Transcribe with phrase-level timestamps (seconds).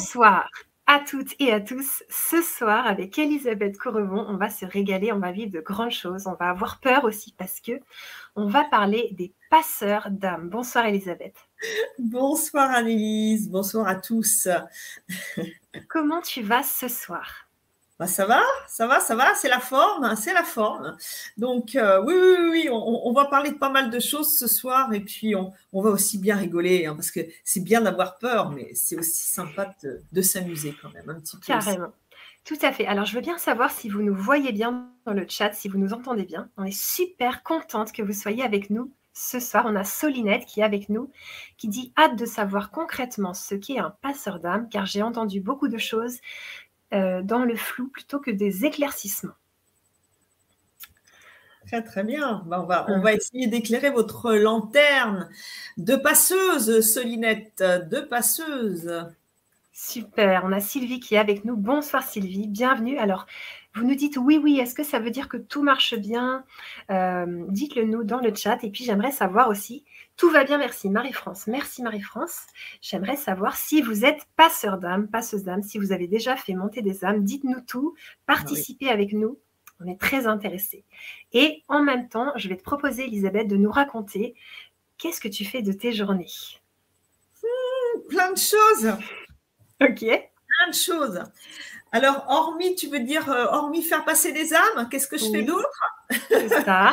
[0.00, 0.50] Bonsoir
[0.86, 2.02] à toutes et à tous.
[2.08, 6.26] Ce soir, avec Elisabeth Correvon, on va se régaler, on va vivre de grandes choses,
[6.26, 7.72] on va avoir peur aussi parce que
[8.34, 10.48] on va parler des passeurs d'âme.
[10.48, 11.36] Bonsoir Elisabeth.
[11.98, 14.48] Bonsoir Annelise, bonsoir à tous.
[15.90, 17.49] Comment tu vas ce soir?
[18.00, 20.96] Bah, ça va, ça va, ça va, c'est la forme, hein, c'est la forme.
[21.36, 24.90] Donc euh, oui, oui, oui, on, va parler de pas mal de choses ce soir
[24.94, 28.70] et puis on, va aussi bien rigoler hein, parce que c'est bien d'avoir peur, mais
[28.72, 31.42] c'est aussi sympa de, s'amuser quand même un petit peu.
[31.48, 31.92] Carrément.
[32.46, 32.86] Tout à fait.
[32.86, 35.76] Alors, je veux bien savoir si vous nous voyez bien dans le chat, si vous
[35.76, 36.48] nous entendez bien.
[36.56, 39.66] On est super contente que vous soyez avec nous ce soir.
[39.66, 41.10] On a Solinette qui est avec nous,
[41.58, 45.68] qui dit hâte de savoir concrètement ce qu'est un passeur d'âme, car j'ai entendu beaucoup
[45.68, 46.16] de choses
[46.92, 49.32] euh, dans le flou plutôt que des éclaircissements.
[51.66, 52.42] Très très bien.
[52.46, 55.28] Ben, on, va, on va essayer d'éclairer votre lanterne
[55.76, 59.06] de passeuse, Solinette, de passeuse.
[59.72, 60.42] Super.
[60.44, 61.56] On a Sylvie qui est avec nous.
[61.56, 62.98] Bonsoir Sylvie, bienvenue.
[62.98, 63.26] Alors,
[63.74, 66.44] vous nous dites oui, oui, est-ce que ça veut dire que tout marche bien?
[66.90, 68.62] Euh, Dites-le nous dans le chat.
[68.64, 69.84] Et puis j'aimerais savoir aussi,
[70.20, 71.46] tout va bien, merci Marie-France.
[71.46, 72.42] Merci Marie-France.
[72.82, 76.82] J'aimerais savoir si vous êtes passeur d'âme, passeuse d'âme, si vous avez déjà fait monter
[76.82, 77.94] des âmes, dites-nous tout,
[78.26, 79.38] participez avec nous.
[79.80, 80.84] On est très intéressés.
[81.32, 84.34] Et en même temps, je vais te proposer, Elisabeth, de nous raconter
[84.98, 86.28] qu'est-ce que tu fais de tes journées.
[87.42, 88.92] Hmm, plein de choses.
[89.80, 90.00] Ok.
[90.00, 91.22] Plein de choses.
[91.92, 95.42] Alors, hormis, tu veux dire, euh, hormis faire passer des âmes, qu'est-ce que je fais
[95.42, 95.68] d'autre?
[96.64, 96.92] Ça.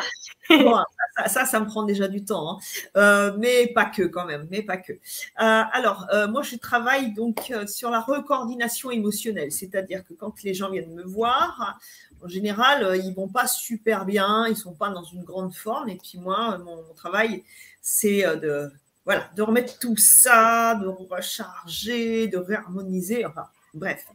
[1.26, 2.58] ça, ça, me prend déjà du temps, hein.
[2.96, 4.92] euh, mais pas que quand même, mais pas que.
[4.92, 4.98] Euh,
[5.36, 10.94] alors, moi, je travaille donc sur la recoordination émotionnelle, c'est-à-dire que quand les gens viennent
[10.94, 11.78] me voir,
[12.22, 15.96] en général, ils vont pas super bien, ils sont pas dans une grande forme, et
[15.96, 17.42] puis moi, mon, mon travail,
[17.82, 18.70] c'est de
[19.04, 24.06] voilà, de remettre tout ça, de recharger, de réharmoniser, enfin Bref.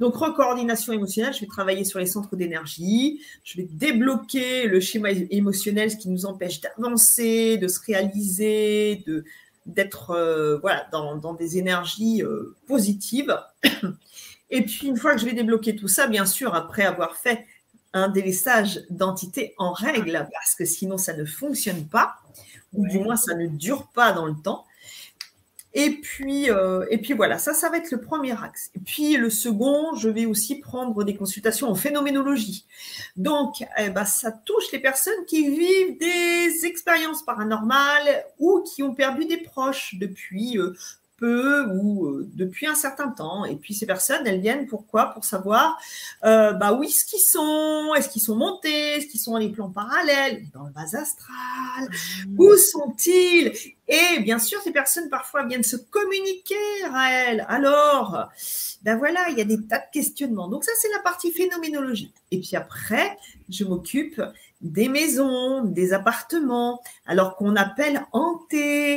[0.00, 5.10] Donc, recoordination émotionnelle, je vais travailler sur les centres d'énergie, je vais débloquer le schéma
[5.10, 9.24] émotionnel, ce qui nous empêche d'avancer, de se réaliser, de
[9.66, 13.38] d'être euh, voilà, dans, des énergies euh, positives.
[14.50, 17.44] Et puis, une fois que je vais débloquer tout ça, bien sûr, après avoir fait
[17.92, 22.16] un délaissage d'entité en règle, parce que sinon ça ne fonctionne pas,
[22.72, 24.64] ou du moins ça ne dure pas dans le temps,
[25.78, 28.72] et puis, euh, et puis voilà, ça, ça va être le premier axe.
[28.74, 32.66] Et puis le second, je vais aussi prendre des consultations en phénoménologie.
[33.14, 38.92] Donc, eh ben, ça touche les personnes qui vivent des expériences paranormales ou qui ont
[38.92, 40.74] perdu des proches depuis euh,
[41.18, 43.44] peu ou euh, depuis un certain temps.
[43.44, 45.78] Et puis ces personnes, elles viennent pourquoi Pour savoir
[46.24, 49.50] euh, bah, où est-ce qu'ils sont, est-ce qu'ils sont montés, est-ce qu'ils sont dans les
[49.50, 51.88] plans parallèles, dans le bas astral,
[52.26, 52.40] mmh.
[52.40, 53.52] où sont-ils?
[53.88, 56.54] Et bien sûr, ces personnes parfois viennent se communiquer
[56.92, 57.46] à elles.
[57.48, 58.28] Alors,
[58.82, 60.48] ben voilà, il y a des tas de questionnements.
[60.48, 62.12] Donc ça, c'est la partie phénoménologie.
[62.30, 63.18] Et puis après,
[63.48, 64.20] je m'occupe
[64.60, 68.87] des maisons, des appartements, alors qu'on appelle hantés,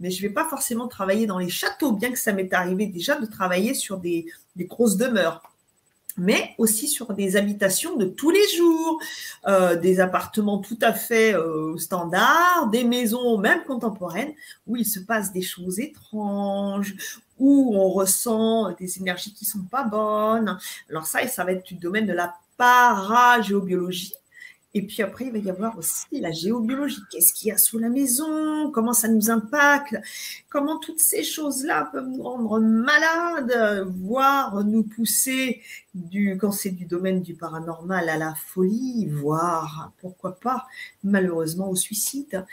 [0.00, 2.86] mais je ne vais pas forcément travailler dans les châteaux, bien que ça m'est arrivé
[2.86, 4.26] déjà de travailler sur des,
[4.56, 5.42] grosses demeures
[6.20, 9.00] mais aussi sur des habitations de tous les jours,
[9.46, 14.32] euh, des appartements tout à fait euh, standards, des maisons même contemporaines
[14.66, 16.96] où il se passe des choses étranges,
[17.38, 20.58] où on ressent des énergies qui sont pas bonnes.
[20.90, 24.14] Alors ça, ça va être du domaine de la paragéobiologie.
[24.74, 27.00] Et puis après, il va y avoir aussi la géobiologie.
[27.10, 28.70] Qu'est-ce qu'il y a sous la maison?
[28.70, 29.96] Comment ça nous impacte?
[30.50, 35.62] Comment toutes ces choses-là peuvent nous rendre malades, voire nous pousser,
[35.94, 40.66] du, quand c'est du domaine du paranormal, à la folie, voire, pourquoi pas,
[41.02, 42.44] malheureusement au suicide.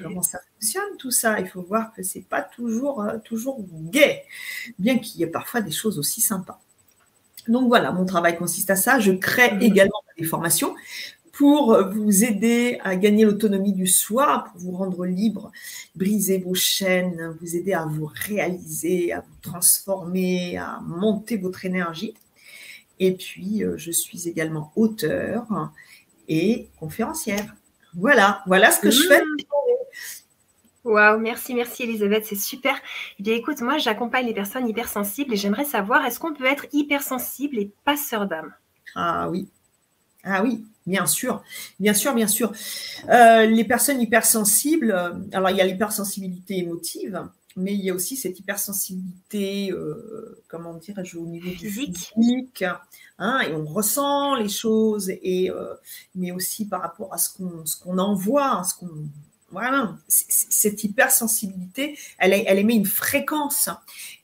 [0.00, 1.40] Comment ça fonctionne tout ça?
[1.40, 4.22] Il faut voir que c'est pas toujours, euh, toujours gai,
[4.78, 6.60] bien qu'il y ait parfois des choses aussi sympas.
[7.48, 9.00] Donc voilà, mon travail consiste à ça.
[9.00, 9.62] Je crée mmh.
[9.62, 10.74] également des formations
[11.38, 15.52] pour vous aider à gagner l'autonomie du soi, pour vous rendre libre,
[15.94, 22.14] briser vos chaînes, vous aider à vous réaliser, à vous transformer, à monter votre énergie.
[22.98, 25.46] Et puis, euh, je suis également auteur
[26.26, 27.54] et conférencière.
[27.94, 29.22] Voilà, voilà ce que je fais.
[29.22, 29.36] Mmh.
[30.90, 32.74] Waouh, merci, merci Elisabeth, c'est super.
[33.20, 36.66] Eh bien, écoute, moi, j'accompagne les personnes hypersensibles et j'aimerais savoir, est-ce qu'on peut être
[36.72, 38.52] hypersensible et passeur d'âme?
[38.96, 39.48] Ah oui,
[40.24, 41.42] ah oui, bien sûr,
[41.78, 42.52] bien sûr, bien sûr.
[43.08, 47.22] Euh, les personnes hypersensibles, euh, alors il y a l'hypersensibilité émotive,
[47.56, 52.64] mais il y a aussi cette hypersensibilité, euh, comment dirais-je, au niveau physique,
[53.18, 55.50] hein, et on ressent les choses, et,
[56.14, 59.08] mais aussi par rapport à ce qu'on, ce qu'on envoie, ce qu'on
[59.50, 63.70] Voilà, cette hypersensibilité, elle, elle émet une fréquence.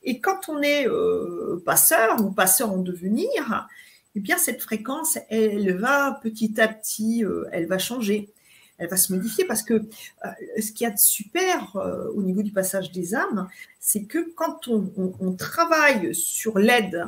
[0.03, 3.67] Et quand on est euh, passeur ou passeur en devenir,
[4.15, 8.33] eh bien cette fréquence, elle va petit à petit, euh, elle va changer,
[8.79, 10.29] elle va se modifier parce que euh,
[10.61, 11.77] ce qu'il y a de super
[12.15, 13.49] au niveau du passage des âmes,
[13.81, 17.05] c'est que quand on, travaille sur l'aide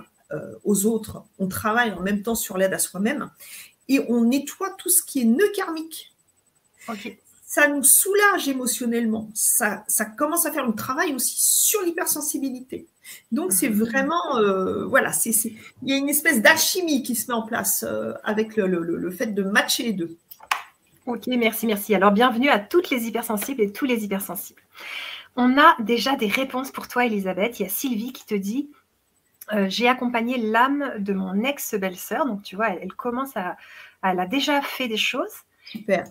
[0.64, 3.30] aux autres, on travaille en même temps sur l'aide à soi-même
[3.88, 6.12] et on nettoie tout ce qui est nœud karmique.
[7.48, 9.30] Ça nous soulage émotionnellement.
[9.32, 12.88] Ça, ça commence à faire le travail aussi sur l'hypersensibilité.
[13.30, 13.84] Donc c'est mhm.
[13.84, 17.84] vraiment, euh, voilà, c'est, il y a une espèce d'alchimie qui se met en place
[17.86, 20.18] euh, avec le, le, fait de matcher les deux.
[21.06, 21.94] Ok, merci, merci.
[21.94, 24.62] Alors bienvenue à toutes les hypersensibles et tous les hypersensibles.
[25.36, 27.60] On a déjà des réponses pour toi, Elisabeth.
[27.60, 28.72] Il y a Sylvie qui te dit
[29.52, 32.26] euh, J'ai accompagné l'âme de mon ex-belle-sœur.
[32.26, 33.56] Donc, tu vois, elle, elle, commence à.
[34.02, 35.44] Elle a déjà fait des choses.
[35.64, 36.06] Super.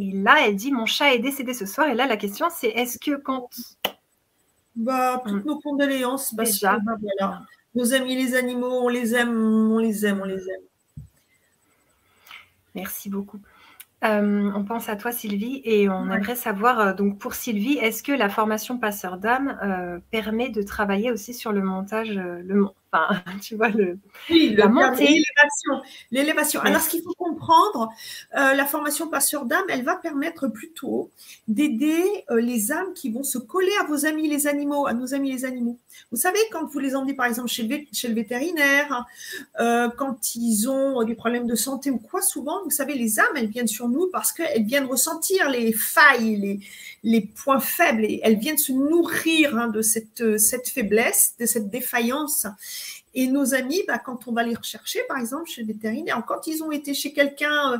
[0.00, 1.88] Et là, elle dit Mon chat est décédé ce soir.
[1.88, 3.48] Et là, la question, c'est est-ce que quand.
[4.74, 6.34] Bah, toutes nos condoléances.
[6.34, 6.78] Bah, Déjà.
[6.78, 7.42] Bah,
[7.74, 11.04] nos amis, les animaux, on les aime, on les aime, on les aime.
[12.74, 13.38] Merci beaucoup.
[14.02, 18.02] Euh, on pense à toi, Sylvie, et on aimerait savoir, euh, donc pour Sylvie, est-ce
[18.02, 23.22] que la formation passeur d'âme euh, permet de travailler aussi sur le montage, le, enfin,
[23.42, 23.98] tu vois, le,
[24.30, 25.22] oui, la montée.
[26.10, 26.60] L'élévation.
[26.60, 27.88] Alors, ce qu'il faut comprendre,
[28.32, 31.10] la formation passeur d'âme, elle va permettre plutôt
[31.48, 35.32] d'aider les âmes qui vont se coller à vos amis les animaux, à nos amis
[35.32, 35.78] les animaux.
[36.10, 39.06] Vous savez, quand vous les emmenez par exemple chez le, chez le vétérinaire,
[39.58, 43.48] quand ils ont des problèmes de santé ou quoi, souvent, vous savez, les âmes, elles
[43.48, 46.60] viennent sur nous parce qu'elles viennent ressentir les failles, les,
[47.02, 51.70] les points faibles, et elles viennent se nourrir hein, de cette, cette faiblesse, de cette
[51.70, 52.46] défaillance.
[53.14, 56.46] Et nos amis, bah, quand on va les rechercher, par exemple, chez le vétérinaire, quand
[56.46, 57.78] ils ont été chez quelqu'un euh,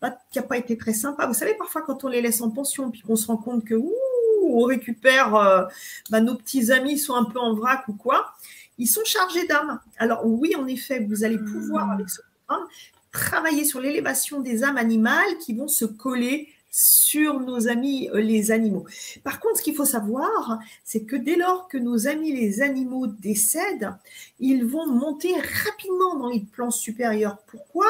[0.00, 2.50] bah, qui n'a pas été très sympa, vous savez, parfois quand on les laisse en
[2.50, 3.94] pension, puis qu'on se rend compte que ouh,
[4.42, 5.64] on récupère, euh,
[6.10, 8.34] bah, nos petits amis sont un peu en vrac ou quoi,
[8.78, 9.80] ils sont chargés d'âme.
[9.98, 12.66] Alors oui, en effet, vous allez pouvoir, avec ce programme,
[13.12, 18.50] travailler sur l'élévation des âmes animales qui vont se coller sur nos amis euh, les
[18.50, 18.86] animaux.
[19.22, 23.06] Par contre, ce qu'il faut savoir, c'est que dès lors que nos amis les animaux
[23.06, 23.92] décèdent,
[24.40, 25.34] ils vont monter
[25.64, 27.38] rapidement dans les plans supérieurs.
[27.46, 27.86] Pourquoi?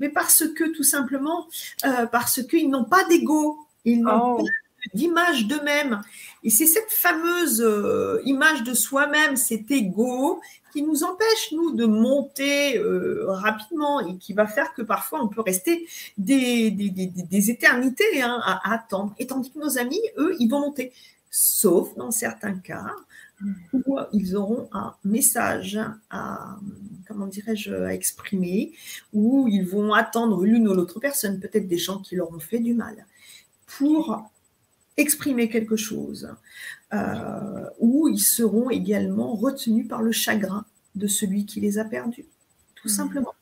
[0.00, 1.46] Mais parce que tout simplement,
[1.86, 4.36] euh, parce qu'ils n'ont pas d'ego, ils n'ont oh.
[4.38, 4.42] pas
[4.94, 6.00] d'image d'eux-mêmes.
[6.42, 10.40] Et c'est cette fameuse euh, image de soi-même, cet ego,
[10.72, 15.28] qui nous empêche, nous, de monter euh, rapidement et qui va faire que parfois on
[15.28, 19.14] peut rester des, des, éternités hein, à, attendre.
[19.18, 20.92] Et tandis que nos amis, eux, ils vont monter.
[21.30, 22.86] Sauf dans certains cas
[23.72, 25.78] où ils auront un message
[26.10, 26.56] à,
[27.06, 28.72] comment dirais-je, à exprimer,
[29.12, 32.58] où ils vont attendre l'une ou l'autre personne, peut-être des gens qui leur ont fait
[32.58, 33.06] du mal,
[33.66, 34.28] pour
[34.98, 36.28] exprimer quelque chose,
[36.92, 42.26] euh, où ils seront également retenus par le chagrin de celui qui les a perdus,
[42.74, 42.92] tout mmh.
[42.92, 43.34] simplement.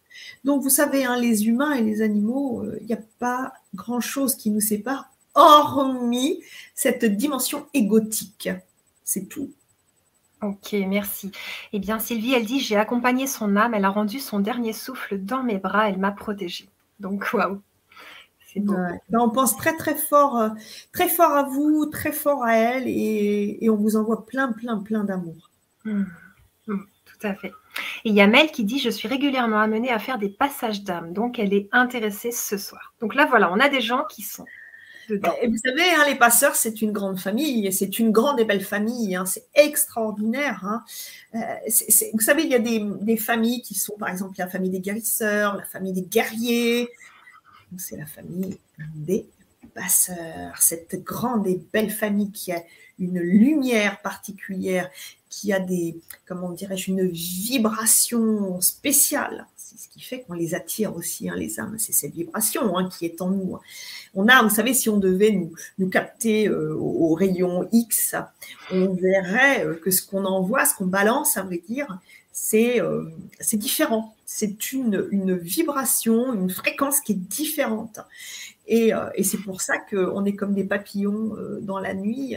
[0.44, 4.36] Donc, vous savez, hein, les humains et les animaux, il euh, n'y a pas grand-chose
[4.36, 6.42] qui nous sépare, hormis
[6.74, 8.48] cette dimension égotique.
[9.04, 9.50] C'est tout.
[10.42, 11.30] Ok, merci.
[11.72, 15.18] Eh bien, Sylvie, elle dit, j'ai accompagné son âme, elle a rendu son dernier souffle
[15.18, 16.68] dans mes bras, elle m'a protégée.
[17.00, 17.60] Donc, waouh.
[18.60, 20.48] Ben, on pense très très fort, euh,
[20.92, 25.04] très fort à vous, très fort à elle, et, on vous envoie plein plein plein
[25.04, 25.50] d'amour.
[25.84, 26.04] Mmh.
[26.66, 27.52] Mmh, tout à fait.
[28.04, 30.82] Et il y a Mel qui dit Je suis régulièrement amenée à faire des passages
[30.82, 32.94] d'âme, donc elle est intéressée ce soir.
[33.00, 34.46] Donc là, voilà, on a des gens qui sont
[35.08, 35.34] dedans.
[35.40, 38.64] Et vous savez, hein, les passeurs, c'est une grande famille, c'est une grande et belle
[38.64, 40.64] famille, hein, c'est extraordinaire.
[40.64, 40.82] Hein.
[41.34, 44.70] Euh, vous savez, il y a des, des, familles qui sont, par exemple, la famille
[44.70, 46.88] des guérisseurs, la famille des guerriers,
[47.78, 48.58] c'est la famille
[48.94, 49.26] des
[49.74, 52.62] passeurs, cette grande et belle famille qui a
[52.98, 54.90] une lumière particulière,
[55.28, 59.46] qui a des, comment dirais-je, une vibration spéciale.
[59.56, 61.76] C'est ce qui fait qu'on les attire aussi, hein, les âmes.
[61.78, 63.58] C'est cette vibration hein, qui est en nous.
[64.14, 68.14] On a, vous savez, si on devait nous, nous capter euh, au, rayon X,
[68.70, 71.98] on verrait euh, que ce qu'on envoie, ce qu'on balance, à vrai dire,
[72.36, 73.02] c'est euh,
[73.54, 74.14] différent.
[74.26, 77.98] C'est une, vibration, une fréquence qui est différente.
[78.66, 82.36] Et, euh, c'est pour ça qu'on est comme des papillons euh, dans la nuit,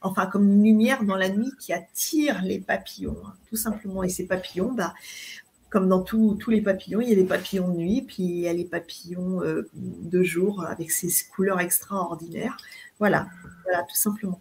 [0.00, 4.04] enfin comme une lumière dans la nuit qui attire les papillons, hein, tout simplement.
[4.04, 4.94] Et ces papillons, bah,
[5.70, 8.48] comme dans tous les papillons, il y a les papillons de nuit, puis il y
[8.48, 9.40] a les papillons
[9.74, 12.56] de jour avec ces couleurs extraordinaires.
[13.00, 13.26] Voilà,
[13.64, 14.40] voilà, tout simplement.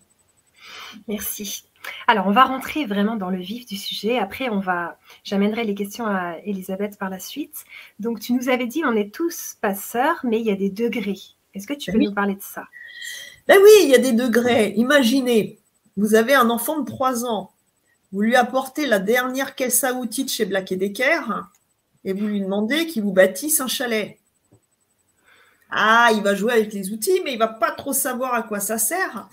[1.07, 1.70] Merci.
[2.07, 4.19] Alors, on va rentrer vraiment dans le vif du sujet.
[4.19, 7.63] Après, on va, j'amènerai les questions à Elisabeth par la suite.
[7.99, 11.19] Donc, tu nous avais dit, on est tous passeurs, mais il y a des degrés.
[11.53, 12.65] Est-ce que tu peux nous parler de ça?
[13.47, 14.73] Ben oui, il y a des degrés.
[14.77, 15.59] Imaginez,
[15.97, 17.51] vous avez un enfant de 3 ans,
[18.11, 21.21] vous lui apportez la dernière caisse à outils de chez Black Decker
[22.03, 24.17] et vous lui demandez qu'il vous bâtisse un chalet.
[25.69, 28.59] Ah, il va jouer avec les outils, mais il va pas trop savoir à quoi
[28.59, 29.29] ça sert.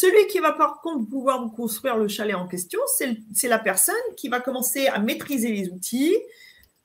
[0.00, 2.78] Celui qui va par contre pouvoir vous construire le chalet en question,
[3.34, 6.16] c'est la personne qui va commencer à maîtriser les outils,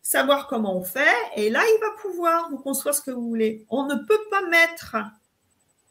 [0.02, 3.68] savoir comment on fait, et là, il va pouvoir vous construire ce que vous voulez.
[3.70, 4.96] On ne peut pas mettre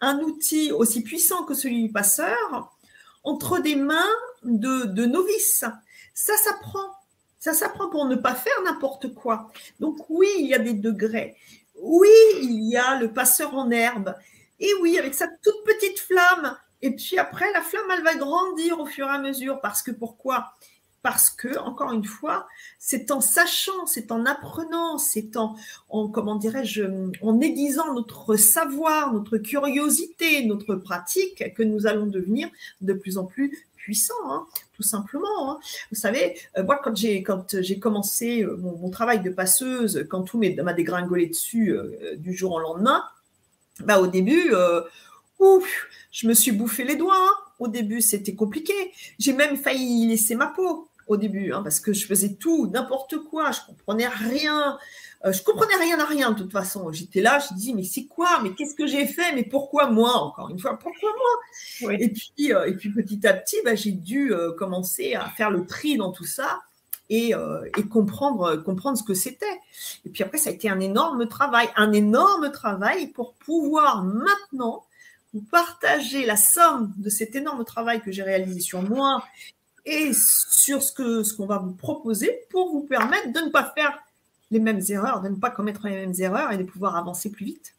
[0.01, 2.77] un outil aussi puissant que celui du passeur
[3.23, 5.65] entre des mains de, novices.
[6.15, 6.91] Ça s'apprend.
[7.39, 9.53] Ça s'apprend pour ne pas faire n'importe quoi.
[9.79, 11.37] Donc oui, il y a des degrés.
[11.77, 12.09] Oui,
[12.41, 14.13] il y a le passeur en herbe.
[14.59, 16.59] Et oui, avec sa toute petite flamme.
[16.83, 19.61] Et puis après, la flamme, elle va grandir au fur et à mesure.
[19.61, 20.55] Parce que pourquoi?
[21.03, 22.47] Parce que, encore une fois,
[22.79, 25.57] c'est en sachant, c'est en apprenant, c'est en,
[25.89, 26.85] comment dirais-je,
[27.23, 32.49] en aiguisant notre savoir, notre curiosité, notre pratique que nous allons devenir
[32.83, 35.51] de plus en plus puissants, hein, tout simplement.
[35.51, 35.59] Hein.
[35.91, 40.23] Vous savez, euh, moi, quand j'ai quand j'ai commencé euh, mon, travail de passeuse, quand
[40.23, 43.03] tout m'a dégringolé dessus euh, du jour au lendemain,
[43.81, 44.53] bah, au début,
[45.43, 47.17] ouf, je me suis bouffé les doigts.
[47.17, 47.35] Hein.
[47.59, 48.73] Au début, c'était compliqué.
[49.19, 53.19] J'ai même failli laisser ma peau au début, hein, parce que je faisais tout, n'importe
[53.19, 54.79] quoi, je comprenais rien.
[55.25, 56.91] Euh, je comprenais rien à rien de toute façon.
[56.93, 58.41] J'étais là, je dis mais c'est quoi?
[58.43, 59.33] Mais qu'est-ce que j'ai fait?
[59.35, 61.93] Mais pourquoi moi Encore une fois, pourquoi moi?
[61.95, 65.51] Et, puis, euh, et puis petit à petit, bah, j'ai dû euh, commencer à faire
[65.51, 66.61] le tri dans tout ça
[67.11, 67.35] et,
[67.77, 69.61] et comprendre, comprendre ce que c'était.
[70.07, 74.87] Et puis après, ça a été un énorme travail, un énorme travail pour pouvoir maintenant
[75.33, 79.25] vous partager la somme de cet énorme travail que j'ai réalisé sur moi
[79.85, 83.73] et sur ce que ce qu'on va vous proposer pour vous permettre de ne pas
[83.75, 83.99] faire
[84.51, 87.47] les mêmes erreurs, de ne pas commettre les mêmes erreurs et de pouvoir avancer plus
[87.47, 87.75] vite.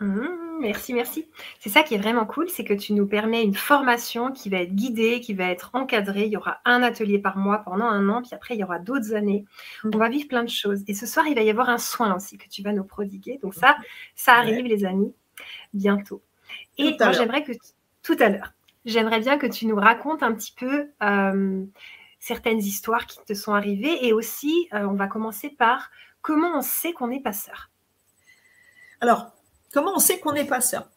[0.00, 1.26] Mmh, merci, merci.
[1.60, 4.58] C'est ça qui est vraiment cool, c'est que tu nous permets une formation qui va
[4.58, 6.26] être guidée, qui va être encadrée.
[6.26, 8.78] Il y aura un atelier par mois pendant un an, puis après, il y aura
[8.78, 9.44] d'autres années.
[9.84, 9.90] Mmh.
[9.94, 10.82] On va vivre plein de choses.
[10.88, 13.38] Et ce soir, il va y avoir un soin aussi que tu vas nous prodiguer.
[13.42, 13.76] Donc ça,
[14.14, 15.12] ça arrive, les amis,
[15.72, 16.22] bientôt.
[16.78, 17.52] Et moi, j'aimerais que
[18.02, 18.52] tout à l'heure,
[18.84, 21.64] j'aimerais bien que tu nous racontes un petit peu euh,
[22.18, 25.90] certaines histoires qui te sont arrivées et aussi, euh, on va commencer par
[26.22, 27.70] comment on sait qu'on est passeur.
[29.00, 29.32] Alors,
[29.72, 30.88] comment on sait qu'on est passeur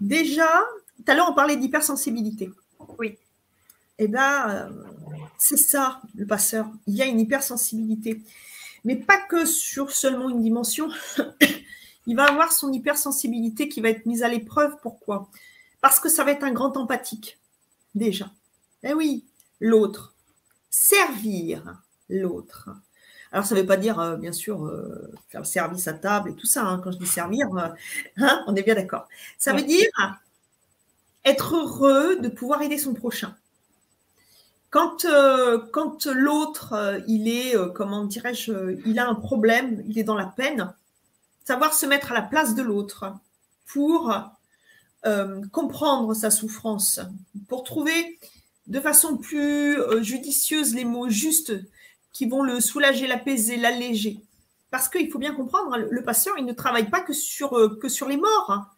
[0.00, 0.64] Déjà,
[0.96, 2.50] tout à l'heure, on parlait d'hypersensibilité.
[2.98, 3.18] Oui.
[3.98, 4.70] Eh bien, euh,
[5.38, 6.70] c'est ça, le passeur.
[6.86, 8.22] Il y a une hypersensibilité.
[8.84, 10.88] Mais pas que sur seulement une dimension.
[12.06, 14.76] Il va avoir son hypersensibilité qui va être mise à l'épreuve.
[14.82, 15.28] Pourquoi?
[15.80, 17.38] Parce que ça va être un grand empathique,
[17.94, 18.30] déjà.
[18.82, 19.24] Eh oui,
[19.60, 20.14] l'autre.
[20.70, 22.70] Servir l'autre.
[23.32, 26.30] Alors, ça ne veut pas dire, euh, bien sûr, euh, faire le service à table
[26.30, 26.64] et tout ça.
[26.64, 26.80] Hein.
[26.84, 27.68] Quand je dis servir, euh,
[28.18, 29.08] hein, on est bien d'accord.
[29.38, 29.88] Ça veut dire
[31.24, 33.34] être heureux de pouvoir aider son prochain.
[34.70, 35.06] Quand,
[35.70, 40.72] quand l'autre, il est, comment dirais-je, il a un problème, il est dans la peine,
[41.44, 43.12] savoir se mettre à la place de l'autre
[43.66, 44.12] pour
[45.04, 47.00] euh, comprendre sa souffrance,
[47.48, 48.20] pour trouver
[48.68, 51.52] de façon plus euh, judicieuse les mots justes
[52.12, 54.20] qui vont le soulager, l'apaiser, l'alléger.
[54.70, 57.88] Parce qu'il faut bien comprendre, le, patient, il ne travaille pas que sur, euh, que
[57.88, 58.50] sur les morts.
[58.50, 58.68] Hein.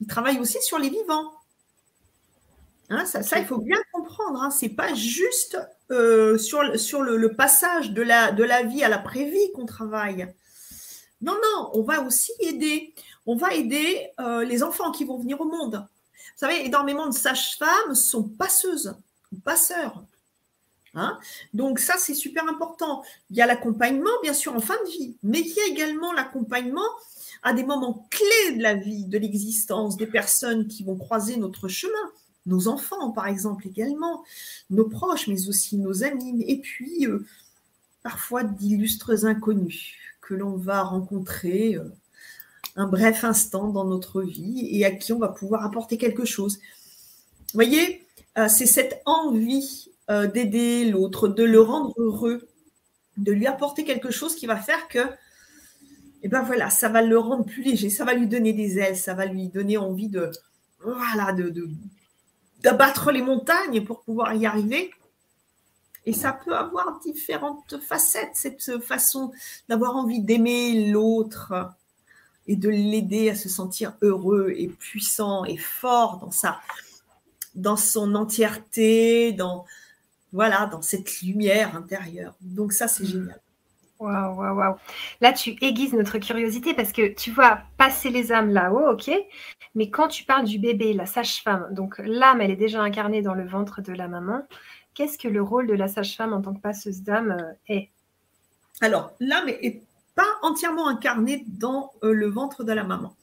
[0.00, 1.32] Il travaille aussi sur les vivants.
[2.90, 4.40] Hein, ça, il faut bien comprendre.
[4.40, 4.50] Hein.
[4.50, 5.58] Ce n'est pas juste
[5.90, 10.32] sur, sur le, passage de la, de la vie à la vie qu'on travaille.
[11.24, 12.94] Non, non, on va aussi aider
[13.26, 15.86] on va aider euh, les enfants qui vont venir au monde.
[16.12, 18.94] Vous savez, énormément de sages-femmes sont passeuses
[19.44, 20.04] passeurs.
[20.94, 21.18] Hein.
[21.52, 23.02] Donc ça, c'est super important.
[23.30, 26.12] Il y a l'accompagnement, bien sûr, en fin de vie, mais il y a également
[26.12, 26.88] l'accompagnement
[27.42, 31.68] à des moments clés de la vie, de l'existence des personnes qui vont croiser notre
[31.68, 31.92] chemin.
[32.46, 34.24] Nos enfants, par exemple, également,
[34.70, 37.26] nos proches, mais aussi nos amis, et puis euh,
[38.02, 39.94] parfois d'illustres inconnus
[40.26, 41.76] que l'on va rencontrer.
[41.76, 41.88] Euh,
[42.76, 46.58] un bref instant dans notre vie et à qui on va pouvoir apporter quelque chose.
[46.58, 52.48] Vous voyez, euh, c'est cette envie euh, d'aider l'autre, de le rendre heureux,
[53.16, 54.98] de lui apporter quelque chose qui va faire que,
[56.22, 58.96] eh ben voilà, ça va le rendre plus léger, ça va lui donner des ailes,
[58.96, 60.30] ça va lui donner envie de,
[60.80, 61.68] voilà, de,
[62.60, 64.90] d'abattre les montagnes pour pouvoir y arriver.
[66.06, 69.32] Et ça peut avoir différentes facettes, cette façon
[69.68, 71.54] d'avoir envie d'aimer l'autre,
[72.46, 76.60] et de l'aider à se sentir heureux et puissant et fort dans sa
[77.54, 79.64] dans son entièreté, dans
[80.32, 82.34] voilà, dans cette lumière intérieure.
[82.40, 83.40] Donc ça c'est génial.
[84.00, 84.74] Waouh, waouh, waouh.
[85.20, 89.10] Là, tu aiguises notre curiosité parce que tu vois passer les âmes là-haut, ok.
[89.76, 93.34] Mais quand tu parles du bébé, la sage-femme, donc l'âme, elle est déjà incarnée dans
[93.34, 94.42] le ventre de la maman.
[94.94, 97.90] Qu'est-ce que le rôle de la sage-femme en tant que passeuse d'âme euh, est?
[98.80, 99.82] Alors, l'âme est
[100.14, 103.14] pas entièrement incarnée dans euh, le ventre de la maman.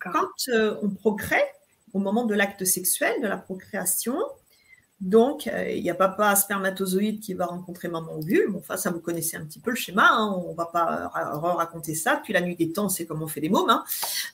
[0.00, 1.44] Quand euh, on procrée,
[1.94, 4.18] au moment de l'acte sexuel, de la procréation,
[5.00, 8.50] donc, euh, il n'y a papa spermatozoïde qui va rencontrer maman ovule.
[8.50, 10.08] Bon, enfin, ça, vous connaissez un petit peu le schéma.
[10.10, 10.34] Hein.
[10.44, 12.20] On ne va pas raconter ça.
[12.22, 13.70] Puis la nuit des temps, c'est comme on fait des mômes.
[13.70, 13.84] Hein.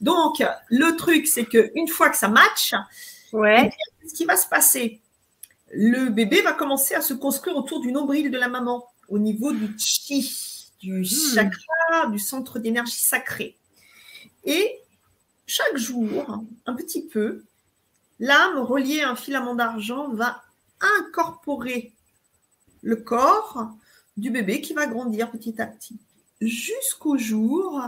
[0.01, 2.75] Donc, le truc, c'est qu'une fois que ça match,
[3.33, 3.71] ouais.
[4.03, 5.03] Eh ce qui va se passer?
[5.77, 9.53] Le bébé va commencer à se construire autour du nombril de la maman, au niveau
[9.53, 11.05] du chi, du hmm.
[11.05, 13.57] chakra, du centre d'énergie sacrée.
[14.45, 14.79] Et
[15.47, 17.45] chaque jour, un petit peu,
[18.21, 20.43] l'âme reliée à un filament d'argent va
[21.01, 21.93] incorporer
[22.83, 23.69] le corps
[24.17, 25.99] du bébé qui va grandir petit à petit
[26.41, 27.81] jusqu'au jour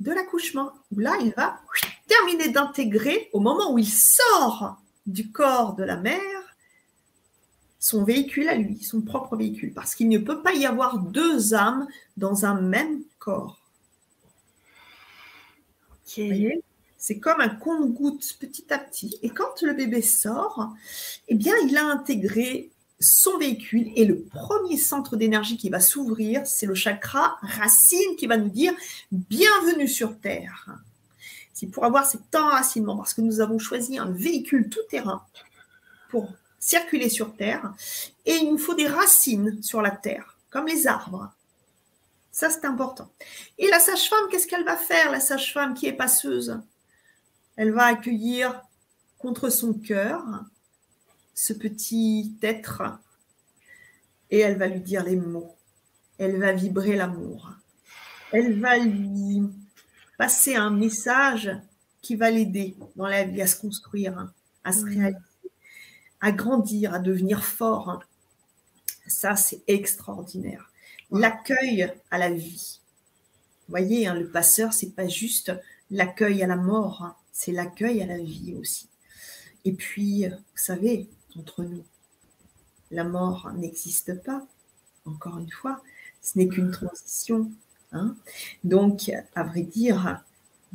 [0.00, 1.60] de l'accouchement, où là, il va
[2.06, 6.37] terminer d'intégrer, au moment où il sort du corps de la mère,
[7.78, 11.54] son véhicule à lui, son propre véhicule, parce qu'il ne peut pas y avoir deux
[11.54, 13.60] âmes dans un même corps.
[16.04, 19.18] C'est comme un compte-goutte petit à petit.
[19.22, 20.74] Et quand le bébé sort,
[21.28, 26.44] eh bien, il a intégré son véhicule et le premier centre d'énergie qui va s'ouvrir,
[26.46, 28.72] c'est le chakra racine qui va nous dire
[29.12, 30.80] bienvenue sur Terre.
[31.52, 35.24] C'est pour avoir cet enracinement, parce que nous avons choisi un véhicule tout-terrain
[36.10, 36.32] pour
[36.68, 37.72] circuler sur Terre,
[38.26, 41.32] et il nous faut des racines sur la Terre, comme les arbres.
[42.30, 43.10] Ça, c'est important.
[43.56, 46.60] Et la sage-femme, qu'est-ce qu'elle va faire, la sage-femme qui est passeuse?
[47.56, 48.60] Elle va accueillir
[49.16, 50.22] contre son cœur
[51.34, 52.82] ce petit être
[54.30, 55.56] et elle va lui dire les mots.
[56.18, 57.50] Elle va vibrer l'amour.
[58.30, 59.42] Elle va lui
[60.18, 61.50] passer un message
[62.02, 64.28] qui va l'aider dans la vie à se construire,
[64.64, 65.16] à se réaliser,
[66.20, 68.02] à grandir, à devenir fort.
[69.06, 70.70] Ça, c'est extraordinaire.
[71.10, 72.80] L'accueil à la vie.
[73.66, 75.52] Vous voyez, hein, le passeur, c'est pas juste
[75.90, 78.88] l'accueil à la mort c'est l'accueil à la vie aussi.
[79.64, 81.06] Et puis, vous savez,
[81.38, 81.84] entre nous,
[82.90, 84.44] la mort n'existe pas,
[85.04, 85.80] encore une fois,
[86.20, 87.48] ce n'est qu'une transition.
[87.92, 88.16] Hein.
[88.64, 90.20] Donc, à vrai dire,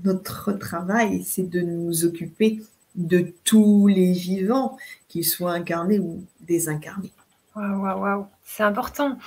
[0.06, 2.62] notre travail, c'est de nous occuper
[2.96, 4.78] de tous les vivants,
[5.08, 7.12] qu'ils soient incarnés ou désincarnés.
[7.56, 9.18] Waouh, waouh, waouh, c'est important.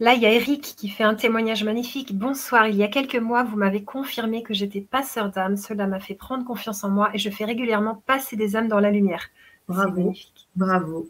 [0.00, 2.16] Là, il y a Eric qui fait un témoignage magnifique.
[2.16, 5.56] Bonsoir, il y a quelques mois, vous m'avez confirmé que j'étais passeur d'âme.
[5.58, 8.80] Cela m'a fait prendre confiance en moi et je fais régulièrement passer des âmes dans
[8.80, 9.28] la lumière.
[9.68, 10.14] Bravo,
[10.56, 11.08] bravo.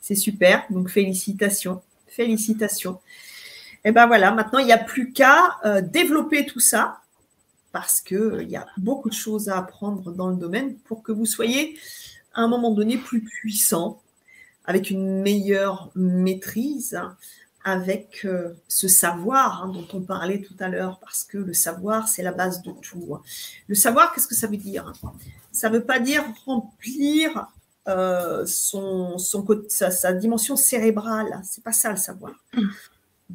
[0.00, 0.64] C'est super.
[0.70, 1.82] Donc, félicitations.
[2.06, 3.00] Félicitations.
[3.84, 7.01] Et ben voilà, maintenant, il n'y a plus qu'à euh, développer tout ça
[7.72, 11.10] parce qu'il euh, y a beaucoup de choses à apprendre dans le domaine pour que
[11.10, 11.78] vous soyez
[12.34, 14.00] à un moment donné plus puissant
[14.64, 17.00] avec une meilleure maîtrise,
[17.64, 22.08] avec euh, ce savoir hein, dont on parlait tout à l'heure, parce que le savoir,
[22.08, 23.18] c'est la base de tout.
[23.68, 24.92] Le savoir, qu'est-ce que ça veut dire?
[25.50, 27.48] Ça ne veut pas dire remplir
[27.88, 31.40] euh, son, son, sa, dimension cérébrale.
[31.44, 32.32] C'est pas ça le savoir.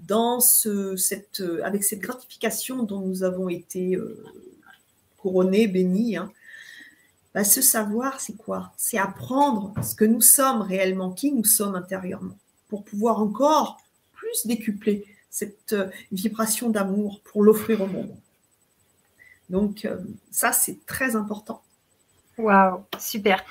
[0.05, 4.23] Dans ce, cette, avec cette gratification dont nous avons été euh,
[5.17, 6.31] couronnés, bénis, hein,
[7.33, 8.73] bah, ce savoir, c'est quoi?
[8.77, 13.77] C'est apprendre ce que nous sommes réellement, qui nous sommes intérieurement, pour pouvoir encore
[14.13, 18.15] plus décupler cette euh, vibration d'amour pour l'offrir au monde.
[19.49, 19.97] Donc euh,
[20.31, 21.61] ça, c'est très important.
[22.37, 23.43] Waouh, super.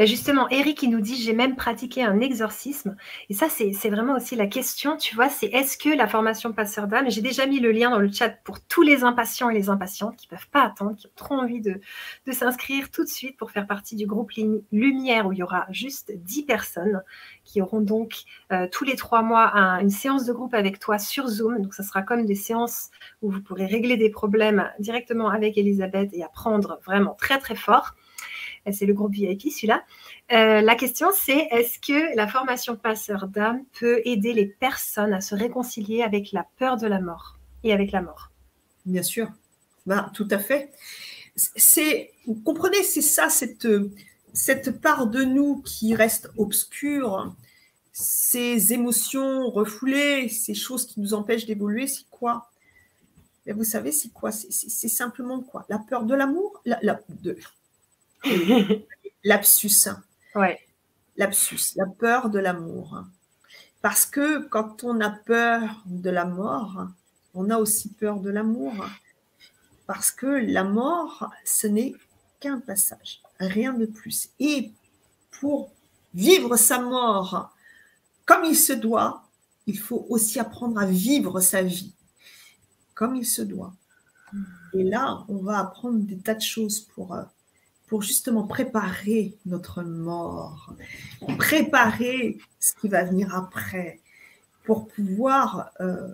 [0.00, 2.94] justement, Eric, il nous dit, j'ai même pratiqué un exorcisme.
[3.30, 6.86] Et ça, c'est vraiment aussi la question, tu vois, c'est est-ce que la formation passeur
[6.86, 9.70] d'âme, j'ai déjà mis le lien dans le chat pour tous les impatients et les
[9.70, 11.80] impatientes qui ne peuvent pas attendre, qui ont trop envie de,
[12.32, 14.32] s'inscrire tout de suite pour faire partie du groupe
[14.72, 17.02] Lumière où il y aura juste 10 personnes
[17.44, 21.28] qui auront donc euh, tous les trois mois une séance de groupe avec toi sur
[21.28, 21.62] Zoom.
[21.62, 22.90] Donc, ça sera comme des séances
[23.22, 27.94] où vous pourrez régler des problèmes directement avec Elisabeth et apprendre vraiment très, très fort
[28.72, 29.84] c'est le groupe VIP celui-là.
[30.32, 35.20] Euh, la question c'est est-ce que la formation passeur d'âme peut aider les personnes à
[35.20, 38.30] se réconcilier avec la peur de la mort et avec la mort?
[38.86, 39.28] Bien sûr,
[39.86, 40.72] bah, tout à fait.
[41.36, 43.66] C'est, vous comprenez, c'est ça, cette,
[44.32, 47.34] cette part de nous qui reste obscure,
[47.92, 52.50] ces émotions refoulées, ces choses qui nous empêchent d'évoluer, c'est quoi?
[53.46, 54.32] Vous savez, c'est quoi?
[54.32, 55.66] C'est, simplement quoi?
[55.68, 56.62] La peur de l'amour?
[59.24, 59.88] Lapsus.
[60.34, 60.58] Ouais.
[61.16, 63.04] Lapsus, la peur de l'amour.
[63.82, 66.88] Parce que quand on a peur de la mort,
[67.34, 68.72] on a aussi peur de l'amour.
[69.86, 71.94] Parce que la mort, ce n'est
[72.40, 74.30] qu'un passage, rien de plus.
[74.40, 74.72] Et
[75.30, 75.72] pour
[76.14, 77.54] vivre sa mort
[78.24, 79.24] comme il se doit,
[79.66, 81.94] il faut aussi apprendre à vivre sa vie
[82.94, 83.74] comme il se doit.
[84.72, 87.22] Et là, on va apprendre des tas de choses pour, euh,
[87.86, 90.74] pour justement préparer notre mort,
[91.38, 94.00] préparer ce qui va venir après,
[94.64, 96.08] pour pouvoir euh,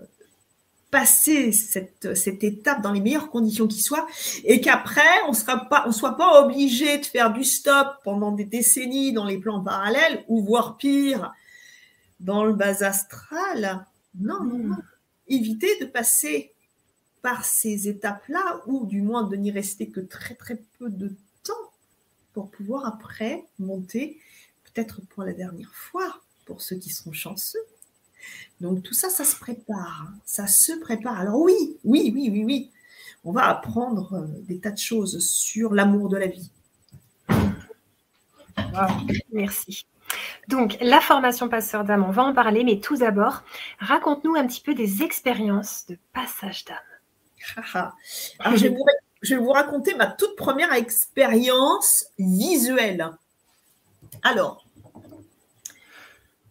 [0.91, 4.05] passer cette, cette, étape dans les meilleures conditions qui soient
[4.43, 9.25] et qu'après, on ne soit pas obligé de faire du stop pendant des décennies dans
[9.25, 11.31] les plans parallèles ou voire pire,
[12.19, 13.85] dans le bas astral.
[14.19, 14.77] Non, non, non.
[15.27, 16.53] Éviter de passer
[17.21, 21.15] par ces étapes-là ou du moins de n'y rester que très très peu de temps
[22.33, 24.19] pour pouvoir après monter
[24.63, 27.59] peut-être pour la dernière fois pour ceux qui seront chanceux
[28.59, 30.13] donc tout ça, ça se prépare, hein.
[30.25, 31.19] ça se prépare.
[31.19, 32.71] Alors oui, oui, oui, oui, oui,
[33.23, 36.51] on va apprendre euh, des tas de choses sur l'amour de la vie.
[39.31, 39.85] merci.
[40.47, 43.43] Donc, la formation passeur d'âme, on va en parler, mais tout d'abord,
[43.79, 46.77] raconte-nous un petit peu des expériences de passage d'âme.
[48.39, 48.85] Alors, je vais vous
[49.51, 53.11] raconter ma toute première expérience visuelle.
[54.23, 54.65] Alors,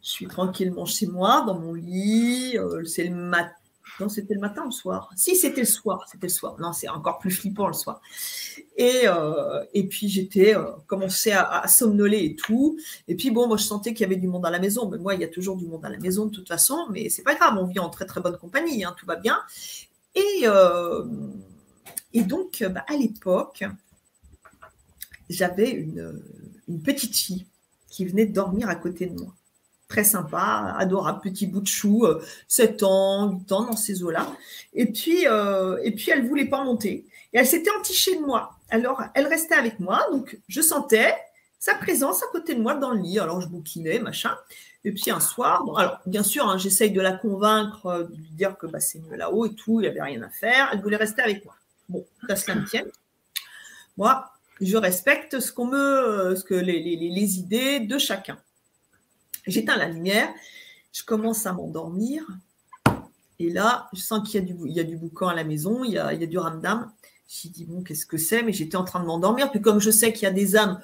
[0.02, 2.56] je suis tranquillement chez moi, dans mon lit.
[2.59, 3.52] Euh, c'est le matin.
[4.00, 5.11] Non, c'était le matin ou le soir?
[5.14, 6.06] Si, c'était le soir.
[6.11, 6.56] C'était le soir.
[6.59, 8.00] Non, c'est encore plus flippant le soir.
[8.76, 12.78] Et, euh, et puis, j'étais euh, commencé à, somnoler et tout.
[13.09, 14.88] Et puis, bon, moi, je sentais qu'il y avait du monde à la maison.
[14.88, 16.87] Mais moi, il y a toujours du monde à la maison de toute façon.
[16.90, 17.59] Mais c'est pas grave.
[17.59, 18.85] On vit en très, très bonne compagnie.
[18.85, 19.38] Hein, tout va bien.
[20.14, 20.46] Et,
[22.12, 23.64] et donc, bah, à l'époque,
[25.28, 26.22] j'avais une,
[26.84, 27.46] petite fille
[27.88, 29.34] qui venait de dormir à côté de moi
[29.90, 32.06] très sympa, adorable, petit bout de chou,
[32.46, 34.26] 7 euh, ans, 8 ans dans ces eaux-là.
[34.72, 37.06] Et puis, euh, et puis elle voulait pas monter.
[37.32, 38.52] Et elle s'était entichée de moi.
[38.70, 41.12] Alors, elle restait avec moi, donc je sentais
[41.58, 43.18] sa présence à côté de moi dans le lit.
[43.18, 44.36] Alors, je bouquinais, machin.
[44.84, 48.30] Et puis un soir, alors bien sûr, hein, j'essaye de la convaincre, euh, de lui
[48.30, 50.70] dire que bah, c'est mieux là-haut et tout, il n'y avait rien à faire.
[50.72, 51.54] Elle voulait rester avec moi.
[51.90, 52.87] Bon, ça se me tienne.
[53.96, 58.38] Moi, je respecte ce qu'on ce que les, idées de chacun.
[59.46, 60.29] J'éteins la lumière,
[60.92, 62.22] je commence à m'endormir.
[63.40, 66.12] Et là, je sens qu'il y, a du, boucan à la maison, il y a,
[66.12, 66.92] il y a du ramdam.
[67.26, 68.44] J'ai dit, bon, qu'est-ce que c'est?
[68.44, 69.50] Mais j'étais en train de m'endormir.
[69.50, 70.81] Puis comme je sais qu'il y a des âmes,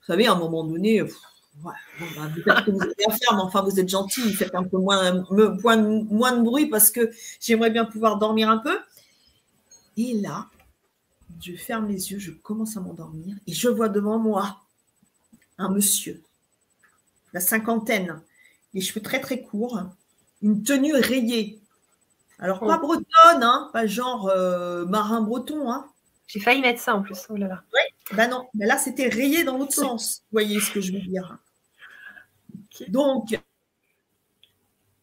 [0.00, 1.04] vous savez, à un moment donné,
[1.62, 1.74] bah,
[2.64, 6.42] que vous avez à faire, mais enfin, vous êtes gentil, faites un peu moins de
[6.42, 8.76] bruit parce que j'aimerais bien pouvoir dormir un peu.
[9.98, 10.48] Et là,
[11.40, 14.60] je ferme les yeux, je commence à m'endormir et je vois devant moi
[15.58, 16.22] un monsieur
[17.32, 18.20] la cinquantaine,
[18.74, 19.80] les cheveux très très courts,
[20.42, 21.60] une tenue rayée.
[22.38, 22.86] Alors pas oh.
[22.86, 25.70] bretonne, hein, pas genre euh, marin breton.
[25.70, 25.90] Hein.
[26.26, 27.26] J'ai failli mettre ça en plus.
[27.28, 27.62] Oh là là.
[27.74, 30.22] Oui, ben non, mais là c'était rayé dans l'autre sens.
[30.24, 31.38] Vous voyez ce que je veux dire.
[32.88, 33.38] Donc,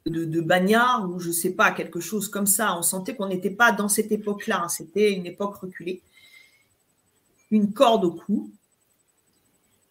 [0.05, 2.77] de, de, bagnard ou je sais pas, quelque chose comme ça.
[2.77, 4.63] On sentait qu'on n'était pas dans cette époque-là.
[4.63, 4.69] Hein.
[4.69, 6.01] C'était une époque reculée.
[7.51, 8.51] Une corde au cou.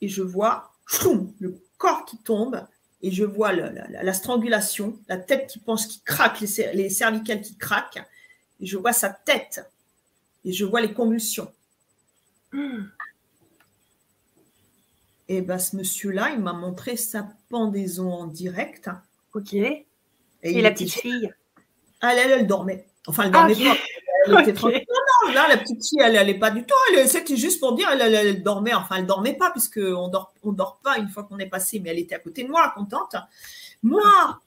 [0.01, 0.73] Et je vois
[1.41, 2.65] le corps qui tombe
[3.05, 8.03] et je vois la, strangulation, la tête qui pense, qui craque, les, cervicales qui craquent,
[8.61, 9.71] et je vois sa tête
[10.43, 11.53] et je vois les convulsions.
[15.29, 18.89] Et ben ce monsieur-là, il m'a montré sa pendaison en direct.
[19.35, 19.53] Ok.
[19.53, 19.87] Et,
[20.45, 21.33] la petite fille
[22.01, 22.87] ah, elle, elle, dormait.
[23.07, 23.77] Enfin, elle dormait pas.
[24.29, 26.75] Non, non, là, la petite fille, elle n'allait pas du tout.
[27.07, 28.75] C'était juste pour dire, elle, elle, dormait.
[28.75, 31.91] Enfin, elle dormait pas, puisqu'on dort, on dort pas une fois qu'on est passé, mais
[31.91, 33.17] elle était à côté de moi, contente.
[33.83, 34.39] Moi,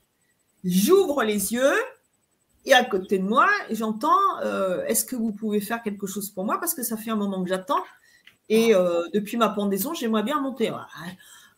[0.64, 1.74] j'ouvre les yeux
[2.66, 6.44] et à côté de moi, j'entends euh, Est-ce que vous pouvez faire quelque chose pour
[6.44, 6.60] moi?
[6.60, 7.84] Parce que ça fait un moment que j'attends.
[8.50, 10.72] Et euh, depuis ma pendaison, j'aimerais bien monter.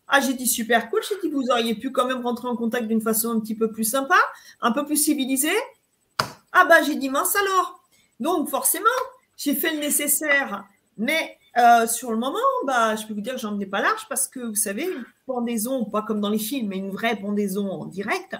[0.09, 1.01] Ah, j'ai dit super cool.
[1.07, 3.71] J'ai dit vous auriez pu quand même rentrer en contact d'une façon un petit peu
[3.71, 4.17] plus sympa,
[4.59, 5.57] un peu plus civilisée.
[6.51, 7.79] Ah bah j'ai dit mince alors.
[8.19, 8.85] Donc, forcément,
[9.37, 10.65] j'ai fait le nécessaire.
[10.97, 14.07] Mais euh, sur le moment, bah, je peux vous dire que j'en venais pas large
[14.09, 17.69] parce que, vous savez, une pendaison, pas comme dans les films, mais une vraie pendaison
[17.69, 18.35] en direct,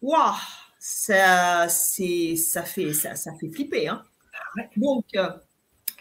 [0.00, 0.34] waouh,
[0.78, 3.88] ça, ça, fait, ça, ça fait flipper.
[3.88, 4.02] Hein.
[4.76, 5.28] Donc, euh,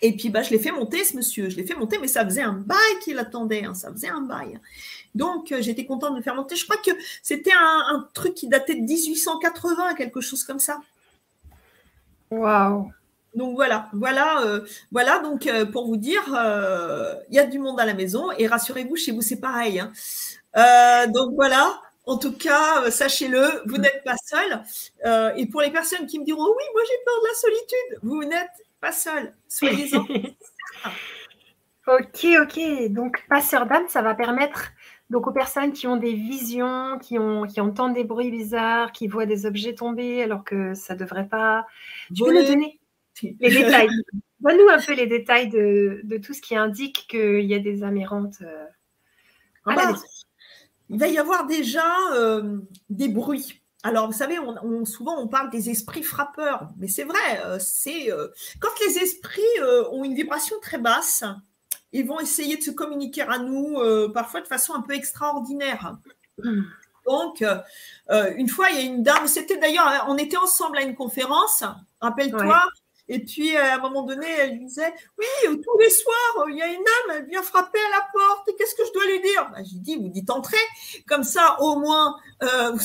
[0.02, 1.50] et puis, bah, je l'ai fait monter, ce monsieur.
[1.50, 3.66] Je l'ai fait monter, mais ça faisait un bail qu'il attendait.
[3.66, 3.74] Hein.
[3.74, 4.60] Ça faisait un bail.
[5.16, 6.56] Donc, euh, j'étais contente de le faire monter.
[6.56, 10.80] Je crois que c'était un, un, truc qui datait de 1880, quelque chose comme ça.
[12.32, 12.92] Waouh.
[13.36, 15.20] Donc voilà, voilà, euh, voilà.
[15.20, 16.24] Donc euh, pour vous dire,
[17.30, 19.80] il y a du monde à la maison et rassurez-vous, chez vous c'est pareil.
[19.80, 21.08] Hein.
[21.08, 25.36] donc voilà, En tout cas, sachez-le, vous n'êtes pas seul.
[25.38, 28.24] et pour les personnes qui me diront oui, moi j'ai peur de la solitude, vous
[28.24, 29.34] n'êtes pas seul.
[29.48, 30.04] Soyez-en.
[31.88, 32.90] ok, ok.
[32.90, 34.72] Donc, passeur d'âme, ça va permettre
[35.10, 39.08] donc aux personnes qui ont des visions, qui, ont, qui entendent des bruits bizarres, qui
[39.08, 41.66] voient des objets tomber alors que ça ne devrait pas.
[42.16, 42.80] Tu peux nous donner
[43.24, 43.90] les détails
[44.42, 48.38] Donne-nous un peu les détails de, tout ce qui indique qu'il y a des amérantes.
[48.42, 48.66] Euh,
[49.66, 49.96] ah bah,
[50.90, 53.59] il va y avoir déjà euh, des bruits.
[53.84, 58.10] Alors, vous savez, on, souvent on parle des esprits frappeurs, mais c'est vrai, euh, c'est
[58.60, 59.42] quand les esprits
[59.92, 61.24] ont une vibration très basse,
[61.94, 63.78] ils vont essayer de se communiquer à nous,
[64.14, 65.98] parfois de façon un peu extraordinaire.
[67.08, 67.44] Donc,
[68.10, 71.64] une fois, il y a une dame, c'était d'ailleurs, on était ensemble à une conférence,
[72.02, 72.64] rappelle-toi,
[73.12, 75.26] et puis, à un moment donné, elle disait Oui,
[75.64, 78.48] tous les soirs, il y a une âme, elle vient frapper à la porte.
[78.48, 79.50] Et qu'est-ce que je dois lui dire?
[79.52, 80.58] Ben, J'ai dit Vous dites entrez.
[81.08, 82.78] Comme ça, au moins, euh,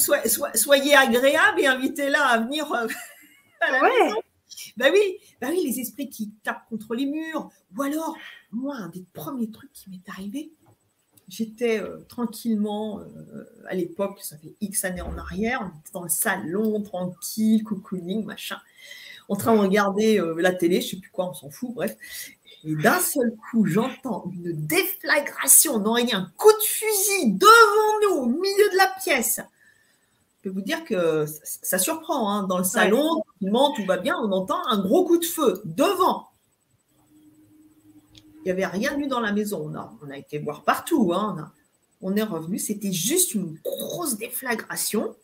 [0.55, 2.87] soyez agréable et invitez-la à venir euh,
[3.61, 4.23] à la maison.
[4.79, 7.51] Ben oui, ben oui, les esprits qui tapent contre les murs.
[7.77, 8.17] Ou alors,
[8.51, 10.53] moi, un des premiers trucs qui m'est arrivé,
[11.29, 13.01] j'étais euh, tranquillement,
[13.69, 18.25] à l'époque, ça fait X années en arrière, on était dans le salon, tranquille, cocooning,
[18.25, 18.59] machin
[19.29, 21.73] en train de regarder euh, la télé, je ne sais plus quoi, on s'en fout,
[21.75, 21.97] bref.
[22.65, 28.23] Et d'un seul coup, j'entends une déflagration, non rien, un coup de fusil devant nous,
[28.23, 29.41] au milieu de la pièce.
[30.45, 32.31] Je peux vous dire que ça, surprend.
[32.31, 32.43] Hein.
[32.45, 36.29] Dans le salon, tout va bien, on entend un gros coup de feu devant.
[38.45, 39.71] Il n'y avait rien eu dans la maison.
[39.71, 41.13] On a, on a été voir partout.
[41.15, 41.51] Hein.
[42.03, 42.59] On, est revenu.
[42.59, 45.17] C'était juste une grosse déflagration.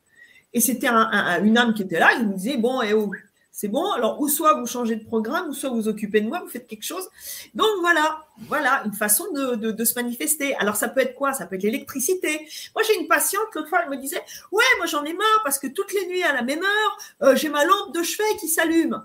[0.54, 2.14] Et c'était une âme qui était là.
[2.18, 3.12] Il nous disait Bon, eh oh,
[3.52, 3.90] c'est bon.
[3.92, 6.66] Alors, ou soit vous changez de programme, ou soit vous occupez de moi, vous faites
[6.66, 7.08] quelque chose.
[7.54, 10.54] Donc, voilà, voilà, une façon de, se manifester.
[10.56, 11.32] Alors, ça peut être quoi?
[11.32, 12.48] Ça peut être l'électricité.
[12.74, 15.58] Moi, j'ai une patiente, l'autre fois, elle me disait Ouais, moi, j'en ai marre parce
[15.58, 18.48] que toutes les nuits à la même heure, euh, j'ai ma lampe de chevet qui
[18.48, 19.04] s'allume.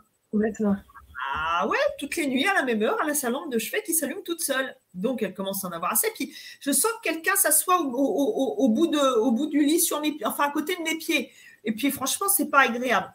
[1.34, 3.82] Ah ouais, toutes les nuits à la même heure, elle a sa lampe de chevet
[3.84, 4.76] qui s'allume toute seule.
[4.94, 6.08] Donc, elle commence à en avoir assez.
[6.14, 10.16] Puis, je sens que quelqu'un s'assoit au, bout de, au bout du lit, sur mes,
[10.24, 11.32] enfin, à côté de mes pieds.
[11.64, 13.12] Et puis, franchement, c'est pas agréable.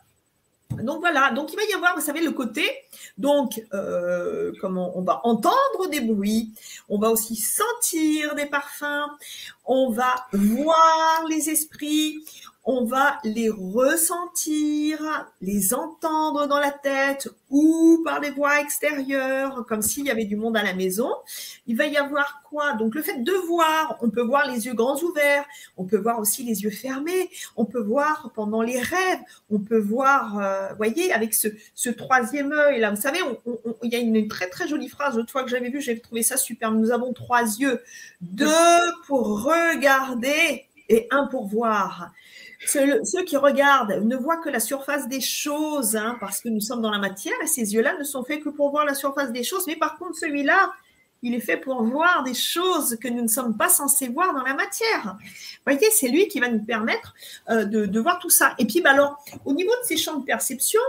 [0.78, 2.64] Donc voilà, donc il va y avoir, vous savez, le côté,
[3.18, 6.52] donc euh, comment on va entendre des bruits,
[6.88, 9.10] on va aussi sentir des parfums,
[9.64, 12.24] on va voir les esprits,
[12.64, 14.98] on va les ressentir,
[15.40, 20.36] les entendre dans la tête ou par des voix extérieures, comme s'il y avait du
[20.36, 21.10] monde à la maison.
[21.66, 22.74] Il va y avoir quoi?
[22.74, 25.44] Donc le fait de voir, on peut voir les yeux grands ouverts,
[25.78, 29.20] on peut voir aussi les yeux fermés, on peut voir pendant les rêves,
[29.50, 32.90] on peut voir, euh, voyez, avec ce, troisième œil là.
[32.90, 33.20] Vous savez,
[33.82, 36.22] il y a une très très jolie phrase l'autre fois que j'avais vue, j'ai trouvé
[36.22, 36.72] ça super.
[36.72, 37.82] Nous avons trois yeux,
[38.20, 38.46] deux
[39.06, 42.12] pour regarder et un pour voir.
[42.66, 46.82] Ceux, qui regardent ne voient que la surface des choses, hein, parce que nous sommes
[46.82, 49.42] dans la matière, et ces yeux-là ne sont faits que pour voir la surface des
[49.42, 49.66] choses.
[49.66, 50.72] Mais par contre, celui-là,
[51.22, 54.42] il est fait pour voir des choses que nous ne sommes pas censés voir dans
[54.42, 55.16] la matière.
[55.20, 57.14] Vous voyez, c'est lui qui va nous permettre
[57.48, 58.54] euh, de, voir tout ça.
[58.58, 60.80] Et puis, bah, alors, au niveau de ces champs de perception,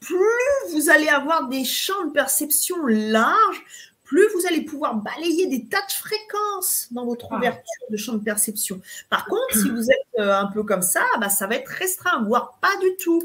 [0.00, 3.64] plus vous allez avoir des champs de perception larges,
[4.12, 8.22] plus vous allez pouvoir balayer des tas de fréquences dans votre ouverture de champ de
[8.22, 8.78] perception.
[9.08, 12.22] Par contre, si vous êtes euh, un peu comme ça, bah, ça va être restreint,
[12.24, 13.22] voire pas du tout.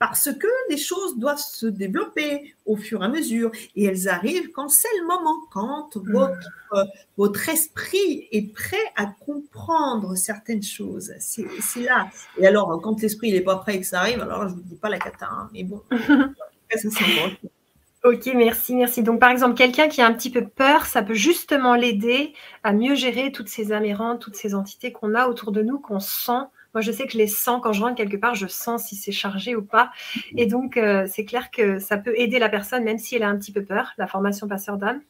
[0.00, 3.52] Parce que les choses doivent se développer au fur et à mesure.
[3.76, 6.84] Et elles arrivent quand c'est le moment, quand votre, euh,
[7.16, 11.12] votre esprit est prêt à comprendre certaines choses.
[11.20, 11.46] C'est
[11.82, 12.08] là.
[12.38, 14.62] Et alors, quand l'esprit n'est pas prêt et que ça arrive, alors je ne vous
[14.62, 15.80] dis pas la cata, hein, mais bon.
[16.76, 17.04] ça,
[18.04, 19.02] Ok, merci, merci.
[19.02, 22.74] Donc, par exemple, quelqu'un qui a un petit peu peur, ça peut justement l'aider à
[22.74, 26.42] mieux gérer toutes ces amérantes, toutes ces entités qu'on a autour de nous, qu'on sent.
[26.74, 28.94] Moi, je sais que je les sens quand je rentre quelque part, je sens si
[28.94, 29.90] c'est chargé ou pas.
[30.36, 33.28] Et donc, euh, c'est clair que ça peut aider la personne, même si elle a
[33.28, 35.00] un petit peu peur, la formation passeur d'âme.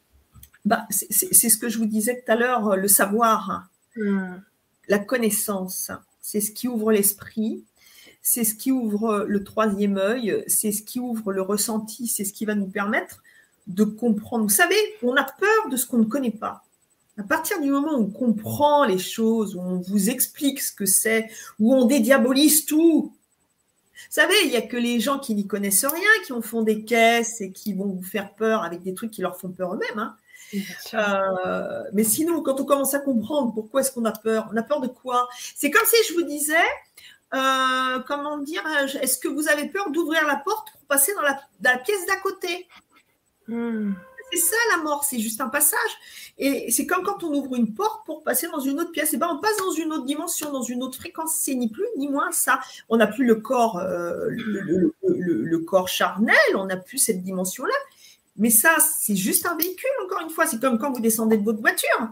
[0.63, 4.35] Bah, c'est ce que je vous disais tout à l'heure, le savoir, hmm.
[4.87, 7.65] la connaissance, c'est ce qui ouvre l'esprit
[8.27, 12.33] c'est ce qui ouvre le troisième œil, c'est ce qui ouvre le ressenti, c'est ce
[12.33, 13.21] qui va nous permettre
[13.67, 14.45] de comprendre.
[14.45, 16.63] Vous savez, on a peur de ce qu'on ne connaît pas.
[17.19, 20.87] À partir du moment où on comprend les choses, où on vous explique ce que
[20.87, 25.45] c'est, où on dédiabolise tout, vous savez, il n'y a que les gens qui n'y
[25.45, 28.95] connaissent rien, qui en font des caisses et qui vont vous faire peur avec des
[28.95, 29.99] trucs qui leur font peur eux-mêmes.
[29.99, 30.15] Hein.
[30.95, 34.63] Euh, mais sinon, quand on commence à comprendre pourquoi est-ce qu'on a peur, on a
[34.63, 35.29] peur de quoi?
[35.55, 36.53] C'est comme si je vous disais,
[37.33, 38.63] euh, comment dire,
[39.01, 42.67] est-ce que vous avez peur d'ouvrir la porte pour passer dans la, pièce d'à côté?
[43.47, 43.93] Hmm.
[44.31, 46.31] c'est ça la mort, c'est juste un passage.
[46.37, 49.13] Et c'est comme quand on ouvre une porte pour passer dans une autre pièce.
[49.13, 51.35] Et ben on passe dans une autre dimension, dans une autre fréquence.
[51.35, 52.59] C'est ni plus ni moins ça.
[52.89, 57.75] On n'a plus le corps, euh, le, corps charnel, on n'a plus cette dimension-là.
[58.37, 60.45] Mais ça, c'est juste un véhicule, encore une fois.
[60.45, 62.09] C'est comme quand vous descendez de votre voiture.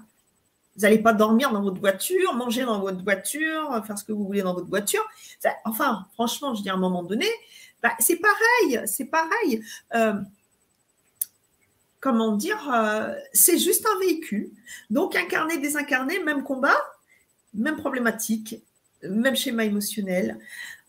[0.75, 4.25] Vous n'allez pas dormir dans votre voiture, manger dans votre voiture, faire ce que vous
[4.25, 5.03] voulez dans votre voiture.
[5.65, 7.27] Enfin, franchement, je dis à un moment donné,
[7.83, 9.61] bah, c'est pareil, c'est pareil.
[9.93, 10.13] Euh,
[11.99, 14.51] comment dire, euh, c'est juste un véhicule.
[14.89, 16.77] Donc, incarné, désincarné, même combat,
[17.53, 18.55] même problématique,
[19.03, 20.39] même schéma émotionnel,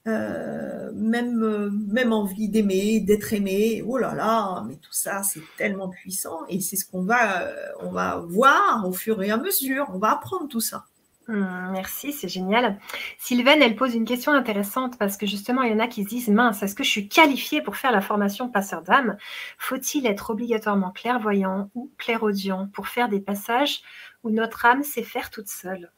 [0.07, 3.83] euh, même, même envie d'aimer, d'être aimé.
[3.87, 7.49] Oh là là, mais tout ça, c'est tellement puissant et c'est ce qu'on va,
[7.81, 9.87] on va voir au fur et à mesure.
[9.93, 10.85] On va apprendre tout ça.
[11.29, 12.79] Hum, merci, c'est génial.
[13.19, 16.09] Sylvaine, elle pose une question intéressante parce que justement, il y en a qui se
[16.09, 19.17] disent mince, est-ce que je suis qualifiée pour faire la formation passeur d'âme?
[19.57, 23.81] Faut-il être obligatoirement clairvoyant ou clairaudient pour faire des passages
[24.23, 25.91] où notre âme sait faire toute seule?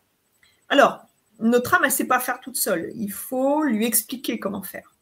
[0.69, 1.05] Alors,
[1.40, 2.90] notre âme, elle ne sait pas faire toute seule.
[2.94, 4.94] Il faut lui expliquer comment faire.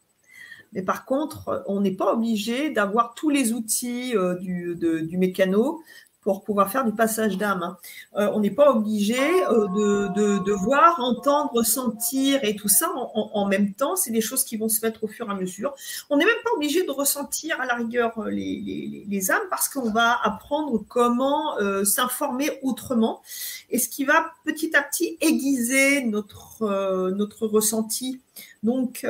[0.73, 5.81] Mais par contre, on n'est pas obligé d'avoir tous les outils euh, du, du mécano
[6.25, 7.61] pour pouvoir faire du passage d'âme.
[7.61, 7.77] Hein.
[8.17, 9.67] Euh, on n'est pas obligé euh,
[10.09, 13.95] de, voir, entendre, sentir et tout ça en, même temps.
[13.95, 15.75] C'est des choses qui vont se mettre au fur et à mesure.
[16.09, 19.91] On n'est même pas obligé de ressentir à la rigueur euh, les, âmes parce qu'on
[19.91, 23.21] va apprendre comment s'informer autrement
[23.69, 28.19] et ce qui va petit à petit aiguiser notre, notre ressenti.
[28.61, 29.05] Donc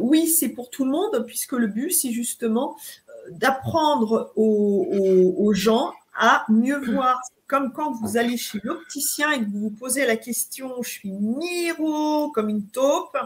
[0.00, 2.76] oui, c'est pour tout le monde puisque le but, c'est justement
[3.30, 7.20] d'apprendre aux, gens à mieux voir.
[7.46, 11.12] Comme quand vous allez chez l'opticien et que vous vous posez la question, je suis
[11.12, 13.16] miro comme une taupe,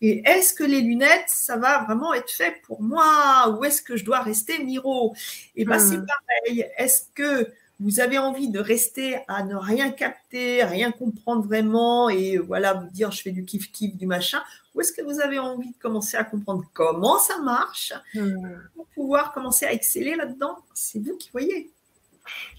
[0.00, 3.98] et est-ce que les lunettes, ça va vraiment être fait pour moi, ou est-ce que
[3.98, 5.14] je dois rester miro
[5.54, 6.06] Et eh bien, c'est hmm.
[6.06, 6.66] pareil.
[6.78, 12.38] Est-ce que vous avez envie de rester à ne rien capter, rien comprendre vraiment, et
[12.38, 14.40] voilà, vous dire je fais du kiff-kiff, du machin,
[14.74, 18.62] ou est-ce que vous avez envie de commencer à comprendre comment ça marche hmm.
[18.74, 20.56] pour pouvoir commencer à exceller là-dedans?
[20.72, 21.70] C'est vous qui voyez.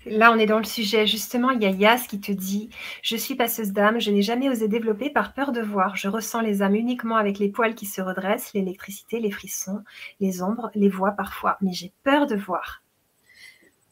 [0.05, 1.05] Là, on est dans le sujet.
[1.07, 2.69] Justement, il y a Yas qui te dit
[3.01, 5.95] Je suis passeuse d'âme, je n'ai jamais osé développer par peur de voir.
[5.95, 9.83] Je ressens les âmes uniquement avec les poils qui se redressent, l'électricité, les frissons,
[10.19, 11.57] les ombres, les voix parfois.
[11.61, 12.81] Mais j'ai peur de voir.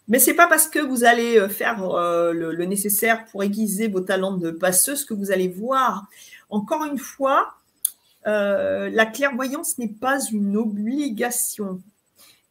[0.07, 3.99] Mais c'est pas parce que vous allez euh, faire euh, le, nécessaire pour aiguiser vos
[3.99, 6.07] talents de passeuse que vous allez voir.
[6.49, 7.55] Encore une fois,
[8.25, 11.81] euh, la clairvoyance n'est pas une obligation.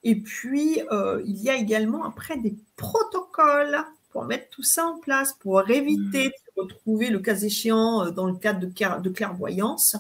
[0.03, 3.79] Et puis, euh, il y a également après des protocoles
[4.11, 6.31] pour mettre tout ça en place, pour éviter mmh.
[6.57, 9.97] de retrouver, le cas échéant, euh, dans le cadre de, clairvoyance,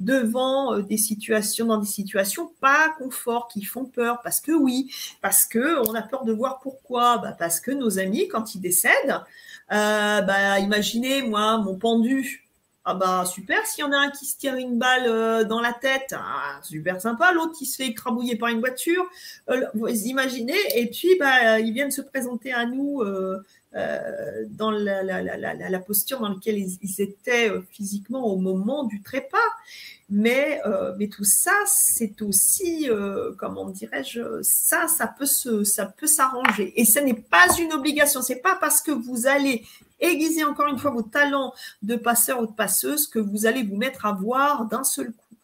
[0.00, 4.20] devant euh, des situations, dans des situations pas confort, qui font peur.
[4.24, 7.18] Parce que oui, parce que on a peur de voir pourquoi.
[7.18, 9.20] Bah, parce que nos amis, quand ils décèdent,
[9.68, 12.42] bah, imaginez, moi, mon pendu,
[12.84, 15.60] ah bah super, s'il y en a un qui se tire une balle euh, dans
[15.60, 19.04] la tête, ah, super sympa, l'autre qui se fait écrabouiller par une voiture,
[19.50, 23.38] euh, vous imaginez, et puis bah, ils viennent se présenter à nous euh,
[24.50, 29.38] dans la, posture dans laquelle ils, étaient physiquement au moment du trépas.
[30.14, 30.60] Mais,
[30.98, 32.86] mais tout ça, c'est aussi,
[33.38, 36.78] comment dirais-je, ça, ça peut ça peut s'arranger.
[36.78, 38.20] Et ce n'est pas une obligation.
[38.20, 39.64] C'est pas parce que vous allez
[40.02, 43.76] aiguiser encore une fois vos talents de passeur ou de passeuse que vous allez vous
[43.76, 45.36] mettre à voir d'un seul coup.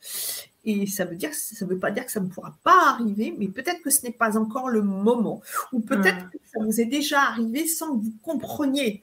[0.64, 3.48] Et ça veut dire, ça veut pas dire que ça ne pourra pas arriver, mais
[3.48, 5.40] peut-être que ce n'est pas encore le moment,
[5.72, 9.02] ou peut-être que ça vous est déjà arrivé sans que vous compreniez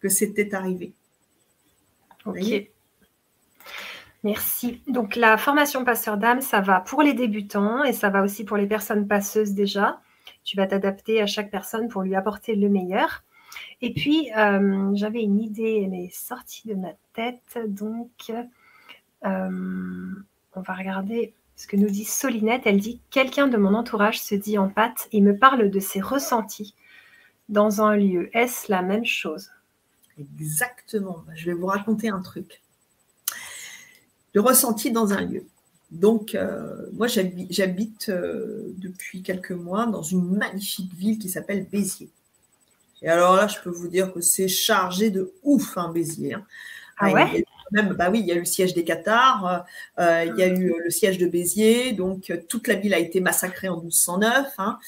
[0.00, 0.94] que c'était arrivé.
[2.24, 2.70] Ok.
[4.24, 4.80] Merci.
[4.88, 8.56] Donc la formation passeur d'âme, ça va pour les débutants et ça va aussi pour
[8.56, 10.00] les personnes passeuses déjà.
[10.44, 13.22] Tu vas t'adapter à chaque personne pour lui apporter le meilleur.
[13.82, 17.58] Et puis, euh, j'avais une idée, elle est sortie de ma tête.
[17.68, 18.32] Donc,
[19.24, 20.14] euh,
[20.54, 22.62] on va regarder ce que nous dit Solinette.
[22.64, 26.00] Elle dit Quelqu'un de mon entourage se dit en pâte et me parle de ses
[26.00, 26.74] ressentis
[27.48, 28.30] dans un lieu.
[28.36, 29.50] Est-ce la même chose?
[30.18, 31.24] Exactement.
[31.34, 32.62] Je vais vous raconter un truc.
[34.32, 35.46] Le ressenti dans un lieu.
[35.90, 42.10] Donc, euh, moi, j'habite depuis quelques mois dans une magnifique ville qui s'appelle Béziers.
[43.06, 46.34] Et alors là, je peux vous dire que c'est chargé de ouf, un Béziers.
[46.34, 46.44] Hein.
[46.98, 47.44] Ah ouais?
[47.72, 49.64] Même, bah oui, il y a eu le siège des Qatars,
[49.98, 53.20] euh, il y a eu le siège de Béziers, donc toute la ville a été
[53.20, 54.46] massacrée en 1209.
[54.58, 54.78] Hein.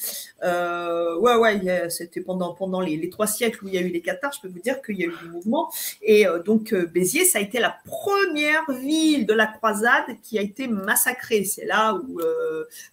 [1.19, 4.33] ouais, ouais, c'était pendant, pendant les, trois siècles où il y a eu les Qatars,
[4.33, 5.71] je peux vous dire qu'il y a eu du mouvement.
[6.01, 10.67] Et donc Béziers, ça a été la première ville de la croisade qui a été
[10.67, 11.43] massacrée.
[11.43, 12.19] C'est là où,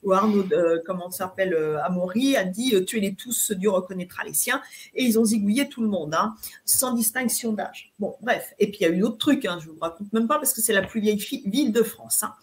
[0.02, 0.44] où Arnaud,
[0.84, 4.60] comment ça s'appelle, Amaury a dit tuez-les tous, Dieu reconnaîtra les siens.
[4.94, 6.34] Et ils ont zigouillé tout le monde, hein,
[6.64, 7.92] sans distinction d'âge.
[7.98, 8.54] Bon, bref.
[8.58, 10.52] Et puis il y a eu d'autres trucs, hein, je vous raconte même pas parce
[10.52, 11.16] que c'est la plus vieille
[11.46, 12.22] ville de France.
[12.22, 12.34] Hein.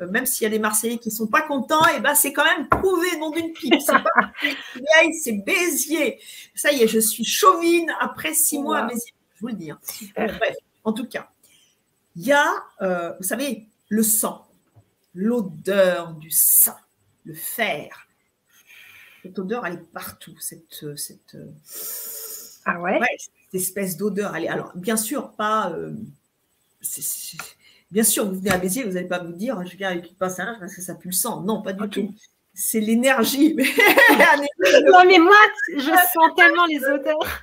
[0.00, 2.14] Euh, même s'il y a des Marseillais qui ne sont pas contents, et eh ben
[2.14, 3.74] c'est quand même prouvé nom d'une pipe.
[3.80, 4.32] C'est pas
[4.74, 6.20] vieille, c'est Béziers.
[6.54, 9.72] Ça y est, je suis chauvine après six mois à Béziers, je vous le dis.
[10.14, 11.30] bref, en tout cas,
[12.14, 12.52] il y a,
[12.82, 14.46] euh, vous savez, le sang,
[15.14, 16.76] l'odeur du sang,
[17.24, 18.06] le fer,
[19.26, 20.36] cette odeur, elle est partout.
[20.38, 21.36] Cette, euh, cette,
[22.64, 24.36] ah ouais, Cette espèce d'odeur.
[24.36, 25.70] Elle est, alors, bien sûr, pas.
[25.72, 25.94] Euh,
[27.90, 30.16] bien sûr, vous venez à Béziers, vous n'allez pas vous dire, je viens avec une
[30.16, 31.42] passage parce que ça pue le sang.
[31.42, 32.14] Non, pas du tout.
[32.54, 33.54] C'est l'énergie.
[33.56, 35.36] non, mais moi,
[35.76, 35.80] je
[36.14, 37.40] sens tellement les odeurs.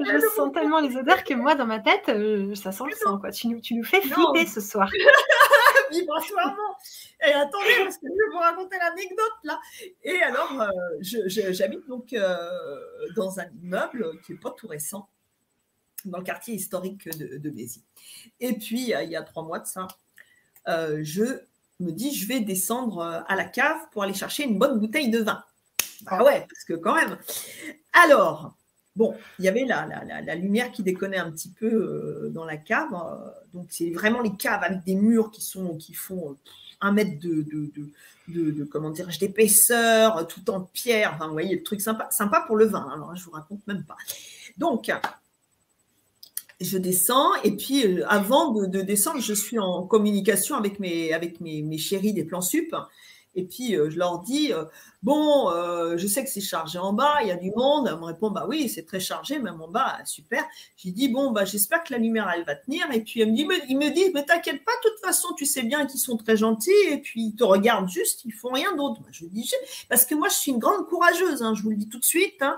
[0.00, 2.06] Je sens tellement les odeurs que moi, dans ma tête,
[2.54, 3.18] ça sent le sang.
[3.18, 3.30] Quoi.
[3.30, 4.88] Tu, nous, tu nous fais flipper ce soir.
[5.90, 6.76] vibratoirement.
[7.26, 9.60] Et attendez, parce que je vais vous raconter l'anecdote là.
[10.02, 10.68] Et alors, euh,
[11.00, 12.36] j'habite donc euh,
[13.14, 15.08] dans un immeuble qui n'est pas tout récent,
[16.06, 17.82] dans le quartier historique de, de Béziers.
[18.40, 19.86] Et puis, il y a trois mois de ça,
[20.68, 21.24] euh, je
[21.80, 25.18] me dis, je vais descendre à la cave pour aller chercher une bonne bouteille de
[25.18, 25.44] vin.
[26.06, 27.18] Ah ouais, parce que quand même.
[27.92, 28.56] Alors,
[28.96, 32.56] Bon, il y avait la, la, lumière qui déconnait un petit peu euh, dans la
[32.56, 32.88] cave.
[32.94, 36.34] Euh, donc, c'est vraiment les caves avec des murs qui, sont, qui font euh,
[36.80, 41.12] un mètre de, de, de, comment dire, d'épaisseur, tout en pierre.
[41.14, 42.88] Enfin, vous voyez, le truc sympa, sympa pour le vin.
[42.94, 43.98] Alors, je vous raconte même pas.
[44.56, 44.90] Donc,
[46.60, 51.38] je descends et puis avant de, descendre, je suis en communication avec mes, avec
[51.78, 52.74] chéris des plans sup.
[53.38, 54.52] Et puis, je leur dis,
[55.06, 57.86] Bon, euh, je sais que c'est chargé en bas, il y a du monde.
[57.88, 60.44] Elle me répond, bah oui, c'est très chargé, même en bas, super.
[60.76, 62.90] J'ai dit, bon, bah j'espère que la lumière, elle va tenir.
[62.90, 65.28] Et puis, elle me dit, mais, il me dit, mais t'inquiète pas, de toute façon,
[65.36, 68.48] tu sais bien qu'ils sont très gentils et puis ils te regardent juste, ils font
[68.48, 69.00] rien d'autre.
[69.12, 69.48] Je dis,
[69.88, 72.04] parce que moi, je suis une grande courageuse, hein, je vous le dis tout de
[72.04, 72.42] suite.
[72.42, 72.56] Hein.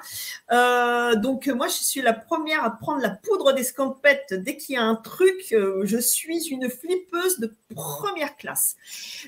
[0.51, 4.79] Euh, donc, moi, je suis la première à prendre la poudre d'escampette dès qu'il y
[4.79, 5.53] a un truc.
[5.53, 8.77] Euh, je suis une flippeuse de première classe.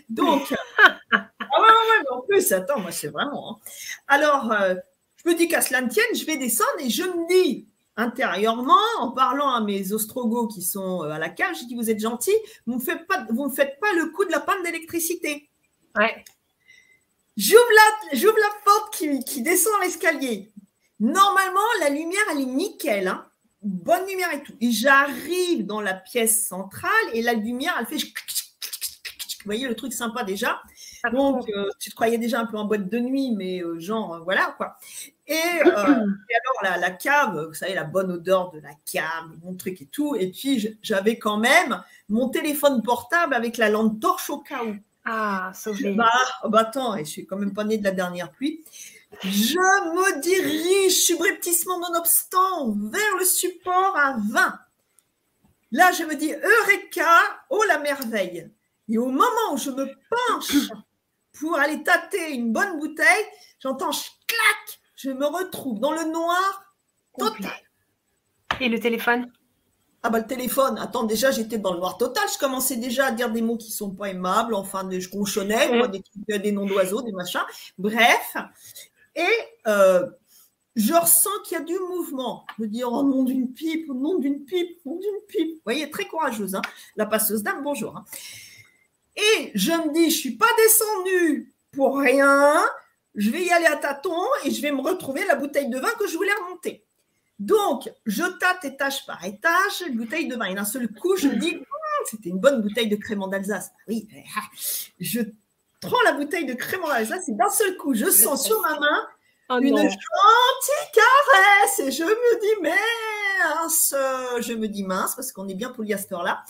[0.08, 0.54] Donc,
[1.12, 3.52] ah ouais, ouais, en plus, attends, moi, c'est vraiment.
[3.52, 3.70] Hein.
[4.08, 4.74] Alors, euh,
[5.16, 8.78] je me dis qu'à cela ne tienne, je vais descendre et je me dis intérieurement,
[8.98, 12.00] en parlant à mes ostrogos qui sont euh, à la cage, je dis Vous êtes
[12.00, 12.36] gentils,
[12.66, 15.50] vous ne faites pas, vous faites pas le coup de la panne d'électricité.
[15.96, 16.24] Ouais.
[17.36, 20.52] J'ouvre la, j'ouvre la porte qui, qui descend l'escalier.
[20.98, 23.08] Normalement, la lumière, elle est nickel.
[23.08, 23.26] Hein.
[23.62, 24.54] Bonne lumière et tout.
[24.60, 27.96] Et j'arrive dans la pièce centrale et la lumière, elle fait.
[27.96, 30.60] Vous voyez le truc sympa déjà.
[31.12, 34.14] Donc, euh, tu te croyais déjà un peu en boîte de nuit, mais euh, genre,
[34.14, 34.76] euh, voilà quoi.
[35.26, 35.34] Et,
[35.64, 36.06] alors,
[36.62, 40.14] la, cave, vous savez, la bonne odeur de la cave, mon truc et tout.
[40.16, 44.74] Et puis, j'avais quand même mon téléphone portable avec la lampe torche au cas où.
[45.04, 45.94] Ah, sauvé.
[45.94, 46.10] Bah,
[46.44, 48.62] oh, bah attends, et je suis quand même pas née de la dernière pluie.
[49.24, 54.58] Je me dirige subrepticement nonobstant vers le support à 20.
[55.72, 58.50] Là, je me dis, Eureka, oh la merveille.
[58.88, 60.68] Et au moment où je me penche
[61.40, 63.24] pour aller tâter une bonne bouteille,
[63.58, 66.74] j'entends clac, je me retrouve dans le noir
[67.18, 67.50] total.
[68.60, 69.32] Et le téléphone?
[70.02, 73.12] Ah bah le téléphone, attends, déjà j'étais dans le noir total, je commençais déjà à
[73.12, 77.02] dire des mots qui sont pas aimables, enfin je conchonnais, des, euh, des noms d'oiseaux,
[77.02, 77.44] des machins,
[77.76, 78.36] bref.
[79.14, 79.26] Et
[79.66, 80.06] euh,
[80.76, 82.46] je ressens qu'il y a du mouvement.
[82.56, 85.56] Je me dis, oh nom d'une pipe, nom d'une pipe, nom d'une pipe.
[85.56, 86.62] Vous voyez, très courageuse, hein
[86.96, 87.96] la passeuse d'âme, bonjour.
[87.96, 88.04] Hein.
[89.16, 92.62] Et je me dis, je suis pas descendue pour rien.
[93.14, 95.90] Je vais y aller à tâtons et je vais me retrouver la bouteille de vin
[95.98, 96.84] que je voulais remonter.
[97.38, 100.46] Donc, je tâte étage par étage, une bouteille de vin.
[100.46, 101.64] Et d'un seul coup, je me dis, hum,
[102.04, 103.70] c'était une bonne bouteille de crément d'Alsace.
[103.88, 104.42] Oui, ah,
[105.00, 105.20] je
[105.80, 109.08] prends la bouteille de crément d'Alsace et d'un seul coup, je sens sur ma main
[109.50, 111.78] oh une gentille caresse.
[111.80, 113.94] Et je me dis, mince,
[114.40, 116.44] je me dis mince, parce qu'on est bien polyester là.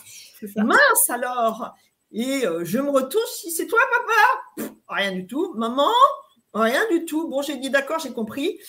[0.57, 1.73] Mince alors
[2.11, 4.71] et euh, je me retourne, si c'est toi, papa?
[4.89, 5.53] Rien du tout.
[5.55, 5.91] Maman?
[6.53, 7.29] Rien du tout.
[7.29, 8.59] Bon, j'ai dit d'accord, j'ai compris.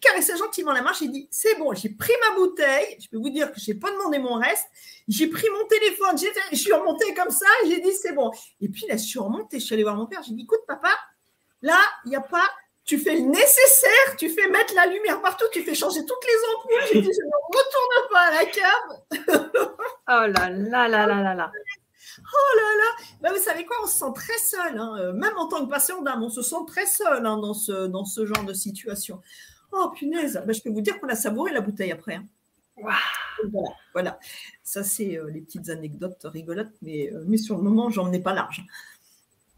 [0.00, 2.96] Caressé gentiment la main, j'ai dit c'est bon, j'ai pris ma bouteille.
[3.00, 4.66] Je peux vous dire que je n'ai pas demandé mon reste.
[5.08, 6.16] J'ai pris mon téléphone,
[6.52, 8.30] je suis remontée comme ça, j'ai dit c'est bon.
[8.60, 10.60] Et puis là, je suis remontée, je suis allée voir mon père, j'ai dit écoute,
[10.66, 10.88] papa,
[11.60, 12.48] là, il n'y a pas
[12.84, 16.34] tu fais le nécessaire, tu fais mettre la lumière partout, tu fais changer toutes les
[16.54, 16.88] ampoules.
[16.92, 19.50] J'ai dit, je ne retourne pas à la cave.
[20.08, 21.52] oh là là là là là là.
[22.18, 24.78] Oh là là bah, Vous savez quoi, on se sent très seul.
[24.78, 24.96] Hein.
[24.98, 27.86] Euh, même en tant que patient d'âme, on se sent très seul hein, dans, ce,
[27.86, 29.20] dans ce genre de situation.
[29.72, 32.16] Oh punaise, bah, je peux vous dire qu'on a savouré la bouteille après.
[32.16, 32.26] Hein.
[33.92, 34.18] Voilà,
[34.62, 38.20] ça c'est euh, les petites anecdotes rigolotes, mais, euh, mais sur le moment, j'en ai
[38.20, 38.64] pas large.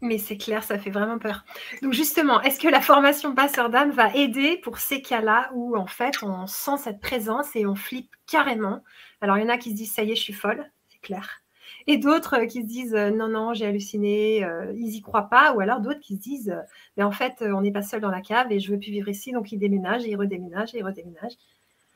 [0.01, 1.45] Mais c'est clair, ça fait vraiment peur.
[1.81, 5.87] Donc justement, est-ce que la formation passeur d'âme va aider pour ces cas-là où en
[5.87, 8.83] fait on sent cette présence et on flippe carrément?
[9.21, 10.99] Alors il y en a qui se disent ça y est, je suis folle, c'est
[10.99, 11.41] clair.
[11.87, 14.39] Et d'autres qui se disent non, non, j'ai halluciné,
[14.75, 15.53] ils n'y croient pas.
[15.53, 16.55] Ou alors d'autres qui se disent
[16.97, 19.09] mais en fait, on n'est pas seul dans la cave et je veux plus vivre
[19.09, 21.37] ici, donc ils déménagent et ils redéménagent et ils redéménagent.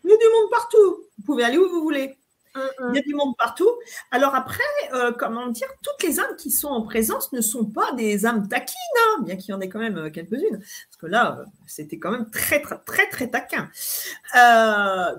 [0.03, 1.03] Il y a du monde partout.
[1.17, 2.15] Vous pouvez aller où vous voulez.
[2.55, 3.69] Il y a du monde partout.
[4.11, 7.91] Alors après, euh, comment dire, toutes les âmes qui sont en présence ne sont pas
[7.93, 10.59] des âmes taquines, hein, bien qu'il y en ait quand même euh, quelques-unes.
[10.59, 13.69] Parce que là, euh, c'était quand même très, très, très, très taquin.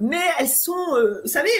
[0.00, 1.50] mais elles sont, vous savez,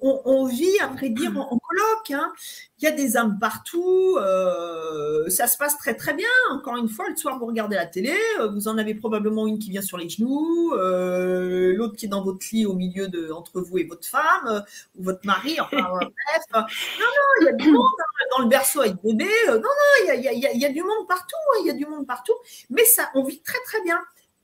[0.00, 2.10] on, vit, à vrai dire, en, colloque.
[2.12, 2.32] Hein
[2.80, 6.28] il y a des âmes partout, euh, ça se passe très très bien.
[6.52, 9.58] Encore une fois, le soir vous regardez la télé, euh, vous en avez probablement une
[9.58, 13.32] qui vient sur les genoux, euh, l'autre qui est dans votre lit au milieu de
[13.32, 14.64] entre vous et votre femme
[14.96, 15.58] ou votre mari.
[15.60, 17.86] Enfin bref, non non, il y a du monde
[18.30, 19.26] dans le berceau avec bébé.
[19.48, 22.34] non non, il y a, du monde partout, il y a du monde partout.
[22.70, 23.98] Mais ça, on vit très très bien.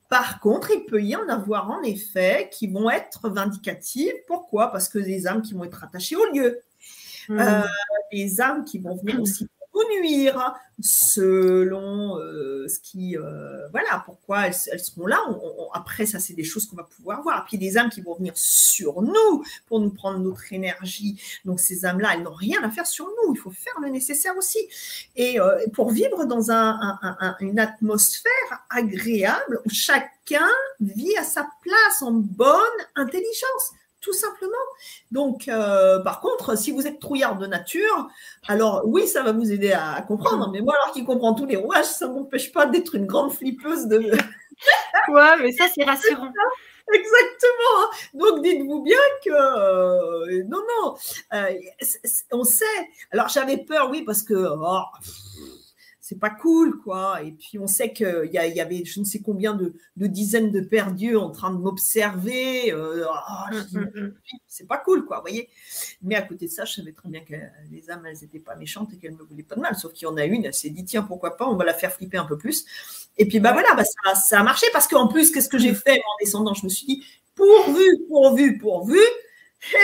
[0.08, 4.14] Par contre, il peut y en avoir en effet qui vont être vindicatives.
[4.26, 4.72] Pourquoi?
[4.72, 6.60] Parce que des âmes qui vont être attachées au lieu.
[7.28, 7.38] Mmh.
[7.38, 7.62] Euh,
[8.12, 14.46] des âmes qui vont venir aussi vous nuire selon euh, ce qui euh, voilà pourquoi
[14.46, 15.18] elles, seront là.
[15.72, 17.44] Après ça c'est des choses qu'on va pouvoir voir.
[17.44, 21.20] Puis des âmes qui vont venir sur nous pour nous prendre notre énergie.
[21.44, 23.34] Donc ces âmes là elles n'ont rien à faire sur nous.
[23.34, 24.60] Il faut faire le nécessaire aussi.
[25.16, 25.38] Et
[25.72, 26.52] pour vivre dans
[27.40, 30.48] une atmosphère agréable où chacun
[30.80, 32.58] vit à sa place en bonne
[32.94, 33.72] intelligence
[34.04, 34.52] tout simplement.
[35.10, 38.08] Donc, euh, par contre, si vous êtes trouillard de nature,
[38.46, 40.50] alors oui, ça va vous aider à, comprendre.
[40.52, 43.32] Mais moi, alors qui comprend tous les rouages, ça ne m'empêche pas d'être une grande
[43.32, 43.98] flippeuse de.
[45.08, 46.30] ouais, mais ça, c'est rassurant.
[46.92, 47.88] Exactement.
[48.12, 50.94] Donc dites-vous bien que euh, non, non,
[51.32, 51.54] euh,
[52.30, 52.64] on sait.
[53.10, 54.82] Alors j'avais peur, oui, parce que oh,
[56.06, 57.22] c'est pas cool, quoi.
[57.22, 60.60] Et puis on sait qu'il y, y, avait je ne sais combien de, dizaines de
[60.60, 62.74] perdus en train de m'observer.
[62.74, 64.14] Euh, oh, mm, mm, mm.
[64.46, 65.48] c'est pas cool, quoi, vous voyez.
[66.02, 67.32] Mais à côté de ça, je savais très bien que
[67.70, 69.76] les âmes, elles n'étaient pas méchantes et qu'elles ne me voulaient pas de mal.
[69.76, 71.72] Sauf qu'il y en a une, elle s'est dit, tiens, pourquoi pas, on va la
[71.72, 72.66] faire flipper un peu plus.
[73.16, 75.72] Et puis, bah voilà, bah, ça, ça, a marché parce qu'en plus, qu'est-ce que j'ai
[75.72, 76.52] fait en descendant?
[76.52, 79.00] Je me suis dit, pourvu, pourvu, pourvu,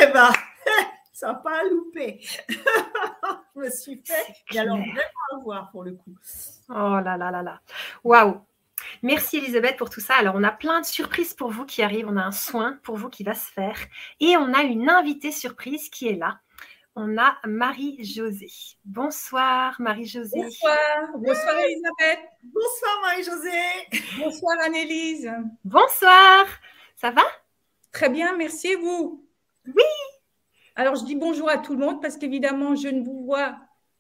[0.03, 0.31] eh ben,
[1.21, 2.19] ça n'a pas loupé.
[2.49, 4.35] je me suis fait.
[4.55, 6.17] Et alors, vraiment voir pour le coup.
[6.71, 7.61] Oh là là là là.
[8.03, 8.41] Waouh.
[9.03, 10.15] Merci Elisabeth pour tout ça.
[10.15, 12.09] Alors, on a plein de surprises pour vous qui arrivent.
[12.09, 13.77] On a un soin pour vous qui va se faire.
[14.19, 16.41] Et on a une invitée surprise qui est là.
[16.97, 18.51] On a Marie-Josée.
[18.87, 20.41] Bonsoir Marie-Josée.
[20.41, 20.79] Bonsoir.
[21.17, 22.21] Bonsoir Elisabeth.
[22.45, 24.25] Bonsoir Marie-Josée.
[24.25, 25.31] Bonsoir Annelise.
[25.65, 26.47] Bonsoir.
[26.97, 27.23] Ça va?
[27.93, 29.27] Très bien, merci et vous?
[29.67, 29.85] Oui,
[30.77, 33.57] alors, je dis bonjour à tout le monde parce qu'évidemment, je ne vous vois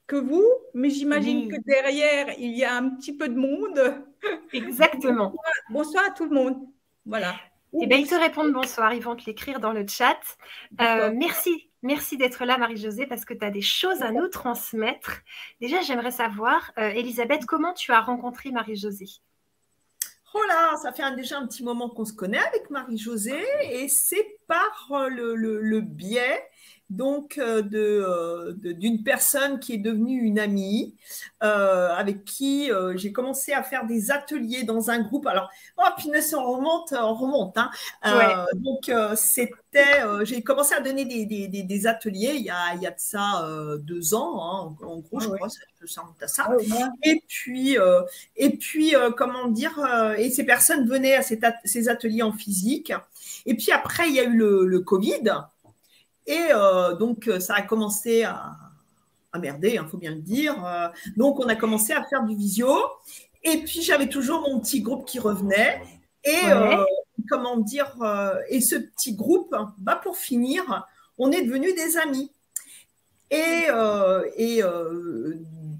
[0.06, 4.04] que vous, mais j'imagine que derrière, il y a un petit peu de monde.
[4.52, 5.34] Exactement.
[5.70, 6.56] bonsoir, à tout le monde.
[7.06, 7.34] Voilà.
[7.80, 8.92] Eh bien, ils te répondent bonsoir.
[8.92, 10.18] Ils vont te l'écrire dans le chat.
[10.80, 11.70] Euh, merci.
[11.82, 15.20] Merci d'être là, Marie-Josée, parce que tu as des choses à nous transmettre.
[15.60, 19.22] Déjà, j'aimerais savoir, euh, Elisabeth, comment tu as rencontré Marie-Josée?
[20.32, 24.38] Oh là, ça fait déjà un petit moment qu'on se connaît avec Marie-Josée et c'est
[24.46, 26.40] par euh, le biais
[26.90, 30.94] donc euh, euh, d'une personne qui est devenue une amie,
[31.42, 35.26] euh, avec qui j'ai commencé à faire des ateliers dans un groupe.
[35.26, 37.56] Alors, oh, punaise, on remonte, on remonte.
[37.56, 37.70] Hein.
[38.54, 42.98] Donc, c'était, j'ai commencé à donner des, ateliers il y, a, il y, a, de
[42.98, 43.46] ça
[43.78, 46.48] deux ans, hein, en, gros, je crois, ça à ça.
[47.04, 47.76] Et puis,
[48.36, 49.78] et puis comment dire,
[50.18, 52.92] et ces personnes venaient à ces, ateliers en physique.
[53.46, 55.22] Et puis après, il y a eu le, le Covid.
[56.30, 58.56] Et euh, donc, euh, ça a commencé à,
[59.40, 60.64] merder, il hein, faut bien le dire.
[60.64, 62.70] Euh, donc, on a commencé à faire du visio.
[63.42, 65.82] Et puis, j'avais toujours mon petit groupe qui revenait.
[66.22, 66.42] Et
[67.28, 67.96] comment dire,
[68.48, 70.86] et ce petit groupe, bah, pour finir,
[71.18, 72.30] on est devenus des amis.
[73.30, 73.66] Et,
[74.36, 74.60] et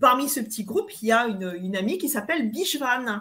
[0.01, 3.20] parmi ce petit groupe, il y a une, amie qui s'appelle Bishvan.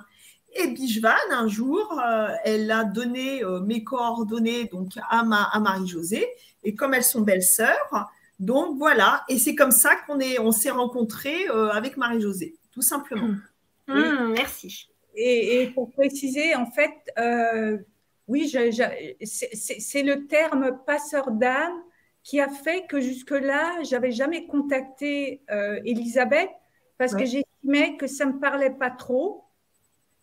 [0.55, 2.01] Et Bishvan, un jour,
[2.45, 6.27] elle a donné mes coordonnées donc à, à Marie-Josée
[6.64, 10.70] et comme elles sont belles-sœurs, donc voilà, et c'est comme ça qu'on est, on s'est
[10.70, 13.28] rencontrés euh, avec Marie-Josée, tout simplement.
[13.88, 13.93] Mmh.
[13.93, 14.89] Mmh, merci.
[15.16, 17.78] et, pour préciser, en fait, euh,
[18.30, 21.82] oui, c'est le terme passeur d'âme
[22.24, 26.51] qui a fait que jusque-là, j'avais jamais contacté euh, Elisabeth
[26.99, 29.45] parce que j'estimais que ça me parlait pas trop.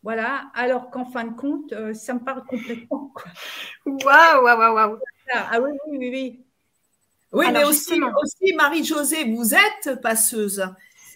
[0.05, 3.13] Voilà, alors qu'en fin de compte, euh, ça me parle complètement.
[3.87, 4.99] Waouh, waouh, waouh, waouh.
[5.33, 6.43] Ah oui, oui, oui.
[7.33, 10.65] Oui, mais aussi, aussi Marie-Josée, vous êtes passeuse.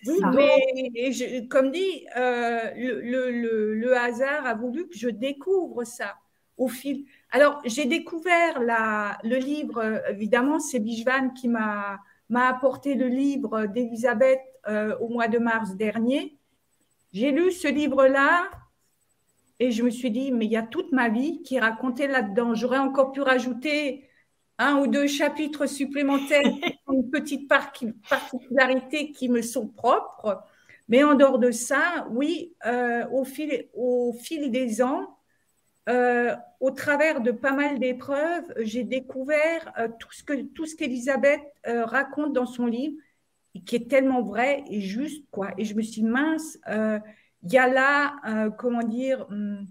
[0.07, 6.17] Oui, mais comme dit, euh, le, hasard a voulu que je découvre ça
[6.57, 7.05] au fil.
[7.31, 12.01] Alors, j'ai découvert la, le livre, évidemment, c'est Bijvan qui m'a
[12.35, 16.37] apporté le livre d'Elisabeth euh, au mois de mars dernier.
[17.13, 18.51] J'ai lu ce livre-là
[19.61, 22.09] et je me suis dit, mais il y a toute ma vie qui est racontée
[22.09, 22.55] là-dedans.
[22.55, 24.09] J'aurais encore pu rajouter
[24.59, 26.43] un ou deux chapitres supplémentaires,
[26.91, 30.43] une petite particularité qui me sont propres.
[30.89, 35.19] Mais en dehors de ça, oui, euh, au, fil, au fil des ans,
[35.91, 40.75] euh, au travers de pas mal d'épreuves, j'ai découvert euh, tout ce que tout ce
[40.75, 42.97] qu'Elisabeth raconte dans son livre,
[43.55, 45.51] et qui est tellement vrai et juste, quoi.
[45.59, 46.59] Et je me suis dit, mince,
[47.43, 49.67] il y a là, comment dire, hum,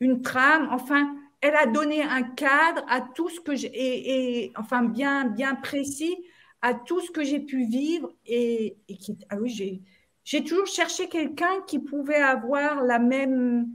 [0.00, 0.68] une trame.
[0.70, 5.54] Enfin, elle a donné un cadre à tout ce que j'ai, et, enfin bien, bien
[5.54, 6.16] précis
[6.62, 8.10] à tout ce que j'ai pu vivre.
[8.26, 9.82] Et, qui, ah oui, j'ai,
[10.24, 13.68] j'ai toujours cherché quelqu'un qui pouvait avoir la même,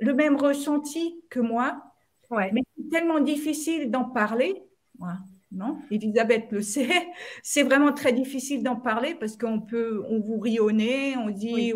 [0.00, 1.82] le même ressenti que moi.
[2.30, 2.50] Ouais.
[2.52, 4.62] Mais c'est tellement difficile d'en parler.
[5.50, 7.08] Non, Elisabeth le sait.
[7.42, 11.72] C'est vraiment très difficile d'en parler parce qu'on peut, on vous nez, on dit,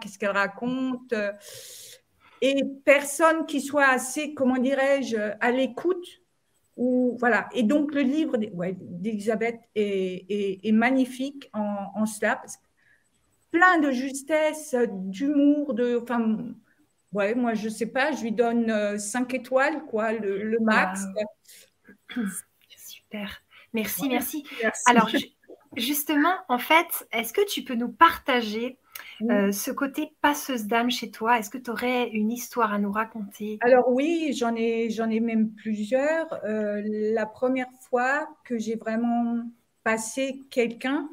[0.00, 1.14] qu'est-ce qu'elle raconte?
[2.40, 6.04] Et personne qui soit assez, comment dirais-je, à l'écoute.
[6.76, 7.48] Ou, voilà.
[7.52, 12.42] Et donc, le livre d'Elisabeth est, magnifique en, cela.
[13.52, 16.00] plein de justesse, d'humour, de.
[16.02, 16.38] Enfin,
[17.12, 21.04] ouais, moi, je ne sais pas, je lui donne 5 euh, étoiles, quoi, le, max.
[23.12, 23.42] Super.
[23.74, 24.82] Merci, merci, merci.
[24.86, 25.10] Alors,
[25.76, 28.78] justement, en fait, est-ce que tu peux nous partager
[29.22, 32.90] euh, ce côté passeuse d'âme chez toi, est-ce que tu aurais une histoire à nous
[32.90, 33.58] raconter?
[33.60, 36.32] Alors oui, j'en ai, j'en ai même plusieurs.
[36.44, 39.44] Euh, la première fois que j'ai vraiment
[39.84, 41.08] passé quelqu'un,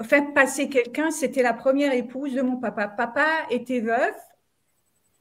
[0.00, 2.88] enfin passé quelqu'un, c'était la première épouse de mon papa.
[2.88, 4.16] Papa était veuf.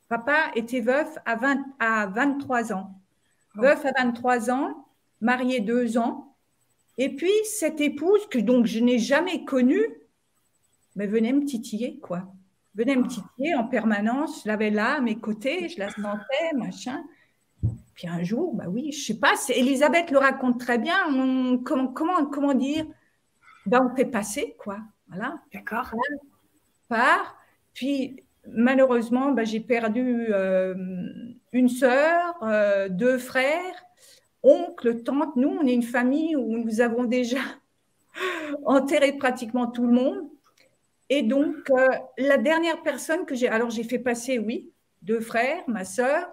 [0.08, 2.96] Papa était veuf à, 20, à 23 ans.
[3.56, 4.89] Veuf à 23 ans,
[5.22, 6.36] marié deux ans.
[6.98, 9.86] Et puis cette épouse que donc je n'ai jamais connue,
[10.96, 12.34] mais venez me titiller, quoi.
[12.76, 14.44] Venez me titiller en permanence.
[14.44, 17.04] Je l'avais là à mes côtés, je la sentais, machin.
[17.94, 20.96] Puis un jour, bah oui, je sais pas, Elisabeth le raconte très bien.
[21.66, 22.86] comment, comment, comment dire
[23.66, 24.80] ben, On fait passer, quoi.
[25.10, 25.42] Voilà.
[25.54, 25.92] D'accord.
[26.88, 27.38] Par.
[27.74, 30.76] Puis malheureusement, ben, j'ai perdu euh,
[31.52, 33.84] une sœur, euh, deux frères,
[34.44, 35.36] oncle, tante.
[35.36, 37.40] Nous, on est une famille où nous avons déjà
[38.66, 40.30] enterré pratiquement tout le monde.
[41.10, 41.88] Et donc, euh,
[42.18, 44.72] la dernière personne que j'ai, alors j'ai fait passer, oui,
[45.02, 46.28] deux frères, ma sœur,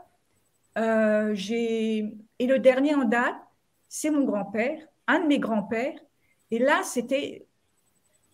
[0.77, 3.37] euh, et le dernier en date,
[3.89, 5.99] c'est mon grand-père, un de mes grands-pères.
[6.51, 7.47] Et là, c'était,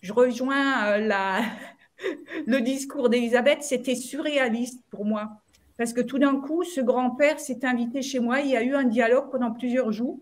[0.00, 1.42] je rejoins euh, la,
[2.46, 5.41] le discours d'Elisabeth, c'était surréaliste pour moi.
[5.76, 8.74] Parce que tout d'un coup, ce grand-père s'est invité chez moi, il y a eu
[8.74, 10.18] un dialogue pendant plusieurs jours.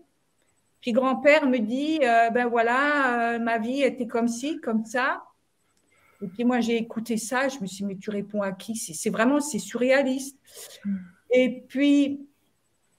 [0.79, 5.21] Puis grand-père me dit, ben voilà, ma vie était comme ci, comme ça.
[6.21, 8.75] Et puis moi, j'ai écouté ça, je me suis dit, mais tu réponds à qui?
[8.75, 10.37] C'est vraiment, c'est surréaliste.
[10.85, 10.95] Mm.
[11.31, 12.27] Et puis,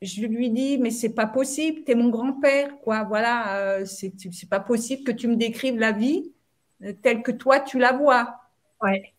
[0.00, 3.04] je lui dis, mais c'est pas possible, tu es mon grand-père, quoi.
[3.04, 6.32] Voilà, euh, c'est pas possible que tu me décrives la vie
[6.82, 8.40] euh, telle que toi, tu la vois.
[8.82, 9.12] Ouais.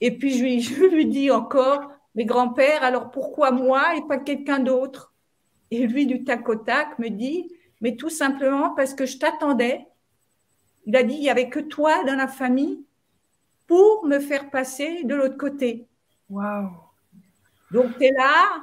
[0.00, 4.18] Et puis, je lui, je lui dis encore, mais grand-père, alors pourquoi moi et pas
[4.18, 5.12] quelqu'un d'autre?
[5.70, 9.86] Et lui, du tac au tac, me dit, mais tout simplement parce que je t'attendais.
[10.86, 12.84] Il a dit, il n'y avait que toi dans la famille
[13.66, 15.86] pour me faire passer de l'autre côté.
[16.30, 16.70] Waouh!
[17.70, 18.62] Donc, tu es là,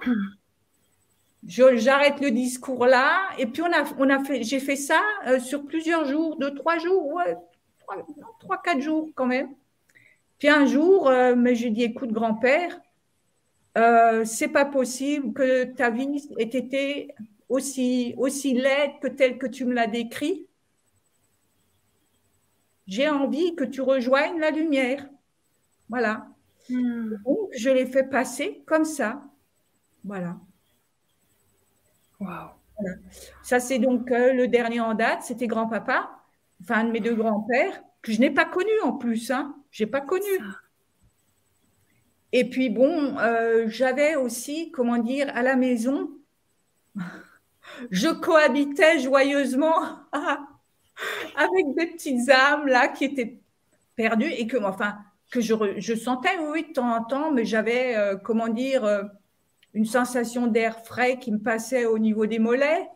[1.45, 5.39] j'arrête le discours là, et puis on a, on a fait, j'ai fait ça euh,
[5.39, 7.35] sur plusieurs jours, deux, trois jours, ouais,
[8.39, 9.53] trois, quatre jours quand même.
[10.39, 12.79] Puis un jour, euh, mais j'ai dit, écoute, grand-père,
[13.77, 17.13] euh, c'est pas possible que ta vie ait été
[17.49, 20.47] aussi, aussi laide que telle que tu me l'as décrit
[22.87, 25.07] j'ai envie que tu rejoignes la lumière.
[25.89, 26.27] Voilà.
[26.69, 27.15] Hmm.
[27.25, 29.23] Donc, je l'ai fait passer comme ça.
[30.03, 30.37] Voilà.
[32.19, 32.51] Wow.
[33.43, 35.23] Ça, c'est donc euh, le dernier en date.
[35.23, 36.09] C'était grand-papa,
[36.61, 39.31] enfin un de mes deux grands-pères, que je n'ai pas connu en plus.
[39.31, 39.55] Hein.
[39.71, 40.25] Je n'ai pas connu.
[42.35, 46.09] Et puis bon, euh, j'avais aussi, comment dire, à la maison,
[47.91, 49.99] je cohabitais joyeusement
[51.35, 53.39] avec des petites âmes là qui étaient
[53.95, 54.97] perdues et que, enfin,
[55.31, 59.03] que je, je sentais, oui, de temps en temps, mais j'avais, euh, comment dire, euh,
[59.75, 62.89] une sensation d'air frais qui me passait au niveau des mollets.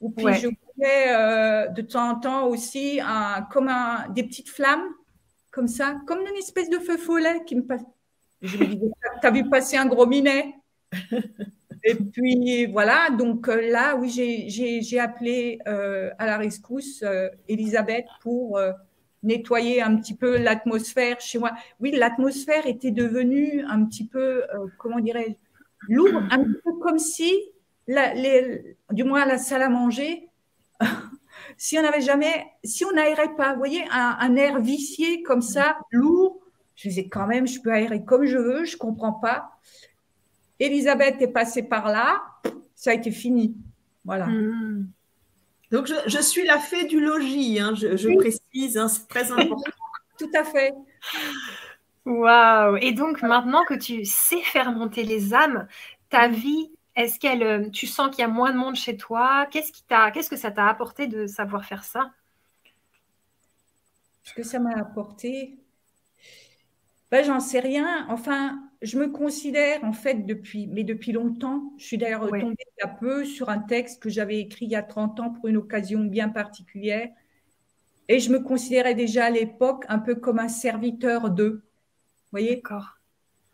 [0.00, 4.88] Ou puis je voyais de temps en temps aussi un, comme un, des petites flammes,
[5.50, 7.82] comme ça, comme une espèce de feu follet qui me passe
[8.42, 10.54] je me disais, t'as vu passer un gros minet?
[11.82, 18.06] Et puis voilà, donc euh, là, oui, j'ai appelé euh, à la rescousse euh, Elisabeth
[18.20, 18.60] pour
[19.22, 21.52] nettoyer un petit peu l'atmosphère chez moi.
[21.78, 24.42] Oui, l'atmosphère était devenue un petit peu,
[24.78, 25.34] comment dirais-je,
[25.94, 27.38] lourde, un peu comme si,
[27.86, 30.28] la, les, du moins la salle à manger,
[31.58, 35.42] si on n'avait jamais, si on n'aérait pas, vous voyez, un, un air vicié comme
[35.42, 36.39] ça, lourd,
[36.80, 39.50] je disais quand même, je peux aérer comme je veux, je ne comprends pas.
[40.58, 42.22] Elisabeth est passée par là,
[42.74, 43.54] ça a été fini.
[44.04, 44.26] Voilà.
[44.26, 44.88] Hmm.
[45.70, 49.62] Donc, je, suis la fée du logis, hein, je, précise, hein, c'est très important.
[50.18, 50.74] Tout à fait.
[52.06, 55.68] Waouh Et donc, maintenant que tu sais faire monter les âmes,
[56.08, 59.46] ta vie, est-ce qu'elle, euh, tu sens qu'il y a moins de monde chez toi?
[59.50, 62.10] Qu'est-ce qui t'a, qu'est-ce que ça t'a apporté de savoir faire ça?
[64.24, 65.59] Ce que ça m'a apporté,
[67.10, 68.06] ben, j'en sais rien.
[68.08, 71.72] Enfin, je me considère en fait depuis, mais depuis longtemps.
[71.76, 74.82] Je suis d'ailleurs retombée un peu sur un texte que j'avais écrit il y a
[74.82, 77.08] 30 ans pour une occasion bien particulière.
[78.08, 81.62] Et je me considérais déjà à l'époque un peu comme un serviteur d'eux.
[81.62, 82.56] Vous voyez?
[82.56, 82.96] D'accord.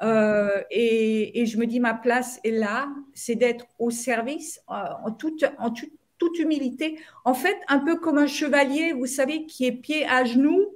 [0.03, 4.75] Euh, et, et, je me dis, ma place est là, c'est d'être au service euh,
[5.05, 6.99] en, toute, en toute humilité.
[7.25, 10.67] En fait, un peu comme un chevalier, vous savez, qui est pied à genoux,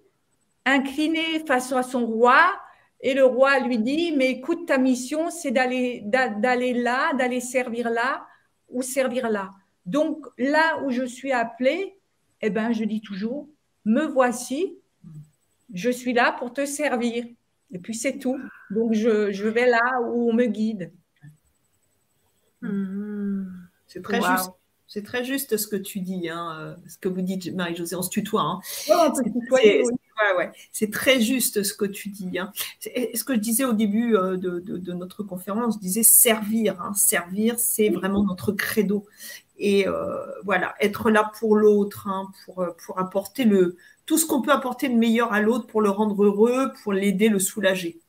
[0.65, 2.41] incliné face à son roi,
[3.01, 7.91] et le roi lui dit, mais écoute, ta mission, c'est d'aller, d'aller là, d'aller servir
[7.91, 8.27] là
[8.69, 9.53] ou servir là.
[9.87, 11.97] Donc, là où je suis appelée,
[12.43, 13.49] eh ben, je dis toujours,
[13.85, 14.77] me voici,
[15.73, 17.25] je suis là pour te servir.
[17.73, 18.39] Et puis, c'est tout.
[18.71, 20.93] Donc, je, vais là où on me guide.
[22.61, 23.47] Hmm.
[23.87, 24.51] C'est très juste.
[24.93, 28.03] C'est très juste ce que tu dis, hein, euh, ce que vous dites, Marie-Josée, on
[28.03, 28.43] se tutoie.
[28.43, 28.61] Hein.
[30.73, 32.41] c'est très juste ce que tu dis.
[32.41, 32.51] Hein.
[32.81, 36.83] Ce que je disais au début euh, de, notre conférence, je disais servir.
[36.83, 36.93] Hein.
[36.95, 39.07] Servir, c'est vraiment notre credo.
[39.61, 42.09] Et euh, voilà, être là pour l'autre,
[42.45, 43.77] pour, pour apporter le,
[44.07, 47.29] tout ce qu'on peut apporter de meilleur à l'autre, pour le rendre heureux, pour l'aider,
[47.29, 48.01] le soulager.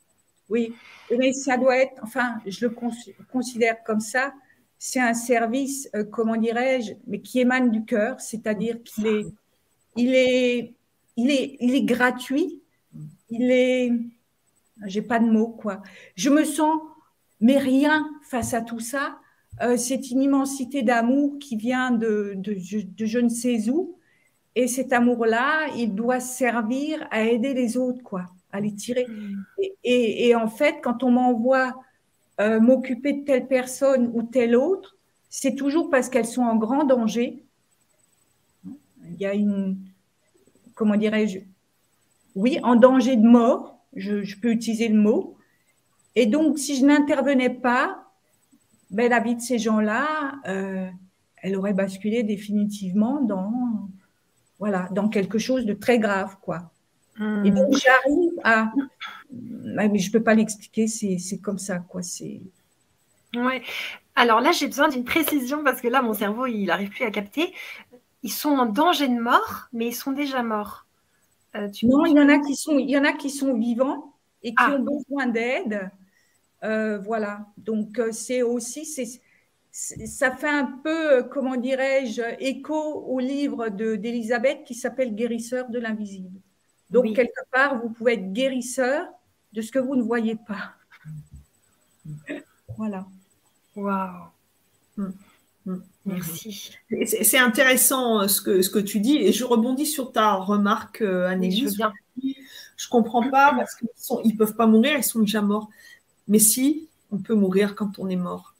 [0.50, 0.74] Oui,
[1.16, 2.76] mais ça doit être, enfin, je le
[3.32, 4.34] considère comme ça,
[4.84, 9.26] c'est un service, euh, comment dirais-je, mais qui émane du cœur, c'est-à-dire qu'il est,
[9.96, 10.74] il est,
[11.18, 12.64] il est, il est gratuit,
[13.30, 13.92] il est,
[14.88, 15.84] j'ai pas de mots quoi.
[16.16, 16.82] Je me sens,
[17.40, 19.20] mais rien face à tout ça.
[19.62, 24.00] Euh, c'est une immensité d'amour qui vient de, de, de, je ne sais où,
[24.56, 29.06] et cet amour-là, il doit servir à aider les autres quoi, à les tirer.
[29.08, 29.44] Mm.
[29.84, 31.76] et, et en fait, quand on m'envoie
[32.42, 34.98] euh, m'occuper de telle personne ou telle autre,
[35.30, 37.46] c'est toujours parce qu'elles sont en grand danger.
[38.66, 39.78] Il y a une,
[40.74, 41.40] comment dirais-je,
[42.36, 45.38] oui, en danger de mort, je, peux utiliser le mot.
[46.16, 48.12] Et donc, si je n'intervenais pas,
[48.90, 50.90] ben, la vie de ces gens-là, euh,
[51.38, 53.88] elle aurait basculé définitivement dans,
[54.58, 56.71] voilà, dans quelque chose de très grave, quoi.
[57.20, 57.78] Et donc, hmm.
[57.78, 58.72] j'arrive à,
[59.32, 62.02] mais je peux pas l'expliquer, c'est comme ça, quoi.
[62.02, 62.42] C'est.
[63.36, 63.62] Ouais.
[64.16, 67.12] Alors là, j'ai besoin d'une précision parce que là, mon cerveau, il n'arrive plus à
[67.12, 67.54] capter.
[68.24, 70.86] Ils sont en danger de mort, mais ils sont déjà morts.
[71.56, 74.14] Euh, non, il y en a qui sont, il y en a qui sont vivants
[74.44, 74.76] et qui ah.
[74.76, 75.90] ont besoin d'aide.
[76.64, 77.48] Euh, voilà.
[77.58, 79.22] Donc euh, c'est aussi, c'est,
[79.72, 85.80] ça fait un peu, comment dirais-je, écho au livre de d'Elisabeth qui s'appelle Guérisseur de
[85.80, 86.40] l'invisible.
[86.92, 89.08] Donc quelque part, vous pouvez être guérisseur
[89.54, 90.76] de ce que vous ne voyez pas.
[92.78, 93.06] voilà.
[93.76, 94.28] Waouh.
[94.98, 95.10] Mm.
[95.66, 95.78] Mm.
[96.06, 96.72] Merci.
[97.06, 101.02] C'est intéressant euh, ce que, ce que tu dis et je rebondis sur ta remarque,
[101.02, 101.70] euh, Annelies.
[101.70, 102.34] je,
[102.76, 105.70] je comprends pas parce qu'ils ne peuvent pas mourir, ils sont déjà morts.
[106.28, 108.56] Mais si, on peut mourir quand on est mort.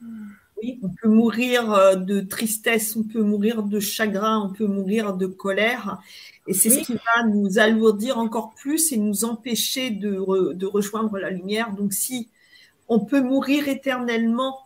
[0.00, 0.30] Mm.
[0.64, 5.12] Oui, on peut mourir euh, de tristesse, on peut mourir de chagrin, on peut mourir
[5.14, 5.98] de colère.
[6.46, 10.16] Et c'est ce qui va nous alourdir encore plus et nous empêcher de,
[10.64, 11.72] rejoindre la lumière.
[11.72, 12.30] Donc si
[12.88, 14.58] on peut mourir éternellement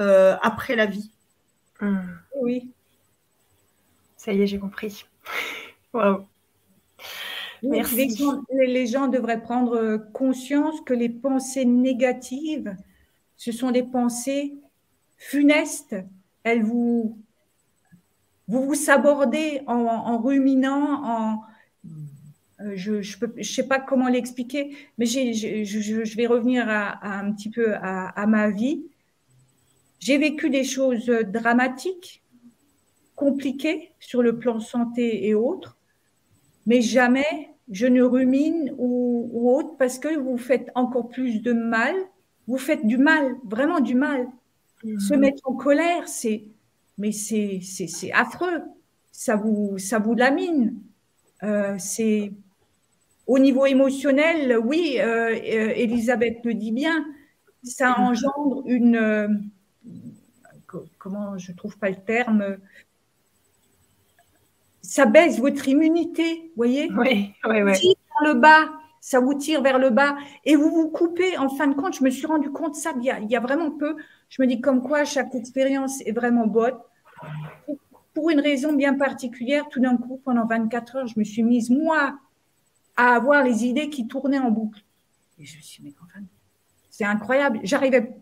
[0.00, 1.10] euh, après la vie.
[1.80, 1.98] Hmm.
[2.40, 2.70] Oui.
[4.16, 5.04] Ça y est, j'ai compris.
[5.92, 6.24] Waouh.
[7.62, 7.96] Merci.
[7.96, 12.74] Les gens, les gens devraient prendre conscience que les pensées négatives,
[13.36, 14.54] ce sont des pensées
[15.18, 15.96] funestes.
[16.44, 17.18] Elles vous,
[18.46, 21.42] vous vous sabordez en, ruminant, en,
[22.60, 22.94] euh, je
[23.36, 27.74] ne sais pas comment l'expliquer, mais je, je- je vais revenir à, un petit peu
[27.74, 28.82] à, ma vie.
[30.00, 32.22] J'ai vécu des choses dramatiques,
[33.16, 35.76] compliquées sur le plan santé et autres,
[36.66, 41.94] mais jamais je ne rumine ou autre parce que vous faites encore plus de mal.
[42.46, 44.26] Vous faites du mal, vraiment du mal.
[44.98, 46.44] Se mettre en colère, c'est,
[46.98, 48.62] mais c'est, c'est, c'est affreux.
[49.12, 50.74] Ça vous, ça vous lamine.
[51.42, 52.32] Euh, c'est
[53.26, 57.04] au niveau émotionnel, oui, euh, euh, Elisabeth le dit bien,
[57.62, 59.28] ça engendre une, euh,
[60.66, 62.56] co- comment je trouve pas le terme,
[64.80, 66.88] ça baisse votre immunité, vous voyez?
[66.96, 67.72] Oui, oui, oui.
[67.74, 68.70] tire vers le bas,
[69.08, 71.38] ça vous tire vers le bas et vous vous coupez.
[71.38, 73.96] En fin de compte, je me suis rendu compte ça il y a, vraiment peu.
[74.28, 76.74] Je me dis comme quoi chaque expérience est vraiment bonne.
[78.12, 81.70] Pour une raison bien particulière, tout d'un coup, pendant 24 heures, je me suis mise,
[81.70, 82.18] moi,
[82.98, 84.82] à avoir les idées qui tournaient en boucle.
[85.38, 86.22] Et je me suis dit, mais
[86.90, 87.60] c'est incroyable.
[87.62, 88.14] J'arrivais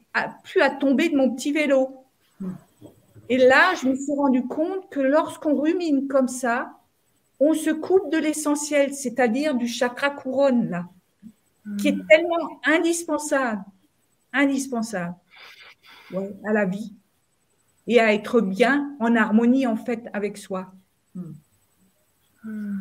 [0.45, 2.05] plus à tomber de mon petit vélo.
[3.29, 6.79] Et là, je me suis rendu compte que lorsqu'on rumine comme ça,
[7.41, 10.89] on se coupe de l'essentiel, c'est-à-dire du chakra couronne, là,
[11.79, 13.63] qui est tellement indispensable,
[14.33, 15.15] indispensable
[16.13, 16.93] ouais, à la vie
[17.87, 20.73] et à être bien en harmonie, en fait, avec soi.
[21.15, 22.81] Hmm.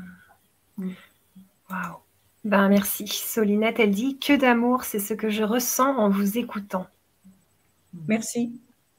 [1.69, 1.97] Waouh.
[2.43, 3.07] Ben merci.
[3.07, 6.85] Solinette, elle dit que d'amour, c'est ce que je ressens en vous écoutant.
[8.07, 8.51] Merci.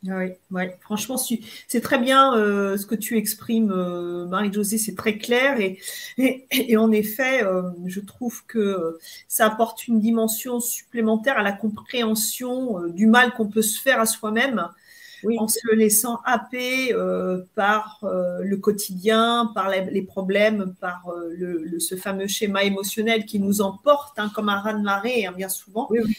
[0.02, 0.78] Oui, ouais.
[0.82, 5.80] franchement, c'est très bien euh, ce que tu exprimes, euh, Marie-Josée, c'est très clair et,
[6.18, 11.50] et, et en effet, euh, je trouve que ça apporte une dimension supplémentaire à la
[11.52, 14.68] compréhension du mal qu'on peut se faire à soi-même
[15.22, 15.38] Oui.
[15.38, 16.94] en se laissant happer
[17.54, 23.40] par le quotidien, par les, les problèmes, par le, le- ce fameux schéma émotionnel qui
[23.40, 25.88] nous emporte hein, comme un raz-de-marée hein, bien souvent.
[25.88, 26.16] Oui, oui.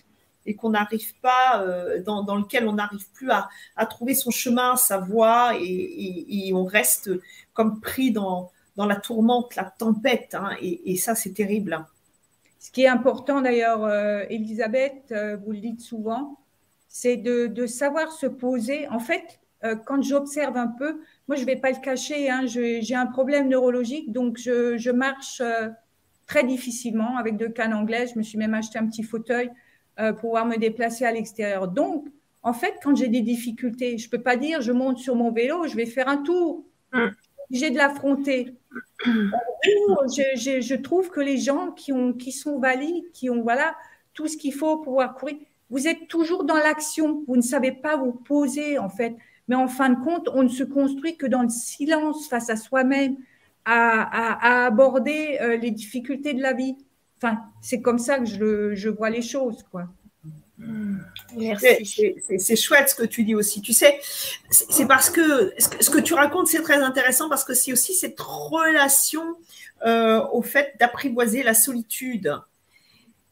[0.47, 3.49] Et qu'on n'arrive pas, euh, dans, lequel on n'arrive plus à,
[3.85, 7.11] trouver son chemin, sa voie, et, on reste
[7.53, 10.33] comme pris dans, la tourmente, la tempête.
[10.33, 11.85] hein, et, ça, c'est terrible.
[12.59, 16.39] Ce qui est important d'ailleurs, euh, Elisabeth, euh, vous le dites souvent,
[16.87, 18.87] c'est de, savoir se poser.
[18.87, 19.39] En fait,
[19.85, 23.49] quand j'observe un peu, moi je ne vais pas le cacher, hein, j'ai un problème
[23.49, 25.41] neurologique, donc je, je marche
[26.27, 28.11] très difficilement avec deux cannes anglaises.
[28.13, 29.49] Je me suis même acheté un petit fauteuil
[29.99, 31.67] euh, pouvoir me déplacer à l'extérieur.
[31.67, 32.07] Donc,
[32.43, 35.31] en fait, quand j'ai des difficultés, je ne peux pas dire je monte sur mon
[35.31, 36.63] vélo, je vais faire un tour.
[37.49, 38.55] J'ai de l'affronter.
[39.05, 43.75] je, je- trouve que les gens qui, ont, qui sont valides, qui ont voilà,
[44.13, 45.37] tout ce qu'il faut pour pouvoir courir,
[45.69, 47.23] vous êtes toujours dans l'action.
[47.27, 49.15] Vous ne savez pas vous poser, en fait.
[49.47, 52.55] Mais en fin de compte, on ne se construit que dans le silence face à
[52.57, 53.17] soi-même,
[53.65, 56.75] à aborder euh, les difficultés de la vie.
[57.17, 59.87] Enfin, c'est comme ça que je, le- je vois les choses, quoi.
[60.59, 62.15] C'est- Merci.
[62.39, 63.61] C'est chouette ce que tu dis aussi.
[63.61, 63.99] Tu sais,
[64.49, 68.19] c'est parce que ce, que tu racontes, c'est très intéressant parce que c'est aussi cette
[68.19, 69.35] relation
[69.85, 72.35] euh, au fait d'apprivoiser la solitude.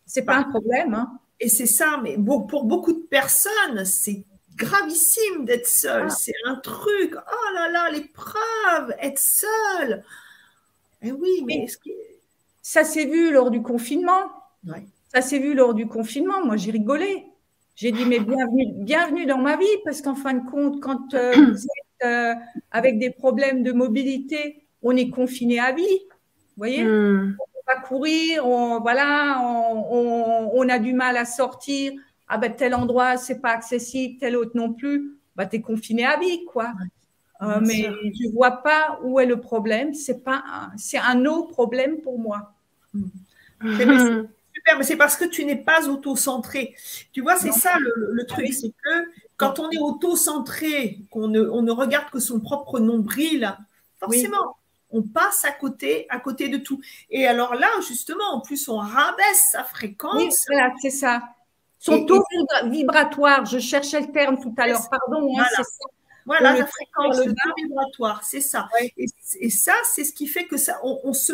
[0.05, 1.19] C'est pas un problème, hein.
[1.39, 4.23] Et c'est ça, mais pour beaucoup de personnes, c'est
[4.55, 6.05] gravissime d'être seul.
[6.07, 6.09] Ah.
[6.09, 7.13] C'est un truc.
[7.15, 10.03] Oh là là, l'épreuve, être seul.
[11.01, 11.65] Eh oui, mais.
[12.67, 14.23] Ça s'est vu lors du confinement.
[14.67, 14.87] Ouais.
[15.13, 16.43] Ça s'est vu lors du confinement.
[16.43, 17.27] Moi, j'ai rigolé.
[17.75, 21.31] J'ai dit, mais bienvenue, bienvenue dans ma vie, parce qu'en fin de compte, quand euh,
[21.51, 22.33] vous êtes euh,
[22.71, 25.83] avec des problèmes de mobilité, on est confiné à vie.
[25.83, 26.83] Vous voyez?
[26.83, 27.37] Hmm.
[27.39, 31.93] On va courir, on, voilà, on, on- on a du mal à sortir.
[32.27, 35.19] Ah ben, tel endroit, c'est pas accessible, tel autre non plus.
[35.35, 36.73] Bah, tu es confiné à vie, quoi.
[37.43, 37.95] Euh, mais sûr.
[38.05, 39.93] je vois pas où est le problème.
[39.93, 42.53] C'est pas, un- c'est un autre problème pour moi.
[43.77, 46.75] C'est- mais c'est super, mais c'est parce que tu n'es pas auto-centré.
[47.13, 51.61] Tu vois, c'est ça le, truc, c'est que quand on est auto-centré, qu'on ne, on
[51.61, 53.55] ne regarde que son propre nombril,
[53.99, 54.57] forcément,
[54.91, 56.79] on passe à côté, à côté de tout.
[57.09, 60.45] Et alors là, justement, en plus, on rabaisse sa Oui, fréquence.
[60.47, 61.21] voilà, c'est ça.
[61.79, 65.27] Son Et- taux vibra- vibratoire, je cherchais le terme tout à l'heure, pardon.
[65.29, 65.49] hein, Voilà.
[65.49, 65.63] ça.
[66.25, 68.67] Voilà, la fréquence, le le taux vibratoire, c'est ça.
[68.79, 68.91] Ouais.
[68.97, 69.05] Et,
[69.41, 71.33] et ça, c'est ce qui fait que ça, on, on se,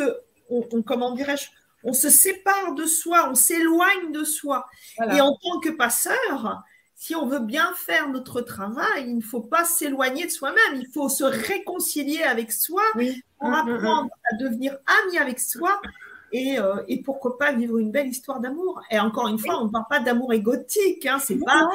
[0.52, 1.50] on, on- comment dirais-je,
[1.84, 4.68] on se sépare de soi, on s'éloigne de soi.
[4.98, 5.16] Voilà.
[5.18, 6.62] Et en tant que passeur,
[6.96, 10.88] si on veut bien faire notre travail, il ne faut pas s'éloigner de soi-même, il
[10.94, 13.24] faut se réconcilier avec soi Oui.
[13.40, 13.74] pour Mm, mm, mm.
[13.76, 15.82] apprendre à devenir ami avec soi
[16.32, 18.82] et, et, pourquoi pas vivre une belle histoire d'amour.
[18.92, 21.68] Et encore une fois, on ne parle pas d'amour égotique, hein, c'est pas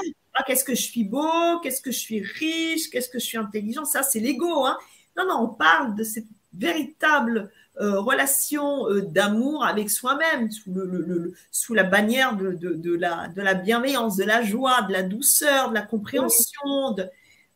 [0.47, 3.85] qu'est-ce que je suis beau, qu'est-ce que je suis riche, qu'est-ce que je suis intelligent,
[3.85, 4.65] ça c'est l'ego.
[4.65, 4.79] Hein.
[5.17, 11.35] Non, non, on parle de cette véritable euh, relation euh, d'amour avec soi-même, sous, le,
[11.51, 15.69] sous, la bannière de, de, la, de, la, bienveillance, de la joie, de la douceur,
[15.69, 16.93] de la compréhension.
[16.97, 17.05] De...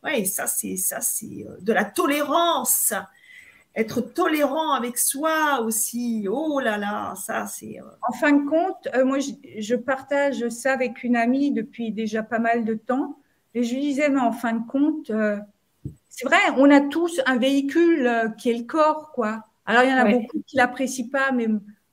[0.04, 2.92] Oui, ça, c'est ça, c'est euh, de la tolérance.
[3.74, 6.26] Être tolérant avec soi aussi.
[6.30, 7.78] Oh là là, ça, c'est.
[8.06, 12.40] En fin de compte, moi, je, je, partage ça avec une amie depuis déjà pas
[12.40, 13.16] mal de temps.
[13.54, 15.10] Et je lui disais, mais en fin de compte,
[16.10, 19.46] c'est vrai, on a tous un véhicule qui est le corps, quoi.
[19.70, 21.46] Alors, il y en a beaucoup qui l'apprécient pas, mais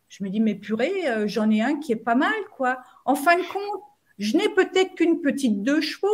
[0.10, 2.80] je me dis, mais purée, euh, j'en ai un qui est pas mal, quoi.
[3.06, 3.82] En fin de compte,
[4.18, 6.08] je n'ai peut-être qu'une petite deux chevaux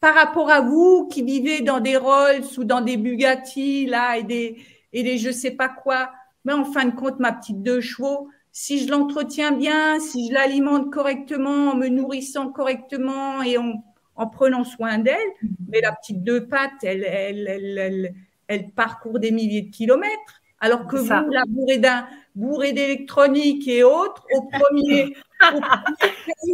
[0.00, 4.24] par rapport à vous qui vivez dans des Rolls ou dans des Bugatti, là, et
[4.24, 4.56] des,
[4.92, 6.10] et des je sais pas quoi.
[6.44, 10.34] Mais en fin de compte, ma petite deux chevaux, si je l'entretiens bien, si je
[10.34, 13.84] l'alimente correctement, en me nourrissant correctement et en,
[14.16, 15.30] en prenant soin d'elle,
[15.68, 17.46] mais la petite deux pattes, elle, elle,
[17.78, 18.14] elle,
[18.48, 20.40] elle parcourt des milliers de kilomètres.
[20.64, 25.14] Alors que vous, la bourrée d'un bourré d'électronique et autres, au premier,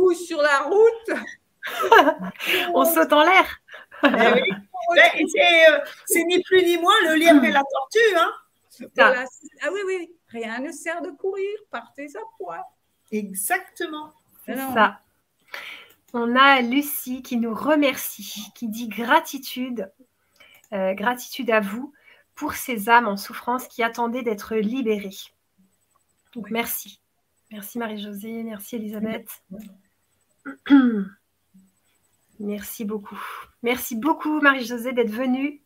[0.00, 1.20] au sur la route,
[2.74, 3.60] on saute en l'air.
[4.02, 4.42] Eh ben,
[4.96, 8.16] euh, c'est ni plus ni moins le lièvre et la tortue.
[8.16, 8.32] Hein.
[9.62, 12.66] ah oui, oui, rien ne sert de courir, partez à poids.
[13.12, 14.10] Exactement.
[14.44, 14.98] C'est ça.
[16.14, 19.88] On a Lucie qui nous remercie, qui dit gratitude,
[20.72, 21.92] euh, gratitude à vous
[22.40, 25.10] pour ces âmes en souffrance qui attendaient d'être libérées.
[26.34, 27.02] Donc, merci.
[27.52, 29.28] Merci Marie-Josée, merci Elisabeth.
[32.42, 33.20] Merci beaucoup.
[33.62, 35.60] Merci beaucoup Marie-Josée d'être venue.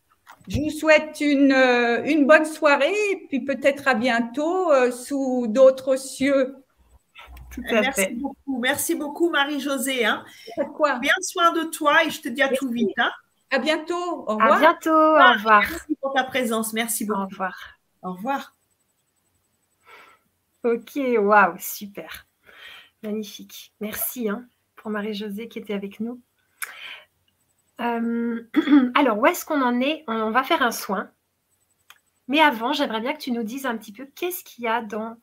[0.49, 5.47] Je vous souhaite une, euh, une bonne soirée et puis peut-être à bientôt euh, sous
[5.47, 6.57] d'autres cieux.
[7.53, 8.15] Tout à merci fait.
[8.15, 10.05] beaucoup, merci beaucoup Marie-Josée.
[10.05, 10.25] Hein.
[10.57, 12.91] Bien soin de toi et je te dis à tout vite.
[12.99, 13.13] Hein.
[13.55, 14.25] À bientôt.
[14.27, 14.53] Au revoir.
[14.53, 14.91] À bientôt.
[14.91, 15.61] Au revoir.
[15.61, 16.73] Merci pour ta présence.
[16.73, 17.21] Merci beaucoup.
[17.21, 17.57] Au revoir.
[18.03, 18.55] Au revoir.
[20.65, 22.27] Ok, waouh, super.
[23.05, 23.73] Magnifique.
[23.81, 26.21] Merci hein, pour Marie-Josée qui était avec nous.
[27.81, 28.43] Euh,
[28.97, 30.03] alors, où est-ce qu'on en est?
[30.09, 31.11] On va faire un soin.
[32.27, 34.83] Mais avant, j'aimerais bien que tu nous dises un petit peu qu'est-ce qu'il y a
[34.83, 35.17] dans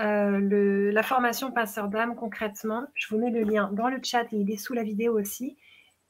[0.00, 2.86] euh, la formation Passeur d'âme concrètement.
[2.94, 5.56] Je vous mets le lien dans le chat et il est sous la vidéo aussi.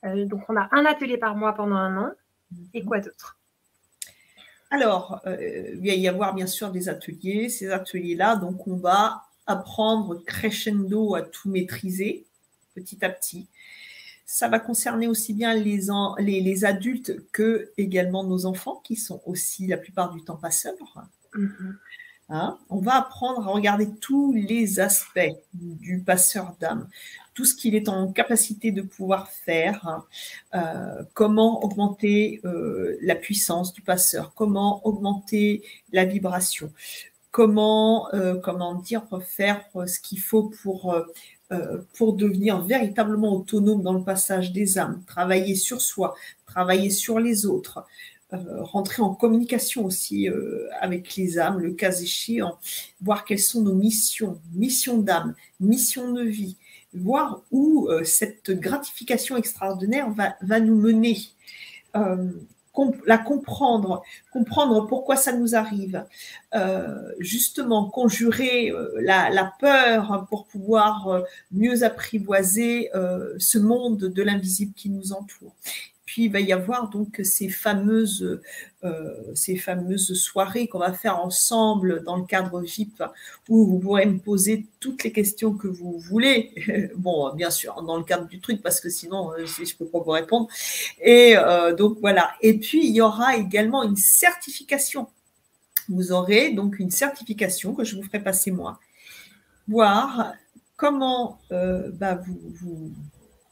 [0.05, 2.13] Euh, donc, on a un atelier par mois pendant un an.
[2.75, 3.39] Et quoi d'autre?
[4.71, 7.49] Alors, euh, il va y avoir bien sûr des ateliers.
[7.49, 12.27] Ces ateliers-là, donc, on va apprendre crescendo à tout maîtriser
[12.75, 13.49] petit à petit.
[14.27, 15.81] Ça va concerner aussi bien les,
[16.19, 20.75] les, adultes que également nos enfants, qui sont aussi la plupart du temps passeurs.
[21.35, 21.75] Mm-hmm.
[22.29, 22.59] Hein.
[22.71, 26.89] On va apprendre à regarder tous les aspects du passeur d'âme,
[27.35, 30.03] tout ce qu'il est en capacité de pouvoir faire,
[30.55, 35.63] euh, comment augmenter euh, la puissance du passeur, comment augmenter
[35.93, 36.73] la vibration,
[37.31, 38.41] comment, euh,
[38.83, 40.93] dire, faire ce qu'il faut pour
[42.15, 47.87] devenir véritablement autonome dans le passage des âmes, travailler sur soi, travailler sur les autres,
[48.33, 50.29] rentrer en communication aussi
[50.81, 52.59] avec les âmes, le cas échéant,
[53.01, 56.57] voir quelles sont nos missions, missions d'âme, missions de vie,
[56.97, 61.19] voir où euh, cette gratification extraordinaire va, va nous mener.
[61.95, 62.31] Euh,
[63.07, 66.05] la comprendre, comprendre pourquoi ça nous arrive,
[66.55, 71.23] euh, justement conjurer la, la, peur pour pouvoir
[71.53, 72.91] mieux apprivoiser
[73.39, 75.55] ce monde de l'invisible qui nous entoure.
[76.07, 78.41] Puis il va y avoir donc ces fameuses,
[78.85, 83.03] euh, ces fameuses soirées qu'on va faire ensemble dans le cadre VIP
[83.49, 86.53] où vous pourrez me poser toutes les questions que vous voulez.
[86.97, 89.87] Bon, bien sûr, dans le cadre du truc parce que sinon euh, je ne peux
[89.87, 90.49] pas vous répondre.
[91.03, 92.31] Et euh, donc voilà.
[92.41, 95.09] Et puis il y aura également une certification.
[95.89, 98.79] Vous aurez donc une certification que je vous ferai passer moi.
[99.67, 100.35] Voir
[100.77, 102.21] comment bah,
[102.61, 102.93] vous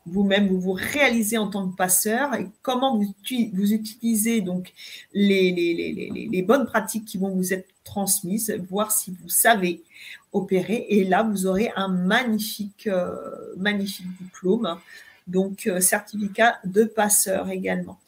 [0.06, 4.72] vous-même, vous vous réalisez en tant que passeur et comment vous, utilisez donc
[5.12, 9.82] les, bonnes pratiques qui vont vous être transmises, voir si vous savez
[10.32, 10.86] opérer.
[10.88, 13.14] Et là, vous aurez un magnifique, euh,
[13.56, 14.78] magnifique diplôme,
[15.26, 17.98] donc euh, certificat de passeur également.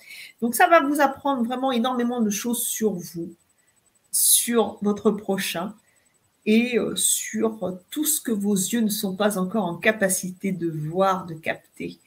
[0.40, 3.32] Donc ça va vous apprendre vraiment énormément de choses sur vous,
[4.12, 5.74] sur votre prochain,
[6.46, 10.70] et euh, sur tout ce que vos yeux ne sont pas encore en capacité de
[10.70, 11.98] voir, de capter.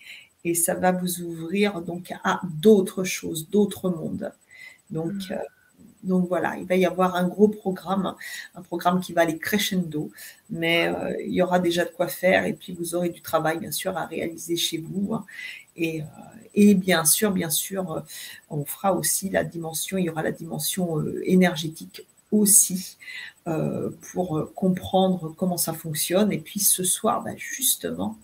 [0.46, 4.32] Et ça va vous ouvrir donc à d'autres choses, d'autres mondes.
[4.90, 5.34] Donc, mm.
[5.34, 5.38] euh,
[6.04, 8.16] Donc voilà, il va y avoir un gros programme,
[8.56, 10.12] un programme qui va aller crescendo,
[10.50, 13.60] mais euh, il y aura déjà de quoi faire et puis vous aurez du travail
[13.60, 15.14] bien sûr à réaliser chez vous.
[15.14, 15.26] Hein.
[15.76, 16.06] Et, euh,
[16.56, 18.04] et, bien sûr, bien sûr,
[18.50, 22.98] on fera aussi la dimension, il y aura la dimension énergétique aussi
[24.12, 26.32] pour comprendre comment ça fonctionne.
[26.32, 28.18] Et puis ce soir, bah, justement,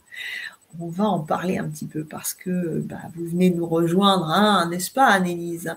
[0.80, 4.68] on va en parler un petit peu parce que bah, vous venez nous rejoindre, hein,
[4.70, 5.74] n'est-ce pas, Annelise?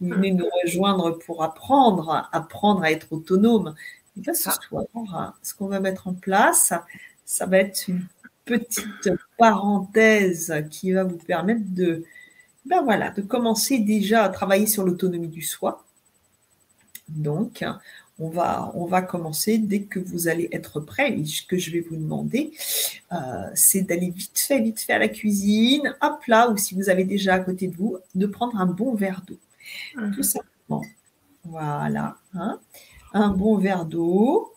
[0.00, 3.74] Vous venez nous rejoindre pour apprendre, apprendre à être autonome.
[4.18, 6.72] Et là, ce soir, ce qu'on va mettre en place,
[7.24, 8.04] ça va être une
[8.44, 12.04] petite parenthèse qui va vous permettre de,
[12.66, 15.84] ben voilà, de commencer déjà à travailler sur l'autonomie du soi.
[17.16, 17.64] Donc,
[18.20, 21.16] on va, on va commencer dès que vous allez être prêt.
[21.24, 22.52] ce que je vais vous demander,
[23.12, 23.16] euh,
[23.54, 27.04] c'est d'aller vite fait, vite fait à la cuisine, hop là, ou si vous avez
[27.04, 29.38] déjà à côté de vous, de prendre un bon verre d'eau.
[29.96, 30.14] Mhm.
[30.14, 30.84] Tout simplement.
[31.44, 32.18] Voilà.
[32.34, 32.60] Hein.
[33.14, 34.52] un bon verre d'eau.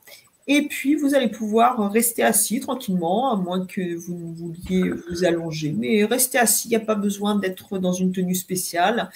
[0.47, 5.23] Et puis, vous allez pouvoir rester assis tranquillement, à moins que vous ne vouliez vous
[5.23, 5.73] allonger.
[5.77, 9.09] Mais restez assis, il n'y a pas besoin d'être dans une tenue spéciale.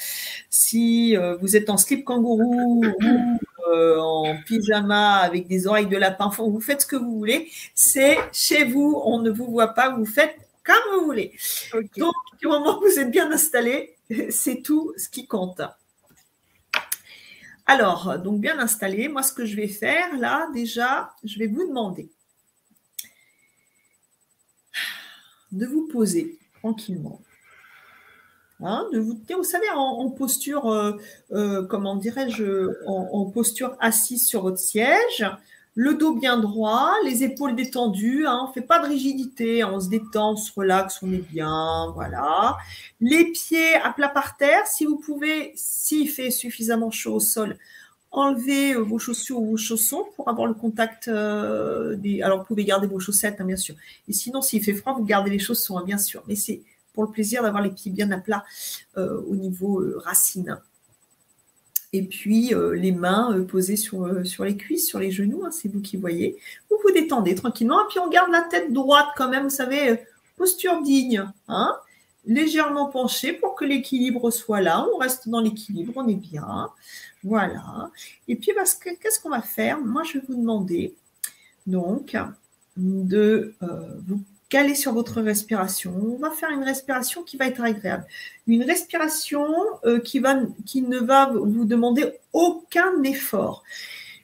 [0.49, 5.97] Si euh, vous êtes en slip kangourou ou euh, en pyjama avec des oreilles de
[5.97, 7.49] lapin, vous faites ce que vous voulez.
[7.75, 11.33] C'est chez vous, on ne vous voit pas, vous faites comme vous voulez.
[11.97, 13.95] Donc, du moment où vous êtes bien installé,
[14.29, 15.61] c'est tout ce qui compte.
[17.67, 21.67] Alors, donc bien installé, moi ce que je vais faire là, déjà, je vais vous
[21.67, 22.09] demander
[25.51, 27.21] de vous poser tranquillement
[28.63, 30.93] Hein, de vous, vous savez, en, posture, euh,
[31.31, 35.23] euh, comment dirais-je, en, posture assise sur votre siège,
[35.79, 39.79] le dos bien droit, les épaules détendues, hein, on ne fait pas de rigidité, on
[39.79, 42.57] se détend, on se relaxe, on est bien, voilà.
[42.99, 47.57] Les pieds à plat par terre, si vous pouvez, s'il fait suffisamment chaud au sol,
[48.09, 52.21] enlevez euh, vos chaussures ou vos chaussons pour avoir le contact des...
[52.23, 53.75] Alors, vous pouvez garder vos chaussettes, hein, bien sûr.
[54.07, 56.23] Et sinon, s'il fait froid, vous gardez les chaussons, bien sûr.
[56.27, 56.63] Mais c'est
[56.97, 58.43] pour le plaisir d'avoir les pieds bien à plat
[58.97, 60.57] euh, au niveau euh, racine.
[61.93, 65.69] Et puis euh, les mains posées sur, sur les cuisses, sur les genoux, hein, c'est
[65.69, 66.37] vous qui voyez.
[66.69, 70.01] Vous vous détendez tranquillement, et puis on garde la tête droite quand même, vous savez,
[70.35, 71.75] posture digne, hein,
[72.25, 74.85] légèrement penchée pour que l'équilibre soit là.
[74.93, 76.69] On reste dans l'équilibre, on est bien.
[77.23, 77.89] Voilà.
[78.27, 78.51] Et puis,
[79.01, 79.79] qu'est-ce qu'on va faire?
[79.79, 80.93] Moi, je vais vous demander
[81.65, 82.15] donc
[82.75, 83.53] de
[84.05, 85.93] vous caler sur votre respiration.
[85.95, 88.05] On va faire une respiration qui va être agréable.
[88.47, 89.47] Une respiration
[89.85, 93.63] euh, qui ne va vous demander aucun effort.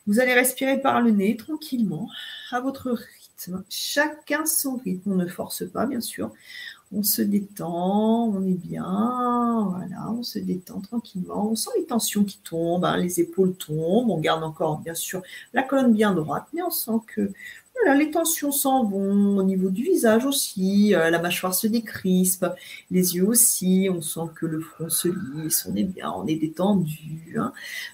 [0.07, 2.09] Vous allez respirer par le nez tranquillement,
[2.51, 3.63] à votre rythme.
[3.69, 5.13] Chacun son rythme.
[5.13, 6.31] On ne force pas, bien sûr.
[6.95, 11.49] On se détend, on est bien, voilà, on se détend tranquillement.
[11.49, 14.11] On sent les tensions qui tombent, hein, les épaules tombent.
[14.11, 17.31] On garde encore, bien sûr, la colonne bien droite, mais on sent que
[17.91, 22.45] les tensions s'en vont au niveau du visage aussi, euh, la mâchoire se décrispe,
[22.91, 26.35] les yeux aussi, on sent que le front se lisse, on est bien, on est
[26.35, 27.35] détendu.
[27.37, 27.53] Hein.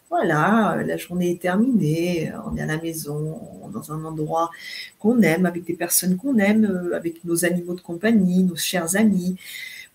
[0.09, 3.39] Voilà, la journée est terminée, on est à la maison,
[3.73, 4.51] dans un endroit
[4.99, 8.95] qu'on aime, avec des personnes qu'on aime, euh, avec nos animaux de compagnie, nos chers
[8.95, 9.35] amis.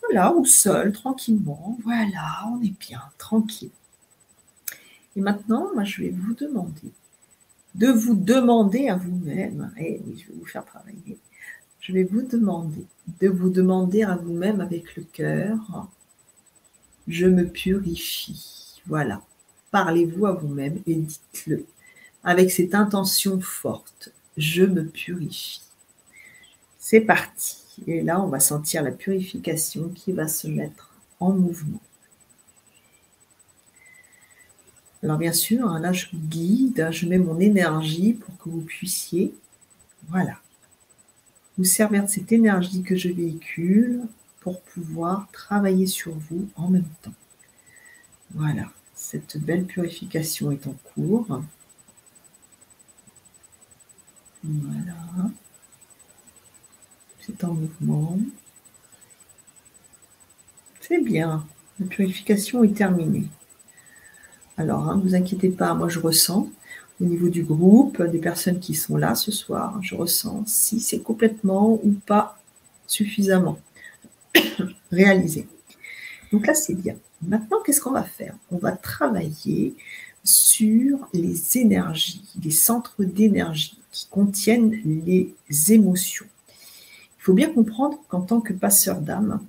[0.02, 1.78] Voilà, ou seul, tranquillement.
[1.84, 3.70] Voilà, on est bien, tranquille.
[5.16, 6.92] Et maintenant, moi, je vais vous demander
[7.74, 11.18] de vous demander à vous-même, et je vais vous faire travailler,
[11.80, 12.86] je vais vous demander
[13.20, 15.88] de vous demander à vous-même avec le cœur,
[17.06, 18.80] je me purifie.
[18.86, 19.22] Voilà.
[19.70, 21.66] Parlez-vous à vous-même et dites-le
[22.22, 25.60] avec cette intention forte, je me purifie.
[26.78, 27.58] C'est parti.
[27.86, 31.80] Et là, on va sentir la purification qui va se mettre en mouvement.
[35.04, 38.48] Alors bien sûr, hein, là je vous guide, hein, je mets mon énergie pour que
[38.48, 39.34] vous puissiez,
[40.08, 40.40] voilà,
[41.58, 44.00] vous servir de cette énergie que je véhicule
[44.40, 47.12] pour pouvoir travailler sur vous en même temps.
[48.34, 51.42] Voilà, cette belle purification est en cours.
[54.42, 55.30] Voilà.
[57.20, 58.18] C'est en mouvement.
[60.80, 61.46] C'est bien.
[61.78, 63.28] La purification est terminée.
[64.56, 66.48] Alors, ne hein, vous inquiétez pas, moi je ressens
[67.00, 71.00] au niveau du groupe, des personnes qui sont là ce soir, je ressens si c'est
[71.00, 72.38] complètement ou pas
[72.86, 73.58] suffisamment
[74.92, 75.48] réalisé.
[76.32, 76.94] Donc là, c'est bien.
[77.22, 78.34] Maintenant, qu'est-ce qu'on va faire?
[78.50, 79.74] On va travailler
[80.22, 85.34] sur les énergies, les centres d'énergie qui contiennent les
[85.68, 86.26] émotions.
[87.18, 89.40] Il faut bien comprendre qu'en tant que passeur d'âme,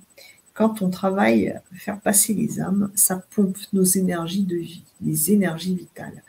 [0.56, 5.74] quand on travaille faire passer les âmes, ça pompe nos énergies de vie, les énergies
[5.74, 6.22] vitales.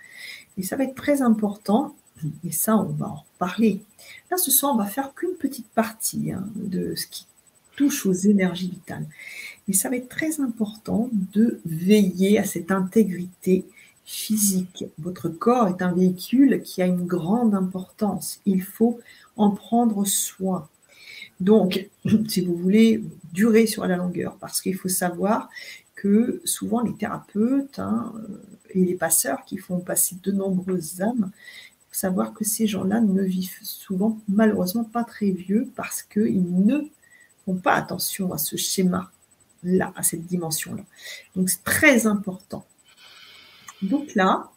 [0.58, 1.96] Et ça va être très important,
[2.44, 3.82] et ça, on va en reparler.
[4.30, 7.26] Là, ce soir, on va faire qu'une petite partie hein, de ce qui
[7.78, 9.06] touche aux énergies vitales.
[9.68, 13.66] Mais ça va être très important de veiller à cette intégrité
[14.04, 14.86] physique.
[15.00, 18.40] Votre corps est un véhicule qui a une grande importance.
[18.46, 19.00] Il faut
[19.38, 20.68] en prendre soin.
[21.40, 21.90] Donc,
[22.28, 23.04] si vous voulez
[23.34, 25.50] durer sur la longueur, parce qu'il faut savoir
[25.96, 28.14] que souvent les thérapeutes hein,
[28.70, 33.02] et les passeurs qui font passer de nombreuses âmes, il faut savoir que ces gens-là
[33.02, 36.82] ne vivent souvent malheureusement pas très vieux parce qu'ils ne
[37.46, 40.84] font pas attention à ce schéma-là, à cette dimension-là.
[41.36, 42.66] Donc c'est très important.
[43.82, 44.52] Donc là,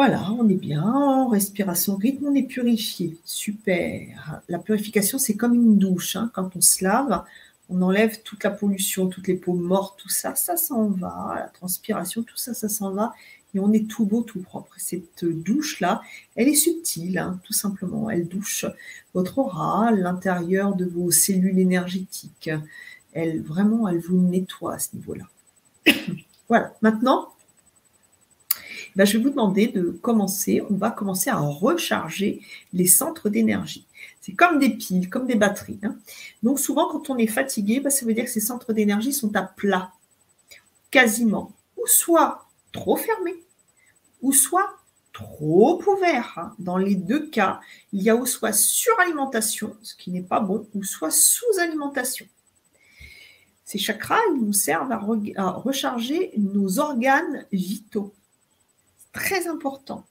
[0.00, 3.18] voilà, on est bien, respiration, rythme, on est purifié.
[3.26, 4.40] Super.
[4.48, 6.16] La purification, c'est comme une douche.
[6.16, 6.30] Hein.
[6.32, 7.22] Quand on se lave,
[7.68, 11.34] on enlève toute la pollution, toutes les peaux mortes, tout ça, ça s'en va.
[11.36, 13.12] La transpiration, tout ça, ça s'en va.
[13.52, 14.72] Et on est tout beau, tout propre.
[14.78, 16.00] Cette douche-là,
[16.34, 18.08] elle est subtile, hein, tout simplement.
[18.08, 18.64] Elle douche
[19.12, 22.48] votre aura, l'intérieur de vos cellules énergétiques.
[23.12, 25.28] Elle, vraiment, elle vous nettoie à ce niveau-là.
[26.48, 26.72] voilà.
[26.80, 27.34] Maintenant,
[28.96, 32.40] ben, je vais vous demander de commencer, on va commencer à recharger
[32.72, 33.86] les centres d'énergie.
[34.20, 35.80] C'est comme des piles, comme des batteries.
[35.82, 35.96] Hein.
[36.42, 39.34] Donc souvent, quand on est fatigué, ben, ça veut dire que ces centres d'énergie sont
[39.36, 39.92] à plat,
[40.90, 43.42] quasiment, ou soit trop fermés,
[44.22, 44.76] ou soit
[45.12, 46.34] trop ouverts.
[46.36, 46.54] Hein.
[46.58, 47.60] Dans les deux cas,
[47.92, 52.26] il y a ou soit suralimentation, ce qui n'est pas bon, ou soit sous-alimentation.
[53.64, 58.12] Ces chakras, ils nous servent à recharger nos organes vitaux
[59.12, 60.04] très important.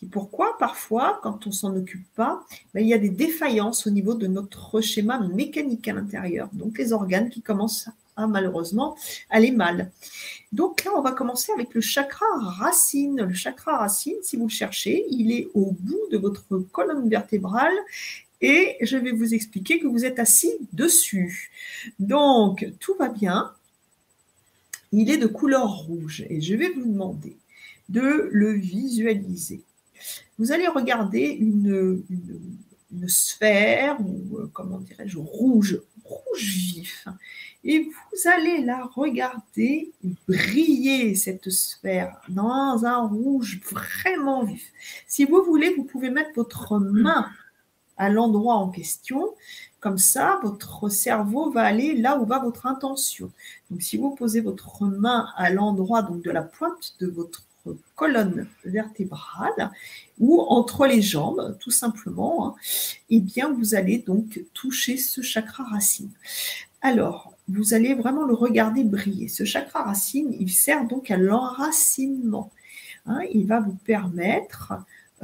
[0.00, 3.90] C'est pourquoi parfois, quand on s'en occupe pas, ben, il y a des défaillances au
[3.90, 6.48] niveau de notre schéma mécanique à l'intérieur.
[6.52, 8.96] Donc les organes qui commencent à malheureusement
[9.30, 9.90] aller mal.
[10.50, 13.22] Donc là, on va commencer avec le chakra racine.
[13.22, 17.72] Le chakra racine, si vous le cherchez, il est au bout de votre colonne vertébrale
[18.40, 21.52] et je vais vous expliquer que vous êtes assis dessus.
[22.00, 23.52] Donc, tout va bien.
[24.90, 27.36] Il est de couleur rouge et je vais vous demander
[27.92, 29.62] de le visualiser.
[30.38, 32.02] Vous allez regarder une,
[33.06, 37.06] sphère, ou euh, comment dirais-je, rouge, rouge vif.
[37.64, 39.92] Et vous allez la regarder
[40.26, 44.72] briller, cette sphère, dans un rouge vraiment vif.
[45.06, 47.30] Si vous voulez, vous pouvez mettre votre main
[47.96, 49.34] à l'endroit en question.
[49.80, 53.30] Comme ça, votre cerveau va aller là où va votre intention.
[53.70, 57.44] Donc, si vous posez votre main à l'endroit donc de la pointe de votre
[57.94, 59.70] colonne vertébrale
[60.18, 62.54] ou entre les jambes, tout simplement, hein,
[63.10, 66.10] eh bien, vous allez donc toucher ce chakra racine.
[66.80, 69.28] Alors, vous allez vraiment le regarder briller.
[69.28, 72.50] Ce chakra racine, il sert donc à l'enracinement.
[73.06, 73.20] Hein.
[73.32, 74.74] il va vous permettre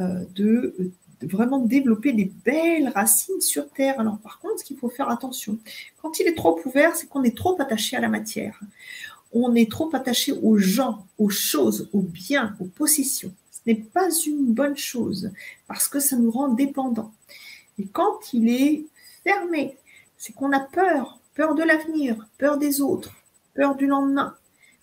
[0.01, 0.75] euh, de,
[1.21, 4.01] de, vraiment développer des belles racines sur Terre.
[4.01, 5.59] Alors, par contre, ce qu'il faut faire attention,
[6.03, 8.61] quand il est trop ouvert, c'est qu'on est trop attaché à la matière
[9.33, 13.33] on est trop attaché aux gens, aux choses, aux biens, aux possessions.
[13.51, 15.31] Ce n'est pas une bonne chose
[15.67, 17.13] parce que ça nous rend dépendants.
[17.79, 18.87] Et quand il est
[19.25, 19.77] fermé,
[20.17, 23.15] c'est qu'on a peur, peur de l'avenir, peur des autres,
[23.55, 24.35] peur du lendemain.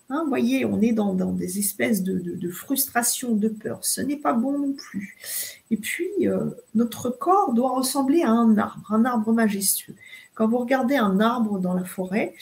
[0.08, 3.84] Hein, voyez, on est dans, des espèces de, frustration, de peur.
[3.84, 5.16] Ce n'est pas bon non plus.
[5.72, 9.96] Et puis, euh, notre corps doit ressembler à un arbre, un arbre majestueux.
[10.34, 12.34] Quand vous regardez un arbre dans la forêt,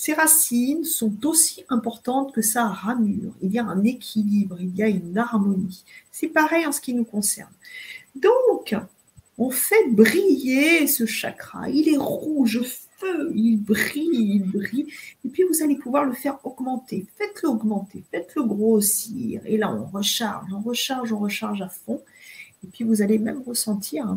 [0.00, 3.34] ces racines sont aussi importantes que sa ramure.
[3.42, 5.84] Il y a un équilibre, il y a une harmonie.
[6.12, 7.50] C'est pareil en ce qui nous concerne.
[8.14, 8.76] Donc,
[9.38, 11.68] on fait briller ce chakra.
[11.68, 12.62] Il est rouge
[12.98, 14.86] feu, il brille, il brille.
[15.24, 17.04] Et puis, vous allez pouvoir le faire augmenter.
[17.16, 19.40] Faites-le augmenter, faites-le grossir.
[19.46, 22.00] Et là, on recharge, on recharge, on recharge à fond.
[22.62, 24.16] Et puis, vous allez même ressentir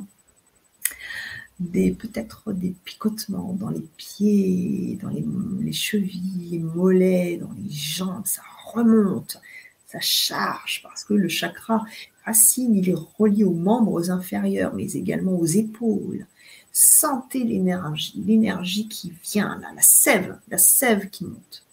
[1.92, 8.42] peut-être des picotements dans les pieds, dans les, chevilles, les mollets, dans les jambes, ça
[8.74, 9.40] remonte,
[9.88, 11.86] ça charge parce que le chakra
[12.26, 16.26] racine, il est relié aux membres inférieurs, mais également aux épaules.
[16.72, 21.66] Sentez l'énergie, l'énergie qui vient là, la sève, la sève qui monte.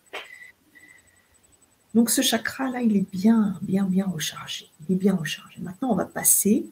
[1.95, 4.69] Donc ce chakra-là, il est bien, bien, bien rechargé.
[4.89, 5.61] Bien rechargé.
[5.61, 6.67] Maintenant, on va passer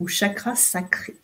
[0.00, 1.16] au chakra sacré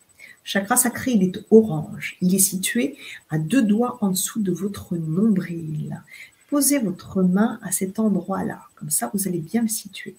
[0.43, 2.17] chakra sacré, il est orange.
[2.21, 2.97] Il est situé
[3.29, 6.01] à deux doigts en dessous de votre nombril.
[6.49, 8.61] Posez votre main à cet endroit-là.
[8.75, 10.15] Comme ça, vous allez bien le situer.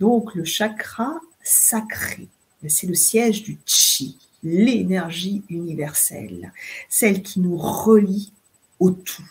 [0.00, 2.28] Donc, le chakra sacré,
[2.66, 6.52] c'est le siège du chi, l'énergie universelle,
[6.88, 8.32] celle qui nous relie
[8.78, 9.30] au tout.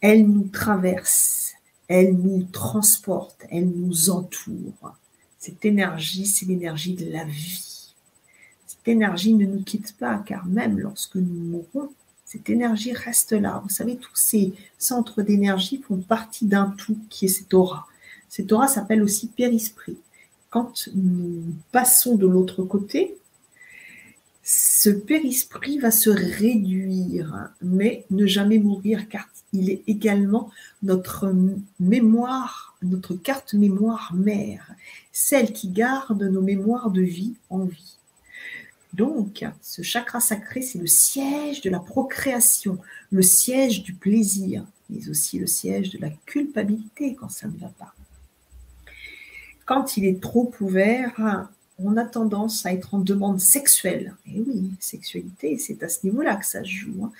[0.00, 1.52] Elle nous traverse,
[1.88, 4.96] elle nous transporte, elle nous entoure.
[5.38, 7.67] Cette énergie, c'est l'énergie de la vie.
[8.88, 11.44] Cette énergie ne nous quitte pas, car même lorsque nous
[11.74, 11.90] mourrons,
[12.24, 13.60] cette énergie reste là.
[13.62, 17.86] Vous savez, tous ces centres d'énergie font partie d'un tout qui est cette aura.
[18.30, 19.98] Cette aura s'appelle aussi périsprit.
[20.48, 23.14] Quand nous passons de l'autre côté,
[24.42, 30.50] ce périsprit va se réduire, mais ne jamais mourir, car il est également
[30.82, 31.30] notre
[31.78, 34.66] mémoire, notre carte mémoire mère,
[35.12, 37.97] celle qui garde nos mémoires de vie en vie.
[38.94, 42.78] Donc, ce chakra sacré, c'est le siège de la procréation,
[43.12, 47.68] le siège du plaisir, mais aussi le siège de la culpabilité quand ça ne va
[47.78, 47.94] pas.
[49.66, 51.46] Quand il est trop ouvert,
[51.78, 54.14] on a tendance à être en demande sexuelle.
[54.26, 57.04] Et oui, sexualité, c'est à ce niveau-là que ça se joue.
[57.04, 57.12] Hein.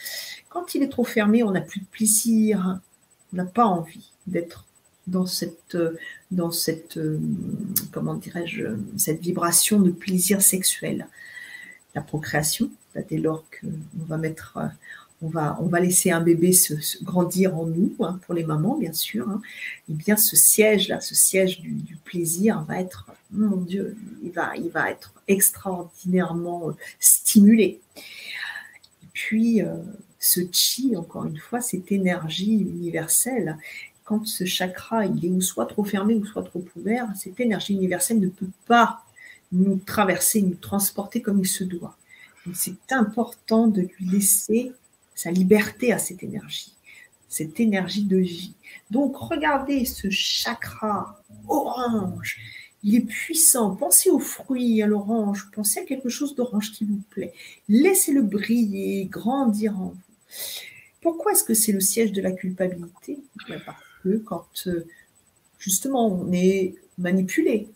[0.49, 2.81] Quand il est trop fermé, on n'a plus de plaisir,
[3.33, 4.65] on n'a pas envie d'être
[5.07, 5.77] dans cette,
[6.31, 6.99] dans cette,
[7.93, 8.65] comment dirais-je,
[8.97, 11.07] cette vibration de plaisir sexuel.
[11.95, 12.71] La procréation,
[13.09, 14.59] dès lors qu'on va mettre
[15.21, 18.77] on va, on va laisser un bébé se, grandir en nous, hein, pour les mamans
[18.77, 19.41] bien sûr, hein.
[19.89, 24.71] et bien ce siège-là, ce siège du, plaisir va être, mon Dieu, il va, il
[24.71, 27.81] va être extraordinairement euh, stimulé.
[27.97, 29.75] Et puis, euh,
[30.19, 33.59] ce chi, encore une fois, cette énergie universelle,
[34.05, 37.75] quand ce chakra, il est ou soit trop fermé ou soit trop ouvert, cette énergie
[37.75, 39.05] universelle ne peut pas
[39.53, 41.97] nous traverser, nous transporter comme il se doit.
[42.55, 44.73] c'est important de lui laisser
[45.15, 46.75] sa liberté à cette énergie,
[47.29, 48.55] cette énergie de vie.
[48.91, 52.39] Donc regardez ce chakra orange,
[52.85, 53.75] il est puissant.
[53.75, 57.33] Pensez aux fruits, à l'orange, pensez à quelque chose d'orange qui vous plaît.
[57.69, 59.97] Laissez-le briller, grandir en vous.
[61.01, 63.19] Pourquoi est-ce que c'est le siège de la culpabilité?
[63.49, 64.87] Ben, Parce que quand euh,
[65.59, 67.69] justement on est manipulé,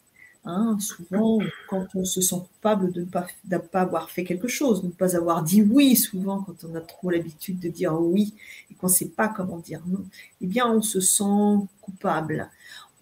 [0.45, 1.39] Hein, souvent,
[1.69, 3.27] quand on se sent coupable de ne pas,
[3.71, 6.81] pas, avoir fait quelque chose, de ne pas avoir dit oui, souvent quand on a
[6.81, 8.35] trop l'habitude de dire oui
[8.69, 10.05] et qu'on ne sait pas comment dire non,
[10.41, 12.51] eh bien on se sent coupable.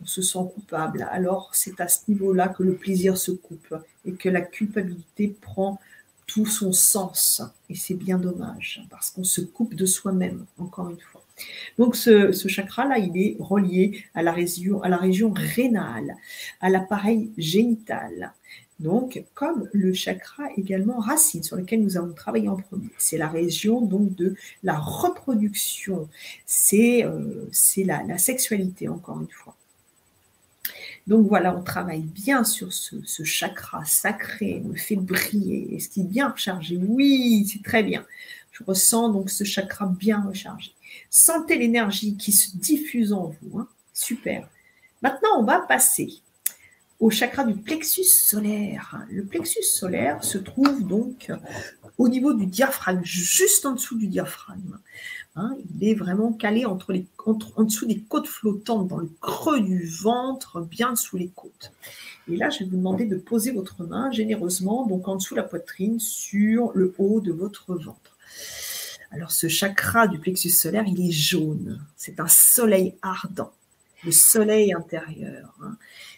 [0.03, 1.09] On se sent coupable.
[1.11, 5.81] Alors c'est à ce niveau-là que le plaisir se coupe et que la culpabilité prend
[6.27, 7.43] tout son sens.
[7.71, 11.23] Et c'est bien dommage parce qu'on se coupe de soi-même, encore une fois.
[11.79, 14.81] Donc ce, chakra-là, il est relié à la région,
[15.33, 16.17] rénale,
[16.61, 18.33] à l'appareil génital.
[18.81, 23.29] Donc, comme le chakra également racine sur lequel nous avons travaillé en premier, c'est la
[23.29, 26.09] région donc de la reproduction,
[26.47, 27.47] c'est euh,
[27.77, 29.55] la, sexualité encore une fois.
[31.07, 35.75] Donc voilà, on travaille bien sur ce, ce chakra sacré, on le fait briller.
[35.77, 36.79] Est-ce qu'il est bien rechargé?
[36.79, 38.07] Oui, c'est très bien.
[38.53, 40.73] Je ressens donc ce chakra bien rechargé.
[41.09, 43.61] Sentez l'énergie qui se diffuse en vous.
[43.61, 43.69] Hein.
[43.93, 44.49] Super.
[45.03, 46.21] Maintenant, on va passer
[47.01, 49.01] au chakra du plexus solaire.
[49.11, 51.33] Le plexus solaire se trouve donc
[51.97, 54.79] au niveau du diaphragme, juste en dessous du diaphragme.
[55.37, 55.57] Hein.
[55.75, 59.87] il est vraiment calé entre les, en dessous des côtes flottantes, dans le creux du
[59.87, 61.73] ventre, bien sous les côtes.
[62.29, 65.41] Et là, je vais vous demander de poser votre main généreusement, donc en dessous de
[65.41, 68.17] la poitrine, sur le haut de votre ventre.
[69.11, 71.85] Alors ce chakra du plexus solaire, il est jaune.
[71.97, 73.53] C'est un soleil ardent,
[74.05, 75.55] le soleil intérieur.
[75.63, 75.77] Hein.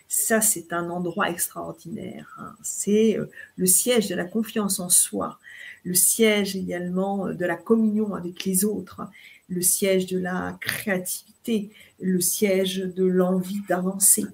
[0.09, 2.36] Ça, c'est un endroit extraordinaire.
[2.39, 2.55] Hein.
[2.62, 5.39] C'est euh, le siège de la confiance en soi,
[5.85, 9.01] le siège également de la communion avec les autres,
[9.48, 14.27] le siège de la créativité, le siège de l'envie d'avancer.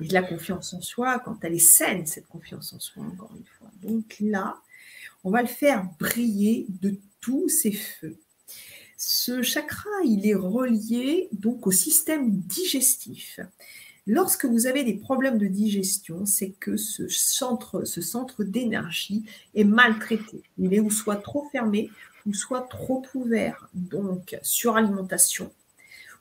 [0.00, 3.30] Et de la confiance en soi, quand elle est saine, cette confiance en soi, encore
[3.34, 3.70] une fois.
[3.82, 4.56] Donc là,
[5.26, 8.16] on va le faire briller de tous ses feux.
[8.96, 13.40] Ce chakra, il est relié donc au système digestif.
[14.06, 19.24] Lorsque vous avez des problèmes de digestion, c'est que ce centre, ce centre d'énergie
[19.56, 20.44] est maltraité.
[20.58, 21.90] Il est ou soit trop fermé
[22.24, 23.68] ou soit trop ouvert.
[23.74, 25.52] Donc, suralimentation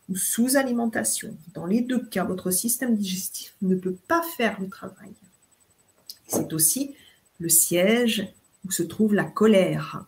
[0.09, 1.37] ou sous-alimentation.
[1.53, 5.13] Dans les deux cas, votre système digestif ne peut pas faire le travail.
[6.27, 6.95] C'est aussi
[7.39, 8.33] le siège
[8.65, 10.05] où se trouve la colère.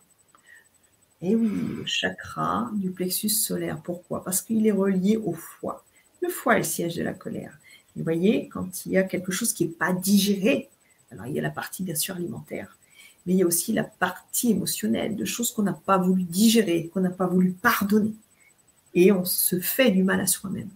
[1.22, 3.82] Et oui, le chakra du plexus solaire.
[3.82, 4.24] Pourquoi?
[4.24, 5.84] Parce qu'il est relié au foie.
[6.22, 7.58] Le foie est le siège de la colère.
[7.96, 10.70] Vous voyez, quand il y a quelque chose qui n'est pas digéré,
[11.12, 12.78] alors il y a la partie bien sûr alimentaire,
[13.26, 16.90] mais il y a aussi la partie émotionnelle, de choses qu'on n'a pas voulu digérer,
[16.94, 18.14] qu'on n'a pas voulu pardonner.
[18.94, 20.70] Et on se fait du mal à soi-même.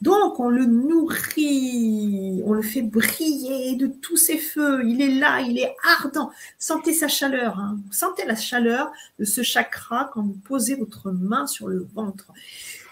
[0.00, 4.82] Donc on le nourrit, on le fait briller de tous ses feux.
[4.86, 6.30] Il est là, il est ardent.
[6.58, 7.58] Sentez sa chaleur.
[7.58, 7.78] Hein.
[7.90, 12.32] Sentez la chaleur de ce chakra quand vous posez votre main sur le ventre.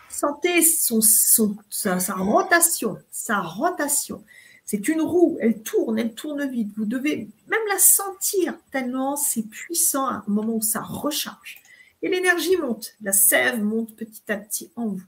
[0.09, 4.23] Sentez sa rotation, sa rotation.
[4.65, 6.71] C'est une roue, elle tourne, elle tourne vite.
[6.77, 11.61] Vous devez même la sentir tellement c'est puissant au moment où ça recharge.
[12.03, 15.03] Et l'énergie monte, la sève monte petit à petit en vous.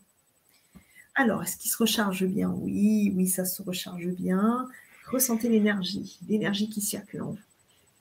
[1.14, 2.50] Alors, est-ce qu'il se recharge bien?
[2.50, 4.68] Oui, oui, ça se recharge bien.
[5.10, 7.38] Ressentez l'énergie, l'énergie qui circule en vous.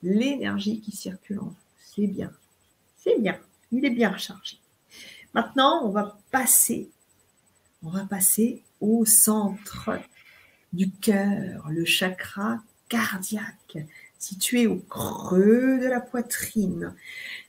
[0.03, 1.55] L'énergie qui circule en vous.
[1.77, 2.31] C'est bien.
[2.97, 3.37] C'est bien.
[3.71, 4.57] Il est bien rechargé.
[5.33, 6.89] Maintenant, on va passer,
[7.83, 9.99] on va passer au centre
[10.73, 13.77] du cœur, le chakra cardiaque,
[14.19, 16.93] situé au creux de la poitrine.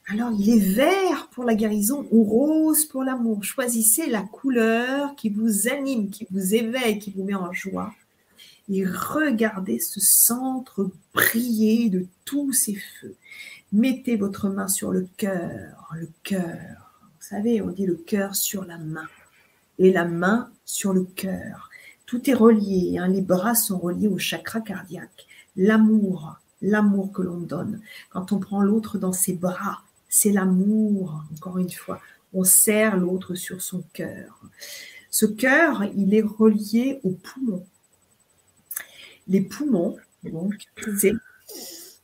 [0.09, 3.45] Alors, il est vert pour la guérison ou rose pour l'amour.
[3.45, 7.95] Choisissez la couleur qui vous anime, qui vous éveille, qui vous met en joie.
[8.69, 13.15] Et regardez ce centre briller de tous ces feux.
[13.73, 16.93] Mettez votre main sur le cœur, le cœur.
[17.01, 19.09] Vous savez, on dit le cœur sur la main
[19.79, 21.71] et la main sur le cœur.
[22.07, 23.09] Tout est relié, hein.
[23.09, 25.27] les bras sont reliés au chakra cardiaque.
[25.57, 27.81] L'amour, l'amour que l'on donne.
[28.11, 29.83] Quand on prend l'autre dans ses bras,
[30.15, 31.99] c'est l'amour, encore une fois.
[32.35, 34.43] On serre l'autre sur son cœur.
[35.11, 37.67] Ce cœur, il est relié aux poumons.
[39.27, 40.53] Les poumons, donc,
[40.99, 41.15] c'est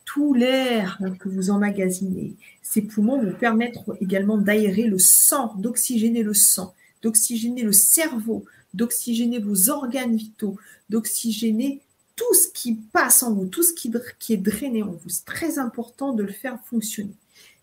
[0.07, 2.35] tout l'air que vous emmagasinez.
[2.63, 9.39] Ces poumons vous permettent également d'aérer le sang, d'oxygéner le sang, d'oxygéner le cerveau, d'oxygéner
[9.39, 10.59] vos organes vitaux,
[10.89, 11.83] d'oxygéner
[12.17, 15.11] tout ce qui passe en vous, tout ce qui, qui est drainé en vous.
[15.11, 17.15] C'est très important de le faire fonctionner.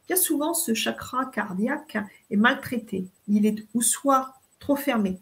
[0.07, 1.98] Bien souvent, ce chakra cardiaque
[2.30, 3.07] est maltraité.
[3.27, 5.19] Il est ou soit trop fermé.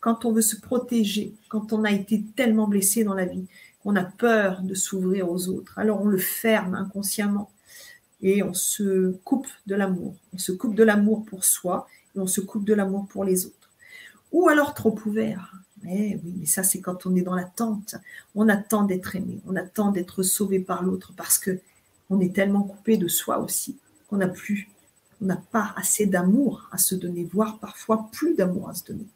[0.00, 3.46] Quand on veut se protéger, quand on a été tellement blessé dans la vie,
[3.82, 7.50] qu'on a peur de s'ouvrir aux autres, alors on le ferme inconsciemment
[8.22, 10.14] et on se coupe de l'amour.
[10.32, 11.86] On se coupe de l'amour pour soi
[12.16, 13.70] et on se coupe de l'amour pour les autres.
[14.32, 15.52] Ou alors trop ouvert.
[15.82, 17.96] Mais oui, mais ça c'est quand on est dans l'attente.
[18.34, 21.60] On attend d'être aimé, on attend d'être sauvé par l'autre parce que
[22.08, 23.76] on est tellement coupé de soi aussi
[24.12, 24.68] on n'a plus,
[25.20, 29.06] on n'a pas assez d'amour à se donner, voire parfois plus d'amour à se donner.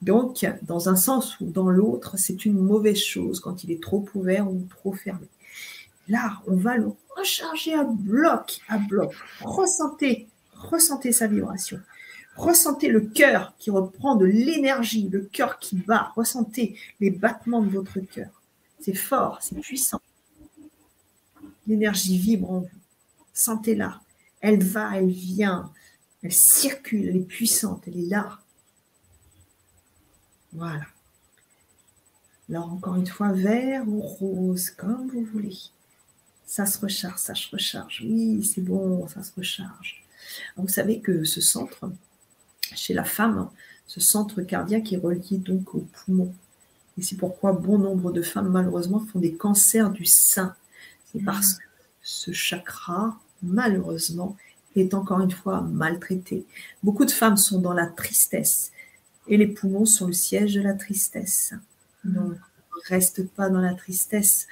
[0.00, 4.04] Donc, dans un sens ou dans l'autre, c'est une mauvaise chose quand il est trop
[4.14, 5.26] ouvert ou trop fermé.
[6.08, 9.14] Là, on va le recharger à bloc, à bloc.
[9.40, 11.80] Ressentez, ressentez sa vibration.
[12.36, 16.12] Ressentez le cœur qui reprend de l'énergie, le cœur qui bat.
[16.16, 18.42] Ressentez les battements de votre cœur.
[18.80, 20.00] C'est fort, c'est puissant.
[21.66, 22.68] L'énergie vibre en vous.
[23.32, 24.00] Sentez-la.
[24.46, 25.72] Elle va, elle vient,
[26.22, 28.38] elle circule, elle est puissante, elle est là.
[30.52, 30.84] Voilà.
[32.50, 35.56] Alors encore une fois, vert ou rose, comme vous voulez.
[36.44, 38.02] Ça se recharge, ça se recharge.
[38.04, 40.04] Oui, c'est bon, ça se recharge.
[40.58, 41.90] vous savez que ce centre,
[42.74, 43.48] chez la femme,
[43.86, 46.34] ce centre cardiaque est relié donc au poumon.
[46.98, 50.54] Et c'est pourquoi bon nombre de femmes, malheureusement, font des cancers du sein.
[51.10, 51.64] C'est parce que
[52.02, 54.36] ce chakra malheureusement,
[54.76, 56.44] est encore une fois maltraité.
[56.82, 58.72] Beaucoup de femmes sont dans la tristesse
[59.28, 61.54] et les poumons sont le siège de la tristesse.
[62.04, 62.34] Donc,
[62.72, 64.46] on reste pas dans la tristesse.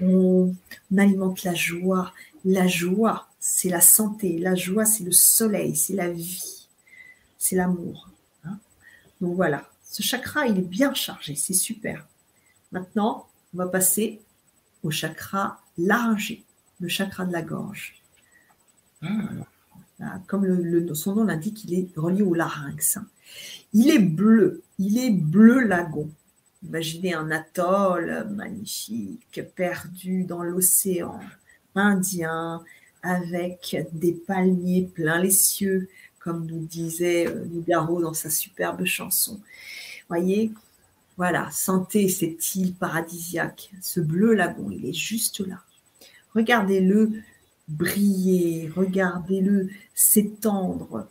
[0.00, 0.54] On,
[0.96, 2.12] alimente la joie.
[2.44, 4.38] La joie, c'est la santé.
[4.38, 6.68] La joie, c'est le soleil, c'est la vie,
[7.38, 8.08] c'est l'amour.
[8.44, 8.58] Hein.
[9.20, 12.06] Donc voilà, ce chakra, il est bien chargé, c'est super.
[12.70, 14.20] Maintenant, on va passer
[14.82, 16.44] au chakra laryngé,
[16.80, 18.00] le chakra de la gorge.
[19.02, 22.98] Ah, comme le, son nom l'indique, il est relié au larynx.
[23.72, 26.10] Il est bleu, il est bleu lagon.
[26.62, 31.20] Imaginez un atoll magnifique, perdu dans l'océan
[31.74, 32.62] Indien,
[33.02, 39.40] avec des palmiers plein les cieux, comme nous disait euh, Nougaro dans sa superbe chanson.
[40.08, 40.50] Voyez,
[41.16, 45.62] voilà, sentez cette île paradisiaque, ce bleu lagon, il est juste là.
[46.34, 47.12] Regardez-le
[47.68, 51.08] briller, regardez-le s'étendre.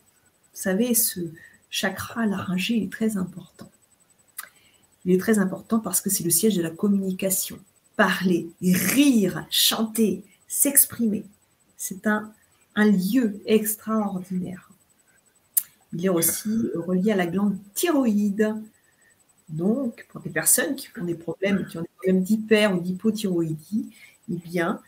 [0.54, 1.20] Vous savez, ce
[1.70, 3.70] chakra laryngé est très important.
[5.04, 7.60] Il est très important parce que c'est le siège de la communication.
[7.96, 11.26] Parler, rire, chanter, s'exprimer.
[11.78, 12.32] C'est un,
[12.76, 14.72] un lieu extraordinaire.
[15.94, 18.56] Il est aussi relié à la glande thyroïde.
[19.48, 23.92] Donc, pour des personnes qui ont des problèmes, qui ont des problèmes d'hyper ou d'hypothyroïdie,
[24.32, 24.82] eh bien,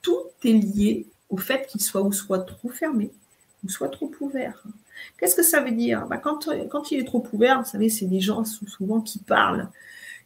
[0.00, 3.10] tout est lié au fait qu'il soit ou soit trop fermé,
[3.64, 4.62] ou soit trop ouvert.
[5.18, 6.06] Qu'est-ce que ça veut dire?
[6.06, 9.68] Bah, quand, quand il est trop ouvert, vous savez, c'est des gens souvent qui parlent,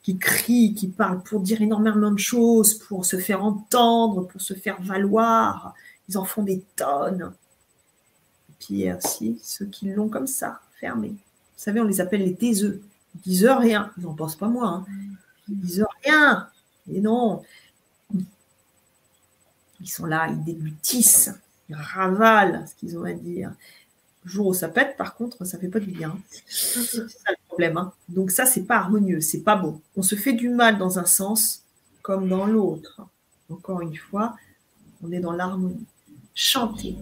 [0.02, 4.52] qui crient, qui parlent pour dire énormément de choses, pour se faire entendre, pour se
[4.52, 5.74] faire valoir.
[6.10, 7.32] Ils en font des tonnes.
[8.50, 11.08] Et puis aussi ceux qui l'ont comme ça, fermé.
[11.08, 12.82] Vous savez, on les appelle les taiseux.
[13.14, 13.90] Ils disent rien.
[13.96, 14.68] Ils n'en pensent pas moi.
[14.68, 14.86] Hein.
[15.48, 16.48] Ils disent rien.
[16.92, 17.42] Et non.
[19.80, 21.30] Ils sont là, ils déglutissent,
[21.68, 23.52] ils ravalent ce qu'ils ont à dire.
[24.24, 26.18] Le jour où ça pète, par contre, ça fait pas du bien.
[26.46, 27.76] C'est ça le problème.
[27.76, 27.92] Hein.
[28.08, 29.80] Donc ça, c'est pas harmonieux, c'est pas beau.
[29.96, 31.62] On se fait du mal dans un sens
[32.02, 33.02] comme dans l'autre.
[33.50, 34.36] Encore une fois,
[35.02, 35.86] on est dans l'harmonie.
[36.34, 36.96] Chantez,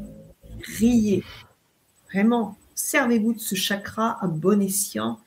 [0.79, 1.25] riez.
[2.13, 5.19] Vraiment, servez-vous de ce chakra à bon escient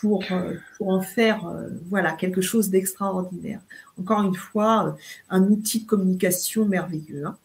[0.00, 3.60] pour, euh, pour en faire euh, voilà, quelque chose d'extraordinaire.
[3.98, 4.92] Encore une fois, euh,
[5.30, 7.26] un outil de communication merveilleux.
[7.26, 7.36] Hein.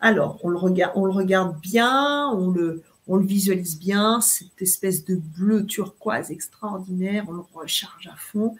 [0.00, 4.60] Alors, on le, regarde, on le regarde bien, on le, on le visualise bien, cette
[4.60, 8.56] espèce de bleu turquoise extraordinaire, on le recharge à fond.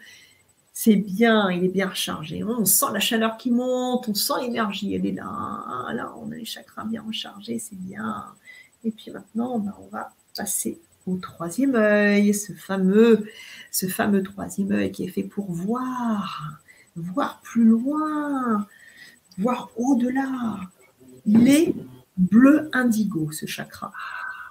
[0.75, 2.43] C'est bien, il est bien rechargé.
[2.43, 5.93] On sent la chaleur qui monte, on sent l'énergie, elle est là.
[5.93, 8.25] Là, on a les chakras bien rechargés, c'est bien.
[8.83, 13.27] Et puis maintenant, ben, on va passer au troisième œil, ce fameux,
[13.71, 16.59] ce fameux troisième œil qui est fait pour voir,
[16.95, 18.67] voir plus loin,
[19.37, 20.59] voir au-delà.
[21.25, 21.73] Il est
[22.17, 23.91] bleu indigo, ce chakra.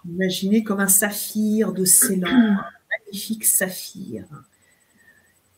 [0.08, 4.24] Imaginez comme un saphir de Ceylan, un magnifique saphir.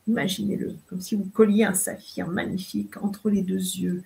[0.07, 4.03] Imaginez-le, comme si vous colliez un saphir magnifique entre les deux yeux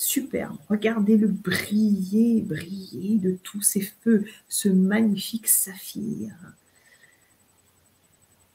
[0.00, 0.56] superbe.
[0.70, 6.34] Regardez-le briller, briller de tous ces feux, ce magnifique saphir.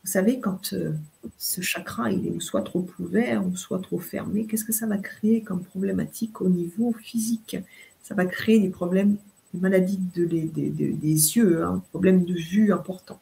[0.04, 0.94] Vous savez, quand euh,
[1.38, 4.98] ce chakra il est soit trop ouvert ou soit trop fermé, qu'est-ce que ça va
[4.98, 7.58] créer comme problématique au niveau physique?
[8.02, 9.18] Ça va créer des problèmes,
[9.54, 10.98] des maladies de, des
[11.38, 13.20] yeux, un hein, problème de vue important,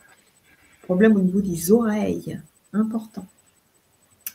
[0.84, 2.40] problème au niveau des oreilles
[2.72, 3.28] important.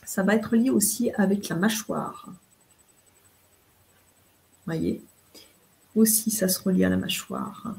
[0.05, 2.31] Ça va être lié aussi avec la mâchoire
[5.95, 7.75] Aussi, ça se relie à la mâchoire.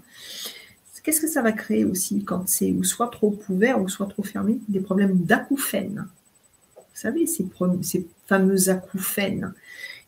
[1.03, 4.23] Qu'est-ce que ça va créer aussi quand c'est ou soit trop ouvert ou soit trop
[4.23, 4.59] fermé?
[4.69, 6.07] Des problèmes d'acouphènes.
[6.77, 7.47] Vous savez, ces,
[7.83, 9.55] ces fameux acouphènes.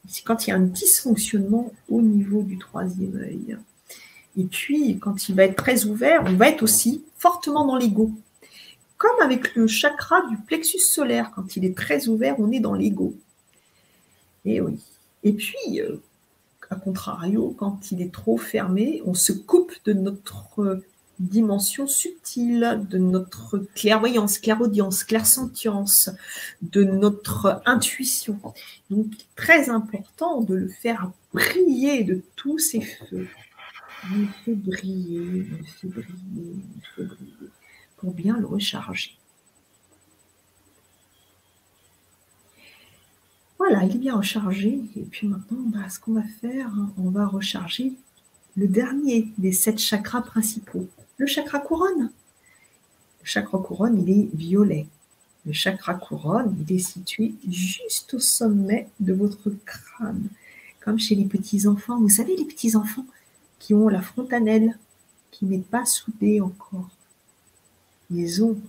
[0.08, 3.56] C'est quand il y a un dysfonctionnement au niveau du troisième œil.
[4.36, 8.10] Et puis, quand il va être très ouvert, on va être aussi fortement dans l'ego.
[8.96, 12.74] Comme avec le chakra du plexus solaire, quand il est très ouvert, on est dans
[12.74, 13.14] l'ego.
[14.44, 14.78] Et oui.
[15.22, 15.96] Et puis, euh,
[16.72, 20.82] a contrario, quand il est trop fermé, on se coupe de notre
[21.18, 26.10] dimension subtile, de notre clairvoyance, clairaudience, clairsentience,
[26.62, 28.40] de notre intuition.
[28.90, 33.28] Donc, très important de le faire briller de tous ces feux.
[34.10, 37.50] Il fait briller, il fait briller, il fait briller,
[37.98, 39.16] pour bien le recharger.
[43.64, 44.80] Voilà, il est bien rechargé.
[44.96, 47.92] Et puis maintenant, bah, ce qu'on va faire, on va recharger
[48.56, 52.10] le dernier des sept chakras principaux, le chakra couronne.
[53.20, 54.88] Le chakra couronne, il est violet.
[55.46, 60.26] Le chakra couronne, il est situé juste au sommet de votre crâne,
[60.80, 62.00] comme chez les petits-enfants.
[62.00, 63.06] Vous savez, les petits-enfants
[63.60, 64.76] qui ont la fontanelle,
[65.30, 66.90] qui n'est pas soudée encore.
[68.10, 68.60] Ils ont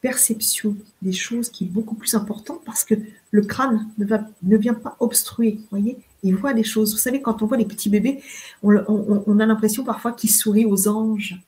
[0.00, 2.94] perception des choses qui est beaucoup plus importante parce que
[3.30, 6.92] le crâne ne, va, ne vient pas obstruer, voyez Il voit des choses.
[6.92, 8.22] Vous savez, quand on voit les petits bébés,
[8.62, 11.40] on, a l'impression parfois qu'ils sourient aux anges.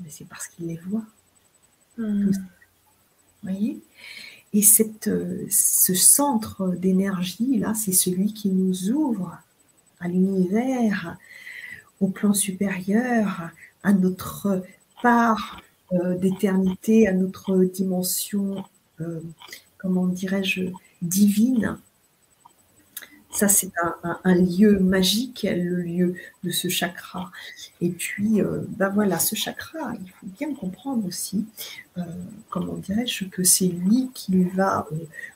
[0.00, 1.06] Mais c'est parce qu'ils les voient.
[1.96, 2.30] Hmm.
[3.42, 3.80] Voyez?
[4.52, 9.38] Et cette, euh, ce centre d'énergie, là, c'est celui qui nous ouvre
[10.00, 11.16] à l'univers,
[12.00, 13.50] au plan supérieur,
[13.82, 14.62] à notre
[15.02, 15.60] part
[15.92, 18.64] d'éternité, à notre dimension,
[19.00, 19.20] euh,
[19.78, 20.64] comment dirais-je,
[21.02, 21.78] divine.
[23.30, 23.70] Ça, c'est
[24.24, 27.30] un, lieu magique, le lieu de ce chakra.
[27.80, 31.44] Et puis, euh, ben voilà, ce chakra, il faut bien comprendre aussi,
[32.48, 34.88] comment dirais-je, que c'est lui qui va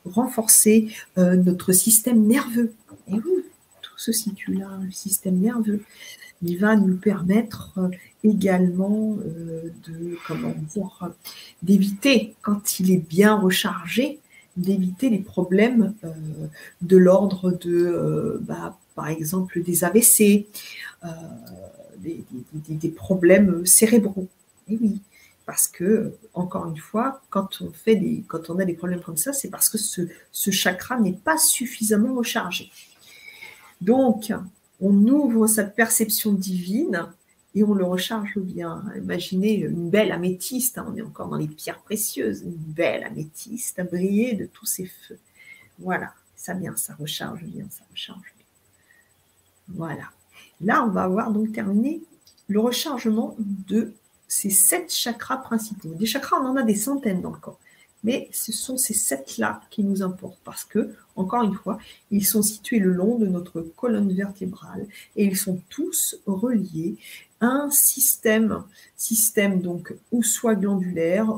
[0.04, 2.74] renforcer notre système nerveux.
[3.08, 3.44] Et oui,
[3.82, 5.84] tout se situe là, le système nerveux.
[6.42, 7.78] Il va nous permettre
[8.24, 11.10] également euh, de comment dire
[11.62, 14.18] d'éviter quand il est bien rechargé
[14.56, 16.10] d'éviter les problèmes euh,
[16.82, 20.46] de l'ordre de euh, bah, par exemple des AVC
[21.98, 24.28] des, problèmes cérébraux.
[24.68, 25.00] Et oui
[25.46, 29.16] parce que encore une fois quand on fait des quand on a des problèmes comme
[29.16, 32.70] ça c'est parce que ce chakra n'est pas suffisamment rechargé.
[33.80, 34.32] Donc
[34.82, 37.06] on ouvre sa perception divine
[37.54, 38.84] et on le recharge bien.
[38.96, 43.78] Imaginez une belle améthyste, hein, on est encore dans les pierres précieuses, une belle améthyste
[43.78, 45.18] à briller de tous ces feux.
[45.78, 48.46] Voilà, ça bien, ça recharge bien, ça recharge bien.
[49.68, 50.10] Voilà.
[50.60, 52.02] Là, on va avoir donc terminé
[52.48, 53.92] le rechargement de
[54.26, 55.94] ces sept chakras principaux.
[55.94, 57.58] Des chakras, on en a des centaines dans le corps.
[58.04, 61.78] Mais ce sont ces sept-là qui nous importent parce que, encore une fois,
[62.10, 66.96] ils sont situés le long de notre colonne vertébrale et ils sont tous reliés
[67.40, 68.64] à un système,
[68.96, 71.28] système donc ou soit glandulaire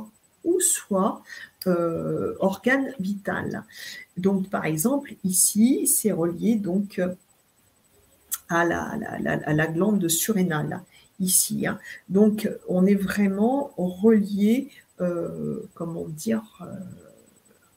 [0.44, 1.22] ou soit
[1.66, 3.64] euh, organe vital.
[4.16, 7.00] Donc, par exemple, ici, c'est relié donc
[8.48, 10.82] à la, glande surrénale
[11.20, 11.66] ici.
[11.66, 11.78] Hein.
[12.08, 14.70] Donc, on est vraiment relié,
[15.74, 16.66] comment dire, euh,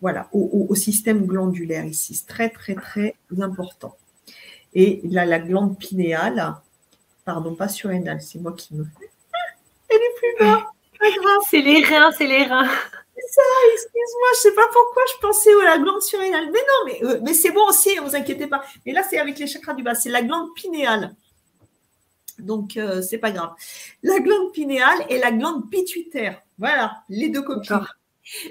[0.01, 2.15] voilà, au, système glandulaire ici.
[2.15, 3.95] C'est très, très, très important.
[4.73, 6.55] Et là, la glande pinéale,
[7.25, 8.85] pardon, pas surrénale, c'est moi qui me.
[9.89, 10.71] Elle est plus bas.
[11.49, 12.69] C'est les reins, c'est les reins.
[13.15, 13.41] C'est ça,
[13.73, 16.49] excuse-moi, je sais pas pourquoi je pensais à la glande surrénale.
[16.51, 18.63] Mais non, mais, euh, mais c'est bon aussi, ne vous inquiétez pas.
[18.85, 21.15] Mais là, c'est avec les chakras du bas, c'est la glande pinéale.
[22.39, 23.51] Donc, euh, c'est pas grave.
[24.03, 26.41] La glande pinéale et la glande pituitaire.
[26.57, 27.85] Voilà, les deux copines.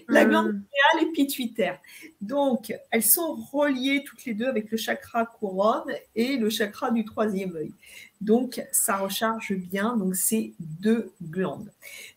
[0.08, 0.28] La hmm.
[0.28, 1.78] glande pinéale et pituitaire.
[2.20, 7.04] Donc, elles sont reliées toutes les deux avec le chakra couronne et le chakra du
[7.04, 7.72] troisième œil.
[8.20, 9.96] Donc, ça recharge bien.
[9.96, 11.70] Donc, ces deux glandes.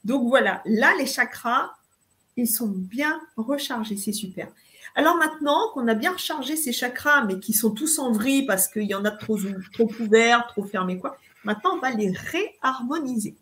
[0.05, 0.61] Donc, voilà.
[0.65, 1.71] Là, les chakras,
[2.37, 3.97] ils sont bien rechargés.
[3.97, 4.47] C'est super.
[4.95, 8.67] Alors maintenant qu'on a bien rechargé ces chakras, mais qui sont tous en vrille parce
[8.67, 9.37] qu'il y en a trop,
[9.73, 11.17] trop ouverts, trop fermés, quoi,
[11.49, 13.35] Maintenant, on va les réharmoniser.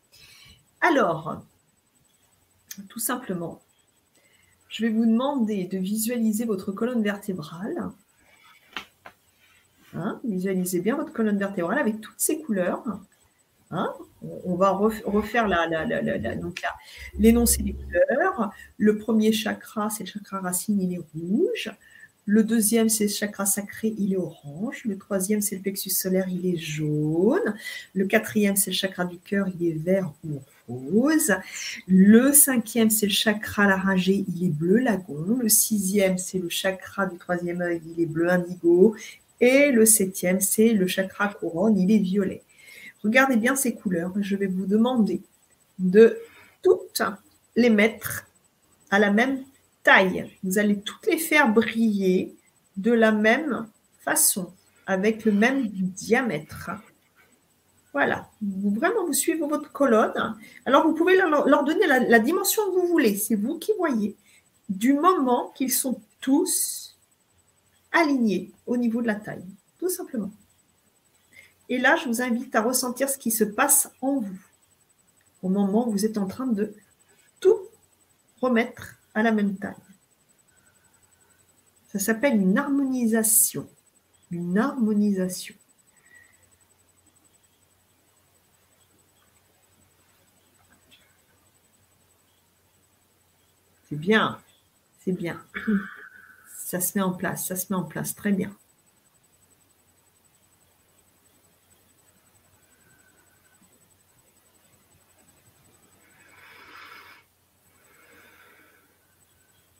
[0.79, 1.41] Alors,
[2.87, 3.61] tout simplement,
[4.69, 7.91] je vais vous demander de visualiser votre colonne vertébrale.
[9.93, 12.81] Hein, visualisez bien votre colonne vertébrale avec toutes ces couleurs.
[13.71, 13.93] Hein.
[14.21, 15.49] on va refaire
[17.19, 18.51] l'énoncé des couleurs.
[18.77, 21.77] Le premier chakra, c'est le chakra racine, il est rouge.
[22.29, 24.83] Le deuxième, c'est le chakra sacré, il est orange.
[24.83, 27.55] Le troisième, c'est le plexus solaire, il est jaune.
[27.93, 31.33] Le quatrième, c'est le chakra du cœur, il est vert ou rose.
[31.87, 35.37] Le cinquième, c'est le chakra laryngé, il est bleu lagon.
[35.41, 38.93] Le sixième, c'est le chakra du troisième œil, il est bleu indigo.
[39.39, 42.43] Et le septième, c'est le chakra couronne, il est violet.
[43.05, 44.11] Regardez bien ces couleurs.
[44.19, 45.21] Je vais vous demander
[45.79, 46.17] de
[46.61, 47.01] toutes
[47.55, 48.27] les mettre
[48.89, 49.45] à la même
[50.43, 52.35] vous allez toutes les faire briller
[52.75, 53.67] de la même
[53.99, 54.53] façon,
[54.85, 56.71] avec le même diamètre.
[57.93, 60.35] Voilà, vous, vraiment, vous suivez votre colonne.
[60.65, 64.15] Alors, vous pouvez leur, donner la, la, dimension que vous voulez, c'est vous qui voyez,
[64.69, 66.97] du moment qu'ils sont tous
[67.91, 69.45] alignés au niveau de la taille,
[69.79, 70.31] tout simplement.
[71.69, 74.39] Et là, je vous invite à ressentir ce qui se passe en vous,
[75.41, 76.73] au moment où vous êtes en train de
[77.39, 77.57] tout
[78.41, 79.73] remettre à la même taille.
[81.87, 83.67] Ça s'appelle une harmonisation.
[84.29, 85.55] Une harmonisation.
[93.89, 94.39] C'est bien,
[94.99, 95.41] c'est bien.
[96.55, 98.55] Ça se met en place, ça se met en place, très bien.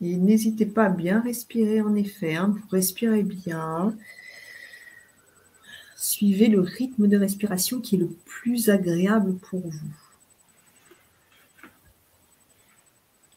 [0.02, 2.36] Et n'hésitez pas à bien respirer en effet.
[2.36, 3.96] Hein, vous respirez bien.
[5.96, 9.92] Suivez le rythme de respiration qui est le plus agréable pour vous.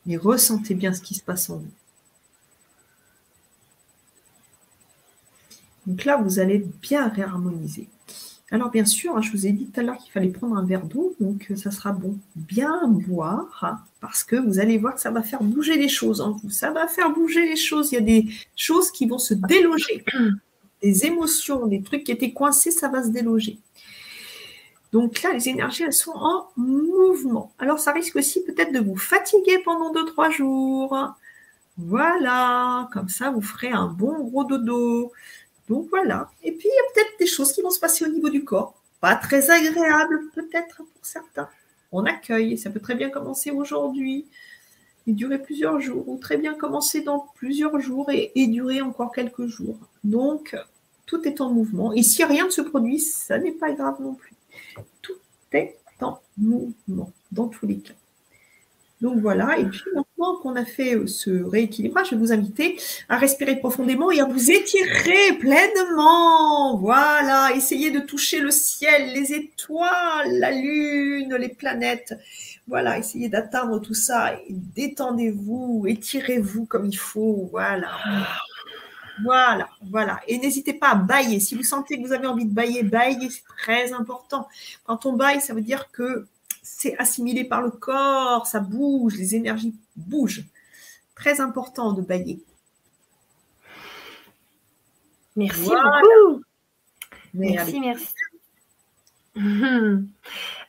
[0.07, 1.71] Et ressentez bien ce qui se passe en vous.
[5.87, 7.89] Donc là, vous allez bien réharmoniser.
[8.53, 10.65] Alors bien sûr, hein, je vous ai dit tout à l'heure qu'il fallait prendre un
[10.65, 12.19] verre d'eau, donc euh, ça sera bon.
[12.35, 16.21] Bien boire, hein, parce que vous allez voir que ça va faire bouger les choses
[16.21, 16.51] en vous.
[16.51, 17.93] Ça va faire bouger les choses.
[17.93, 20.05] Il y a des choses qui vont se déloger.
[20.83, 23.59] Des émotions, des trucs qui étaient coincés, ça va se déloger.
[24.93, 27.53] Donc là, les énergies, elles sont en mouvement.
[27.59, 30.97] Alors ça risque aussi peut-être de vous fatiguer pendant 2-3 jours.
[31.77, 35.13] Voilà, comme ça, vous ferez un bon gros dodo.
[35.71, 36.29] Donc voilà.
[36.43, 38.45] Et puis, il y a peut-être des choses qui vont se passer au niveau du
[38.45, 38.75] corps.
[39.01, 41.49] Pas très agréables, peut-être pour certains.
[41.93, 42.59] On accueille.
[42.59, 44.27] Ça peut très bien commencer aujourd'hui
[45.07, 49.47] et durer plusieurs jours, ou très bien commencer dans plusieurs jours et, durer encore quelques
[49.47, 49.79] jours.
[50.03, 50.57] Donc,
[51.07, 51.93] tout est en mouvement.
[51.93, 54.35] Et si rien ne se produit, ça n'est pas grave non plus.
[55.03, 55.15] Tout
[55.53, 57.95] est en mouvement, dans tous les cas.
[59.01, 62.79] Donc voilà, et puis maintenant qu'on a fait ce rééquilibrage, je vais vous inviter
[63.09, 66.77] à respirer profondément et à vous étirer pleinement.
[66.77, 72.15] Voilà, essayez de toucher le ciel, les étoiles, la lune, les planètes.
[72.69, 77.49] Voilà, essayez d'atteindre tout ça détendez-vous, étirez-vous comme il faut.
[77.51, 77.89] Voilà.
[79.23, 80.21] Voilà, voilà.
[80.29, 81.41] Et n'hésitez pas à bailler.
[81.41, 84.49] Si vous sentez que vous avez envie de bailler, bailler, c'est très important.
[84.85, 86.27] Quand on baille, ça veut dire que
[86.63, 90.45] c'est assimilé par le corps, ça bouge, les énergies bougent.
[91.15, 92.43] Très important de bailler.
[95.37, 96.43] Merci beaucoup.
[97.35, 98.13] Merci, merci.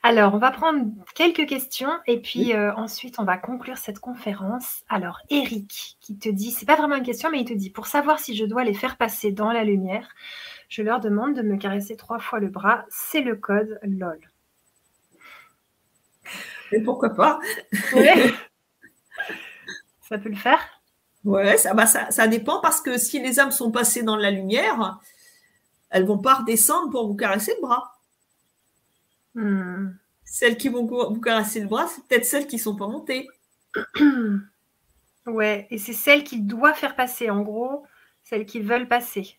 [0.04, 0.86] Alors, on va prendre
[1.16, 4.84] quelques questions et puis euh, ensuite on va conclure cette conférence.
[4.90, 7.88] Alors, Eric qui te dit, c'est pas vraiment une question, mais il te dit, pour
[7.88, 10.08] savoir si je dois les faire passer dans la lumière,
[10.70, 12.86] je leur demande de me caresser trois fois le bras.
[12.90, 14.31] C'est le code LOL.
[16.72, 17.40] Et pourquoi pas?
[20.10, 20.60] Ça peut le faire
[21.24, 24.32] Ouais, ça, bah, ça, ça, dépend parce que si les âmes sont passées dans la
[24.32, 25.00] lumière,
[25.92, 27.96] elles vont pas redescendre pour vous caresser le bras.
[29.36, 29.92] Hmm.
[30.26, 33.28] Celles qui vont vous caresser le bras, c'est peut-être celles qui ne sont pas montées.
[35.28, 37.86] ouais, et c'est celles qu'il doit faire passer, en gros,
[38.24, 39.38] celles qui veulent passer.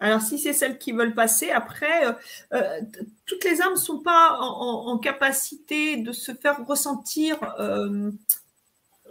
[0.00, 2.12] Alors, si c'est celles qui veulent passer, après, euh,
[2.52, 2.80] euh,
[3.26, 8.10] toutes les âmes ne sont pas en, capacité de se faire ressentir euh,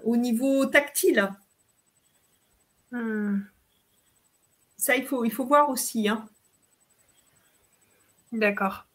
[0.03, 1.29] au niveau tactile.
[2.91, 3.39] Hmm.
[4.77, 6.07] Ça, il faut, il faut voir aussi.
[6.07, 6.25] Hein.
[8.31, 8.85] D'accord.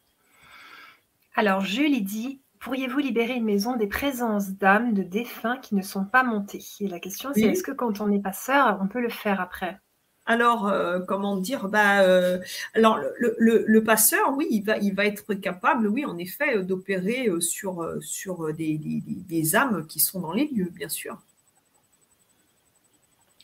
[1.34, 5.82] Alors, Jules, il dit Pourriez-vous libérer une maison des présences d'âmes de défunts qui ne
[5.82, 9.00] sont pas montés Et la question, c'est est-ce que quand on est passeur, on peut
[9.00, 9.80] le faire après?
[10.24, 12.38] Alors, euh, comment dire bah, euh,
[12.74, 17.28] Alors, le, passeur, oui, il va, il va être capable, oui, en effet, euh, d'opérer
[17.40, 21.20] sur, sur des, des, âmes qui sont dans les lieux, bien sûr.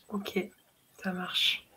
[0.09, 0.39] Ok,
[1.03, 1.67] ça marche.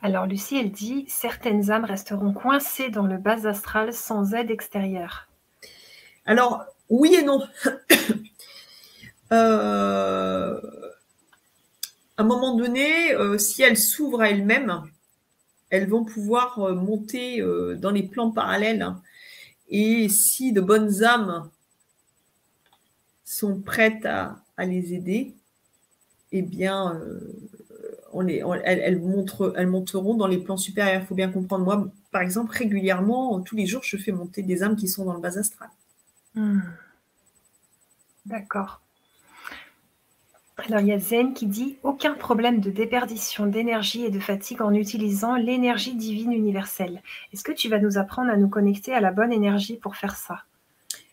[0.00, 5.28] Alors, Lucie, elle dit certaines âmes resteront coincées dans le bas astral sans aide extérieure.
[6.24, 7.46] Alors, oui et non.
[9.32, 10.81] euh
[12.16, 14.82] à un moment donné, euh, si elles s'ouvrent à elles-mêmes,
[15.70, 18.86] elles vont pouvoir euh, monter euh, dans les plans parallèles.
[19.68, 21.50] Et si de bonnes âmes
[23.24, 25.34] sont prêtes à, les aider,
[26.30, 27.00] eh bien,
[28.64, 31.00] elles, monteront dans les plans supérieurs.
[31.02, 34.62] Il faut bien comprendre, moi, par exemple, régulièrement, tous les jours, je fais monter des
[34.62, 35.70] âmes qui sont dans le bas astral.
[36.34, 36.60] Hmm.
[38.26, 38.82] D'accord.
[40.68, 44.62] Alors, il y a Zen qui dit aucun problème de déperdition d'énergie et de fatigue
[44.62, 47.02] en utilisant l'énergie divine universelle.
[47.32, 50.16] Est-ce que tu vas nous apprendre à nous connecter à la bonne énergie pour faire
[50.16, 50.44] ça?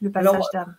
[0.01, 0.75] Le passage d'âme.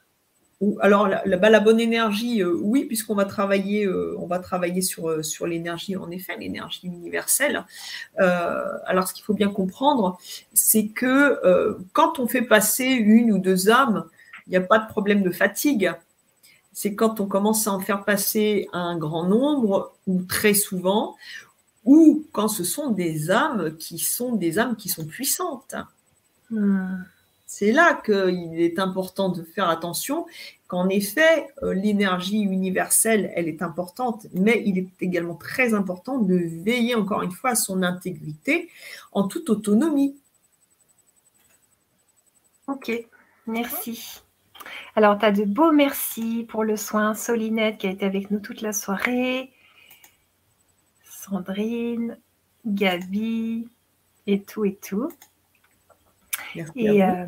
[0.80, 4.82] Alors, la, la, bah, bonne énergie, euh, oui, puisqu'on va travailler, euh, on va travailler
[4.82, 7.64] sur, euh, sur l'énergie, en effet, l'énergie universelle.
[8.18, 10.18] alors, ce qu'il faut bien comprendre,
[10.52, 14.04] c'est que quand on fait passer une ou deux âmes,
[14.46, 15.92] il n'y a pas de problème de fatigue
[16.80, 21.14] c'est quand on commence à en faire passer un grand nombre ou très souvent,
[21.84, 25.74] ou quand ce sont des âmes qui sont des âmes qui sont puissantes.
[26.48, 27.02] Hmm.
[27.44, 30.24] C'est là qu'il est important de faire attention
[30.68, 36.34] qu'en effet, euh, l'énergie universelle, elle est importante, mais il est également très important de
[36.64, 38.70] veiller encore une fois à son intégrité
[39.12, 40.16] en toute autonomie.
[42.66, 42.90] Ok,
[43.46, 44.22] merci.
[44.96, 47.14] Alors, tu as de beaux merci pour le soin.
[47.14, 49.52] Solinette qui a été avec nous toute la soirée.
[51.04, 52.18] Sandrine,
[52.66, 53.68] Gabi
[54.26, 55.10] et tout et tout.
[56.54, 57.26] et euh,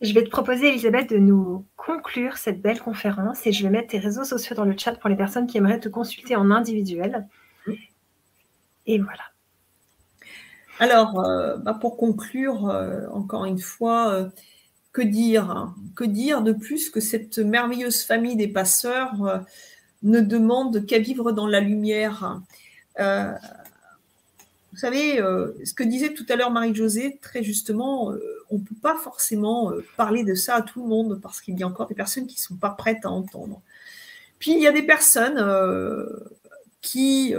[0.00, 3.88] je vais te proposer, Elisabeth, de nous conclure cette belle conférence et je vais mettre
[3.88, 7.26] tes réseaux sociaux dans le chat pour les personnes qui aimeraient te consulter en individuel.
[8.86, 9.22] Et voilà.
[10.78, 14.30] Alors, euh, bah, pour conclure, euh, encore une fois,
[14.92, 19.38] que dire Que dire de plus que cette merveilleuse famille des passeurs euh,
[20.02, 22.40] ne demande qu'à vivre dans la lumière?
[22.98, 23.32] Euh,
[24.72, 28.12] Vous savez, euh, ce que disait tout à l'heure Marie-Josée, très justement,
[28.50, 31.62] on ne peut pas forcément parler de ça à tout le monde parce qu'il y
[31.62, 33.60] a encore des personnes qui ne sont pas prêtes à entendre.
[34.38, 35.40] Puis il y a des personnes
[36.80, 37.34] qui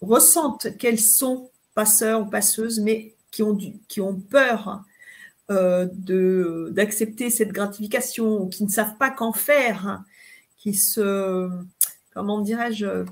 [0.00, 3.56] ressentent qu'elles sont passeurs ou passeuses, mais qui ont,
[3.88, 4.84] qui ont peur
[5.50, 10.02] euh, d'accepter cette gratification, qui ne savent pas qu'en faire,
[10.56, 11.50] qui se,
[12.14, 13.04] comment dirais-je,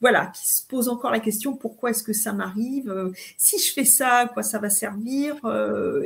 [0.00, 3.84] voilà, qui se posent encore la question pourquoi est-ce que ça m'arrive Si je fais
[3.84, 5.36] ça, à quoi ça va servir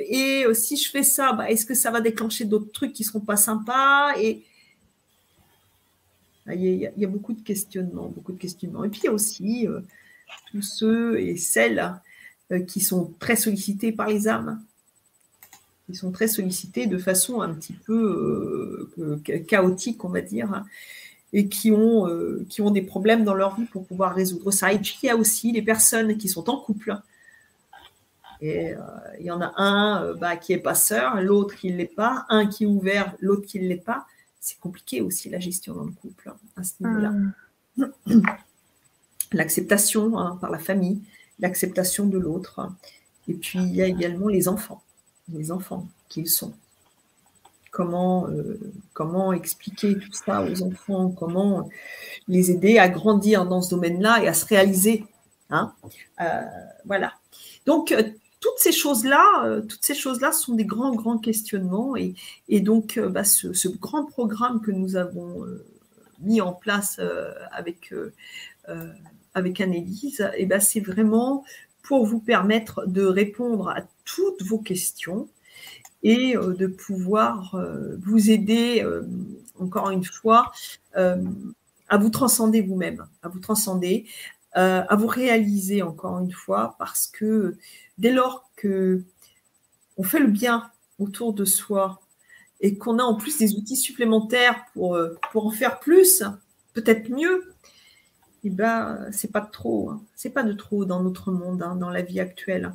[0.09, 3.21] Et si je fais ça, bah, est-ce que ça va déclencher d'autres trucs qui seront
[3.21, 4.43] pas sympas Et
[6.47, 8.83] il y, a, il y, a, beaucoup de questionnements, beaucoup de questionnements.
[8.83, 9.69] Et puis il y a aussi
[10.51, 11.95] tous ceux et celles
[12.67, 14.61] qui sont très sollicités par les âmes,
[15.87, 18.91] qui sont très sollicités de façon un petit peu
[19.47, 20.65] chaotique, on va dire
[21.35, 24.73] et qui ont, euh, qui ont des problèmes dans leur vie pour pouvoir résoudre ça.
[24.73, 26.97] Et puis, il y a aussi les personnes qui sont en couple.
[28.41, 28.79] Et euh,
[29.19, 32.25] il y en a un euh, bah, qui est passeur, l'autre qui ne l'est pas,
[32.29, 34.07] un qui est ouvert, l'autre qui ne l'est pas.
[34.41, 37.13] C'est compliqué aussi la gestion dans le couple hein, à ce niveau-là.
[37.77, 37.87] Hmm.
[39.33, 41.01] L'acceptation hein, par la famille,
[41.41, 42.71] l'acceptation de l'autre.
[43.27, 44.84] Et puis, il y a également les enfants,
[45.29, 46.55] les enfants qu'ils sont
[47.75, 48.59] comment, euh,
[48.93, 51.69] comment expliquer tout ça aux enfants, comment
[52.29, 55.05] les aider à grandir dans ce domaine-là et à se réaliser.
[55.51, 55.75] Hein?
[56.21, 56.41] Euh,
[56.87, 57.15] voilà.
[57.67, 58.05] Donc, euh,
[58.41, 61.97] toutes ces choses-là, toutes ces choses-là sont des grands, grands questionnements.
[61.97, 62.15] Et,
[62.49, 65.45] et donc, bah, ce, grand programme que nous avons
[66.21, 67.01] mis en place
[67.51, 67.95] avec,
[69.33, 71.43] avec Annelise, et eh ben, c'est vraiment
[71.83, 75.29] pour vous permettre de répondre à toutes vos questions
[76.05, 79.03] et euh, de pouvoir euh, vous aider, euh,
[79.59, 80.53] encore une fois,
[80.95, 84.07] à vous transcender vous-même, à vous transcender,
[84.53, 87.57] à vous réaliser, encore une fois, parce que
[87.99, 89.03] dès lors que
[89.97, 90.71] on fait le bien
[91.01, 92.01] autour de soi
[92.61, 94.97] et qu'on a en plus des outils supplémentaires pour,
[95.35, 96.23] en faire plus,
[96.75, 97.53] peut-être mieux,
[98.45, 99.91] eh ben, c'est pas de trop.
[99.91, 100.03] Hein.
[100.15, 102.73] C'est pas de trop dans notre monde, hein, dans la vie actuelle.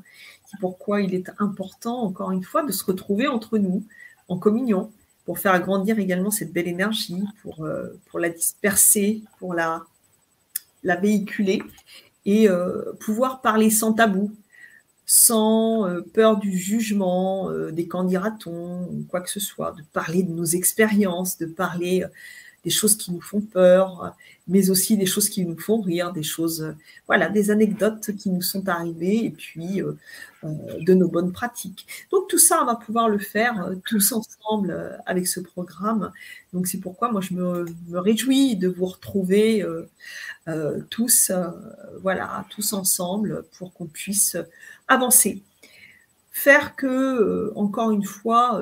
[0.49, 3.83] C'est pourquoi il est important, encore une fois, de se retrouver entre nous
[4.27, 4.91] en communion
[5.25, 9.85] pour faire agrandir également cette belle énergie, pour, euh, la disperser, pour la,
[10.83, 11.61] véhiculer
[12.25, 14.31] et euh, pouvoir parler sans tabou,
[15.05, 20.31] sans euh, peur du jugement, des candidatons ou quoi que ce soit, de parler de
[20.31, 22.05] nos expériences, de parler
[22.63, 24.15] des choses qui nous font peur,
[24.49, 26.75] mais aussi des choses qui nous font rire, des choses,
[27.07, 29.93] voilà, des anecdotes qui nous sont arrivées et puis euh,
[30.43, 30.47] euh,
[30.81, 31.87] de nos bonnes pratiques.
[32.11, 36.11] Donc tout ça, on va pouvoir le faire euh, tous ensemble avec ce programme.
[36.51, 39.63] Donc c'est pourquoi moi je me, me, réjouis de vous retrouver
[40.89, 41.31] tous,
[42.01, 44.35] voilà, tous ensemble pour qu'on puisse
[44.87, 45.43] avancer.
[46.31, 48.59] Faire que, encore une fois,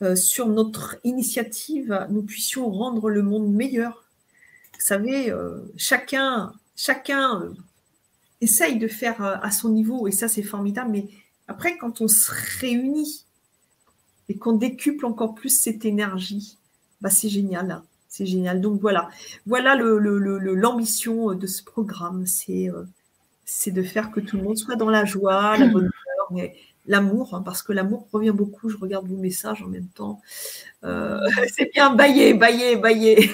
[0.00, 4.04] euh, sur notre initiative, nous puissions rendre le monde meilleur.
[4.74, 7.52] Vous savez, euh, chacun, chacun euh,
[8.40, 11.08] essaye de faire à son niveau, et ça c'est formidable, mais
[11.48, 12.30] après, quand on se
[12.60, 13.24] réunit
[14.28, 16.58] et qu'on décuple encore plus cette énergie,
[17.00, 17.70] bah, c'est génial.
[17.72, 17.84] Hein.
[18.08, 18.60] c'est génial.
[18.60, 19.08] Donc voilà,
[19.46, 22.70] voilà l'ambition de ce programme, c'est
[23.70, 25.90] de faire que tout le monde soit dans la joie, la bonne
[26.30, 26.48] humeur,
[26.88, 28.68] l'amour, hein, parce que l'amour revient beaucoup.
[28.68, 30.20] Je regarde vos messages en même temps.
[30.82, 31.20] Euh,
[31.56, 33.30] c'est bien, bailler, bailler, bailler.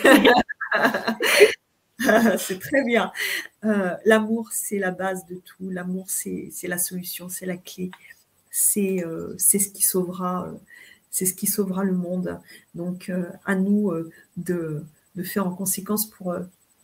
[2.38, 3.12] c'est très bien.
[3.64, 5.70] Euh, l'amour, c'est la base de tout.
[5.70, 7.90] L'amour, c'est la solution, c'est la clé.
[8.50, 10.52] C'est euh, ce qui sauvera.
[11.10, 12.38] c'est ce qui sauvera le monde.
[12.74, 13.10] Donc,
[13.46, 13.92] à nous
[14.36, 14.84] de,
[15.22, 16.34] faire en conséquence pour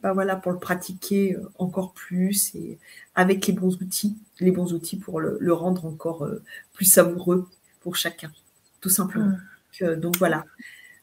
[0.03, 2.79] bah voilà, pour le pratiquer euh, encore plus et
[3.15, 7.49] avec les bons outils, les bons outils pour le, rendre encore euh, plus savoureux
[7.81, 8.33] pour chacun,
[8.81, 9.37] tout simplement.
[9.81, 9.95] Mm.
[9.97, 10.45] Donc, voilà,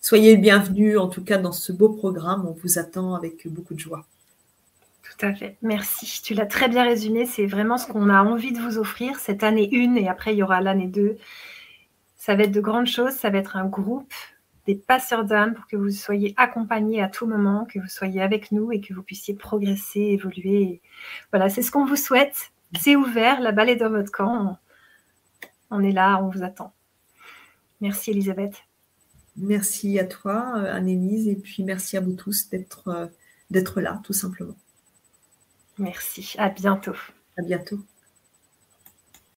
[0.01, 2.45] soyez bienvenus en tout cas dans ce beau programme.
[2.47, 4.05] On vous attend avec beaucoup de joie.
[5.03, 5.57] Tout à fait.
[5.61, 6.21] Merci.
[6.21, 7.25] Tu l'as très bien résumé.
[7.25, 10.37] C'est vraiment ce qu'on a envie de vous offrir cette année 1 et après il
[10.37, 11.17] y aura l'année 2.
[12.17, 13.13] Ça va être de grandes choses.
[13.13, 14.13] Ça va être un groupe
[14.67, 18.51] des passeurs d'âme pour que vous soyez accompagnés à tout moment, que vous soyez avec
[18.51, 20.81] nous et que vous puissiez progresser, évoluer.
[21.31, 22.51] Voilà, c'est ce qu'on vous souhaite.
[22.77, 24.59] C'est ouvert, la balle est dans votre camp.
[25.71, 26.73] On est là, on vous attend.
[27.79, 28.55] Merci Elisabeth.
[29.37, 33.11] Merci à toi, Anne-Élise, et puis merci à vous tous d'être,
[33.49, 34.55] d'être là, tout simplement.
[35.77, 36.35] Merci.
[36.37, 36.95] À bientôt.
[37.37, 37.79] À bientôt.